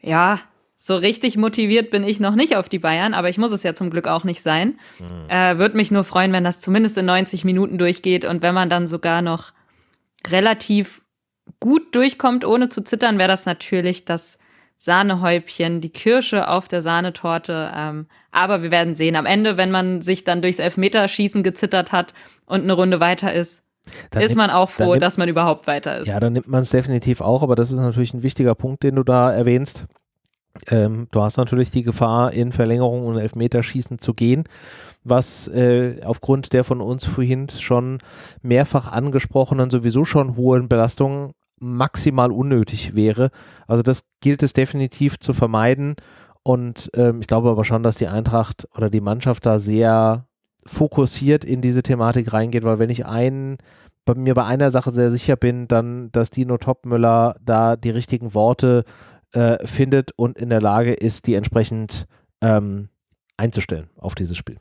ja, 0.00 0.38
so 0.86 0.96
richtig 0.96 1.38
motiviert 1.38 1.90
bin 1.90 2.04
ich 2.04 2.20
noch 2.20 2.34
nicht 2.34 2.56
auf 2.56 2.68
die 2.68 2.78
Bayern, 2.78 3.14
aber 3.14 3.30
ich 3.30 3.38
muss 3.38 3.52
es 3.52 3.62
ja 3.62 3.72
zum 3.72 3.88
Glück 3.88 4.06
auch 4.06 4.22
nicht 4.22 4.42
sein. 4.42 4.78
Mhm. 4.98 5.30
Äh, 5.30 5.56
Würde 5.56 5.78
mich 5.78 5.90
nur 5.90 6.04
freuen, 6.04 6.30
wenn 6.34 6.44
das 6.44 6.60
zumindest 6.60 6.98
in 6.98 7.06
90 7.06 7.42
Minuten 7.42 7.78
durchgeht 7.78 8.26
und 8.26 8.42
wenn 8.42 8.52
man 8.52 8.68
dann 8.68 8.86
sogar 8.86 9.22
noch 9.22 9.54
relativ 10.28 11.00
gut 11.58 11.94
durchkommt, 11.94 12.44
ohne 12.44 12.68
zu 12.68 12.84
zittern, 12.84 13.16
wäre 13.16 13.30
das 13.30 13.46
natürlich 13.46 14.04
das 14.04 14.38
Sahnehäubchen, 14.76 15.80
die 15.80 15.88
Kirsche 15.88 16.48
auf 16.48 16.68
der 16.68 16.82
Sahnetorte. 16.82 17.72
Ähm, 17.74 18.06
aber 18.30 18.62
wir 18.62 18.70
werden 18.70 18.94
sehen. 18.94 19.16
Am 19.16 19.24
Ende, 19.24 19.56
wenn 19.56 19.70
man 19.70 20.02
sich 20.02 20.24
dann 20.24 20.42
durchs 20.42 20.58
Elfmeterschießen 20.58 21.42
gezittert 21.42 21.92
hat 21.92 22.12
und 22.44 22.60
eine 22.60 22.74
Runde 22.74 23.00
weiter 23.00 23.32
ist, 23.32 23.64
dann 24.10 24.20
ist 24.20 24.36
man 24.36 24.50
auch 24.50 24.68
froh, 24.68 24.90
nimmt, 24.90 25.02
dass 25.02 25.16
man 25.16 25.30
überhaupt 25.30 25.66
weiter 25.66 25.96
ist. 25.96 26.08
Ja, 26.08 26.20
dann 26.20 26.34
nimmt 26.34 26.48
man 26.48 26.60
es 26.60 26.68
definitiv 26.68 27.22
auch, 27.22 27.42
aber 27.42 27.54
das 27.54 27.70
ist 27.72 27.78
natürlich 27.78 28.12
ein 28.12 28.22
wichtiger 28.22 28.54
Punkt, 28.54 28.82
den 28.82 28.96
du 28.96 29.02
da 29.02 29.32
erwähnst. 29.32 29.86
Ähm, 30.70 31.08
du 31.10 31.22
hast 31.22 31.36
natürlich 31.36 31.70
die 31.70 31.82
Gefahr, 31.82 32.32
in 32.32 32.52
Verlängerung 32.52 33.06
und 33.06 33.18
Elfmeterschießen 33.18 33.98
zu 33.98 34.14
gehen, 34.14 34.44
was 35.02 35.48
äh, 35.48 36.00
aufgrund 36.04 36.52
der 36.52 36.64
von 36.64 36.80
uns 36.80 37.04
vorhin 37.04 37.48
schon 37.48 37.98
mehrfach 38.42 38.90
angesprochenen, 38.90 39.70
sowieso 39.70 40.04
schon 40.04 40.36
hohen 40.36 40.68
Belastungen 40.68 41.32
maximal 41.58 42.30
unnötig 42.30 42.94
wäre. 42.94 43.30
Also 43.66 43.82
das 43.82 44.04
gilt 44.20 44.42
es 44.42 44.52
definitiv 44.52 45.18
zu 45.18 45.32
vermeiden. 45.32 45.96
Und 46.42 46.90
ähm, 46.94 47.20
ich 47.20 47.26
glaube 47.26 47.50
aber 47.50 47.64
schon, 47.64 47.82
dass 47.82 47.96
die 47.96 48.08
Eintracht 48.08 48.68
oder 48.76 48.90
die 48.90 49.00
Mannschaft 49.00 49.46
da 49.46 49.58
sehr 49.58 50.26
fokussiert 50.66 51.44
in 51.44 51.60
diese 51.60 51.82
Thematik 51.82 52.32
reingeht, 52.32 52.64
weil 52.64 52.78
wenn 52.78 52.90
ich 52.90 53.06
einen 53.06 53.58
bei 54.04 54.14
mir 54.14 54.34
bei 54.34 54.44
einer 54.44 54.70
Sache 54.70 54.92
sehr 54.92 55.10
sicher 55.10 55.36
bin, 55.36 55.66
dann, 55.66 56.12
dass 56.12 56.30
Dino 56.30 56.58
Topmüller 56.58 57.36
da 57.42 57.76
die 57.76 57.90
richtigen 57.90 58.34
Worte 58.34 58.84
äh, 59.34 59.66
findet 59.66 60.12
und 60.12 60.38
in 60.38 60.48
der 60.48 60.60
Lage 60.60 60.92
ist, 60.92 61.26
die 61.26 61.34
entsprechend 61.34 62.06
ähm, 62.40 62.88
einzustellen 63.36 63.90
auf 63.96 64.14
dieses 64.14 64.36
Spiel. 64.36 64.56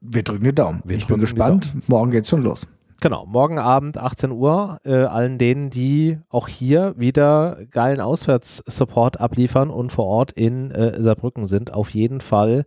Wir 0.00 0.22
drücken 0.22 0.44
die 0.44 0.54
Daumen. 0.54 0.82
Wir 0.84 0.96
ich 0.96 1.06
bin 1.06 1.20
gespannt. 1.20 1.72
Morgen 1.86 2.10
geht's 2.10 2.28
schon 2.28 2.42
los. 2.42 2.66
Genau, 3.00 3.24
morgen 3.26 3.58
Abend 3.58 3.98
18 3.98 4.30
Uhr. 4.30 4.78
Äh, 4.84 5.04
allen 5.04 5.38
denen, 5.38 5.70
die 5.70 6.18
auch 6.28 6.48
hier 6.48 6.94
wieder 6.98 7.58
geilen 7.70 8.00
Auswärtssupport 8.00 9.20
abliefern 9.20 9.70
und 9.70 9.90
vor 9.90 10.06
Ort 10.06 10.32
in 10.32 10.70
äh, 10.70 11.02
Saarbrücken 11.02 11.46
sind, 11.46 11.72
auf 11.72 11.90
jeden 11.90 12.20
Fall 12.20 12.64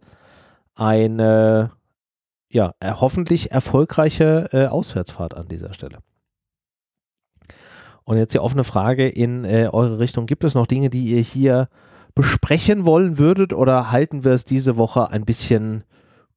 eine 0.75 1.71
ja, 2.49 2.73
hoffentlich 2.83 3.51
erfolgreiche 3.51 4.49
äh, 4.53 4.65
Auswärtsfahrt 4.67 5.35
an 5.35 5.47
dieser 5.47 5.73
Stelle. 5.73 5.99
Und 8.05 8.17
jetzt 8.17 8.33
die 8.33 8.39
offene 8.39 8.63
Frage 8.63 9.07
in 9.07 9.45
äh, 9.45 9.69
eure 9.71 9.99
Richtung. 9.99 10.25
Gibt 10.25 10.43
es 10.43 10.55
noch 10.55 10.67
Dinge, 10.67 10.89
die 10.89 11.05
ihr 11.05 11.21
hier 11.21 11.69
besprechen 12.15 12.85
wollen 12.85 13.17
würdet 13.17 13.53
oder 13.53 13.91
halten 13.91 14.23
wir 14.23 14.33
es 14.33 14.45
diese 14.45 14.77
Woche 14.77 15.09
ein 15.09 15.25
bisschen 15.25 15.83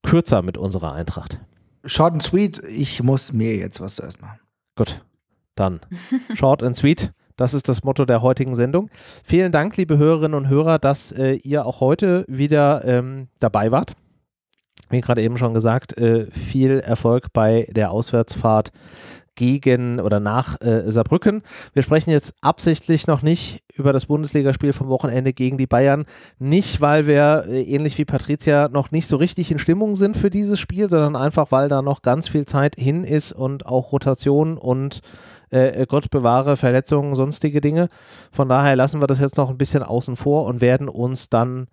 kürzer 0.03 0.43
mit 0.43 0.57
unserer 0.57 0.93
Eintracht? 0.93 1.39
Short 1.85 2.15
and 2.15 2.23
sweet, 2.23 2.63
ich 2.65 3.03
muss 3.03 3.33
mir 3.33 3.57
jetzt 3.57 3.81
was 3.81 3.97
zuerst 3.97 4.21
machen. 4.21 4.41
Gut, 4.77 5.05
dann 5.55 5.81
short 6.35 6.63
and 6.63 6.77
sweet. 6.77 7.13
Das 7.37 7.53
ist 7.53 7.69
das 7.69 7.85
Motto 7.85 8.07
der 8.07 8.23
heutigen 8.23 8.55
Sendung. 8.55 8.89
Vielen 9.23 9.53
Dank, 9.53 9.77
liebe 9.77 9.99
Hörerinnen 9.99 10.35
und 10.35 10.49
Hörer, 10.49 10.79
dass 10.79 11.13
äh, 11.13 11.35
ihr 11.35 11.67
auch 11.67 11.81
heute 11.81 12.25
wieder 12.29 12.83
ähm, 12.85 13.29
dabei 13.41 13.71
wart. 13.71 13.93
Wie 14.89 15.01
gerade 15.01 15.23
eben 15.23 15.37
schon 15.37 15.53
gesagt, 15.53 15.99
äh, 15.99 16.31
viel 16.31 16.81
Erfolg 16.81 17.33
bei 17.33 17.69
der 17.71 17.91
Auswärtsfahrt 17.91 18.71
gegen 19.37 20.01
oder 20.01 20.19
nach 20.19 20.61
äh, 20.61 20.91
Saarbrücken. 20.91 21.43
Wir 21.73 21.83
sprechen 21.83 22.11
jetzt 22.11 22.35
absichtlich 22.41 23.07
noch 23.07 23.23
nicht 23.23 23.63
über 23.75 23.93
das 23.93 24.07
Bundesligaspiel 24.07 24.73
vom 24.73 24.89
Wochenende 24.89 25.33
gegen 25.33 25.59
die 25.59 25.67
Bayern. 25.67 26.07
Nicht, 26.39 26.81
weil 26.81 27.07
wir 27.07 27.45
äh, 27.47 27.63
ähnlich 27.63 27.97
wie 27.99 28.05
Patricia 28.05 28.69
noch 28.69 28.91
nicht 28.91 29.07
so 29.07 29.17
richtig 29.17 29.53
in 29.53 29.59
Stimmung 29.59 29.95
sind 29.95 30.17
für 30.17 30.31
dieses 30.31 30.59
Spiel, 30.59 30.91
sondern 30.91 31.15
einfach, 31.15 31.53
weil 31.53 31.69
da 31.69 31.83
noch 31.83 32.03
ganz 32.03 32.29
viel 32.29 32.47
Zeit 32.47 32.75
hin 32.77 33.05
ist 33.05 33.33
und 33.33 33.67
auch 33.67 33.93
Rotation 33.93 34.59
und 34.59 35.01
äh, 35.51 35.87
Gott 35.87 36.11
bewahre 36.11 36.57
Verletzungen, 36.57 37.15
sonstige 37.15 37.61
Dinge. 37.61 37.89
Von 38.33 38.49
daher 38.49 38.77
lassen 38.77 39.01
wir 39.01 39.07
das 39.07 39.21
jetzt 39.21 39.37
noch 39.37 39.51
ein 39.51 39.59
bisschen 39.59 39.83
außen 39.83 40.17
vor 40.17 40.47
und 40.47 40.61
werden 40.61 40.89
uns 40.89 41.29
dann 41.29 41.69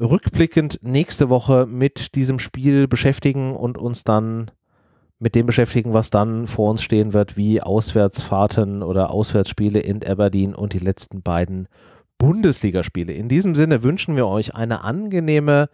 rückblickend 0.00 0.80
nächste 0.82 1.28
Woche 1.28 1.66
mit 1.66 2.14
diesem 2.14 2.38
Spiel 2.38 2.88
beschäftigen 2.88 3.54
und 3.54 3.78
uns 3.78 4.04
dann 4.04 4.50
mit 5.22 5.36
dem 5.36 5.46
beschäftigen, 5.46 5.94
was 5.94 6.10
dann 6.10 6.48
vor 6.48 6.68
uns 6.68 6.82
stehen 6.82 7.12
wird, 7.12 7.36
wie 7.36 7.62
Auswärtsfahrten 7.62 8.82
oder 8.82 9.10
Auswärtsspiele 9.10 9.78
in 9.78 10.04
Aberdeen 10.04 10.54
und 10.54 10.72
die 10.72 10.80
letzten 10.80 11.22
beiden 11.22 11.68
Bundesligaspiele. 12.18 13.12
In 13.12 13.28
diesem 13.28 13.54
Sinne 13.54 13.84
wünschen 13.84 14.16
wir 14.16 14.26
euch 14.26 14.56
eine 14.56 14.82
angenehme 14.82 15.68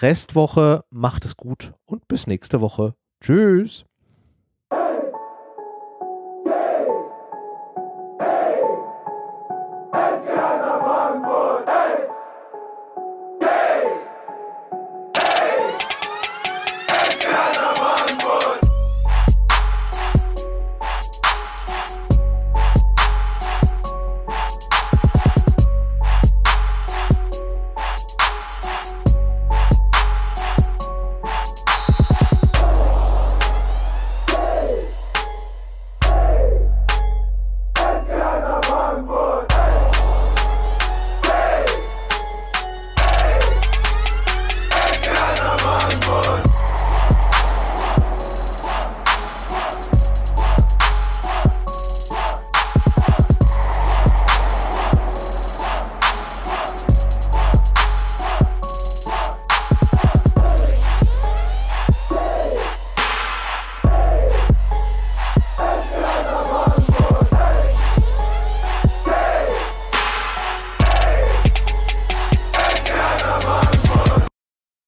Restwoche. 0.00 0.84
Macht 0.90 1.24
es 1.24 1.36
gut 1.36 1.74
und 1.84 2.06
bis 2.06 2.28
nächste 2.28 2.60
Woche. 2.60 2.94
Tschüss. 3.20 3.84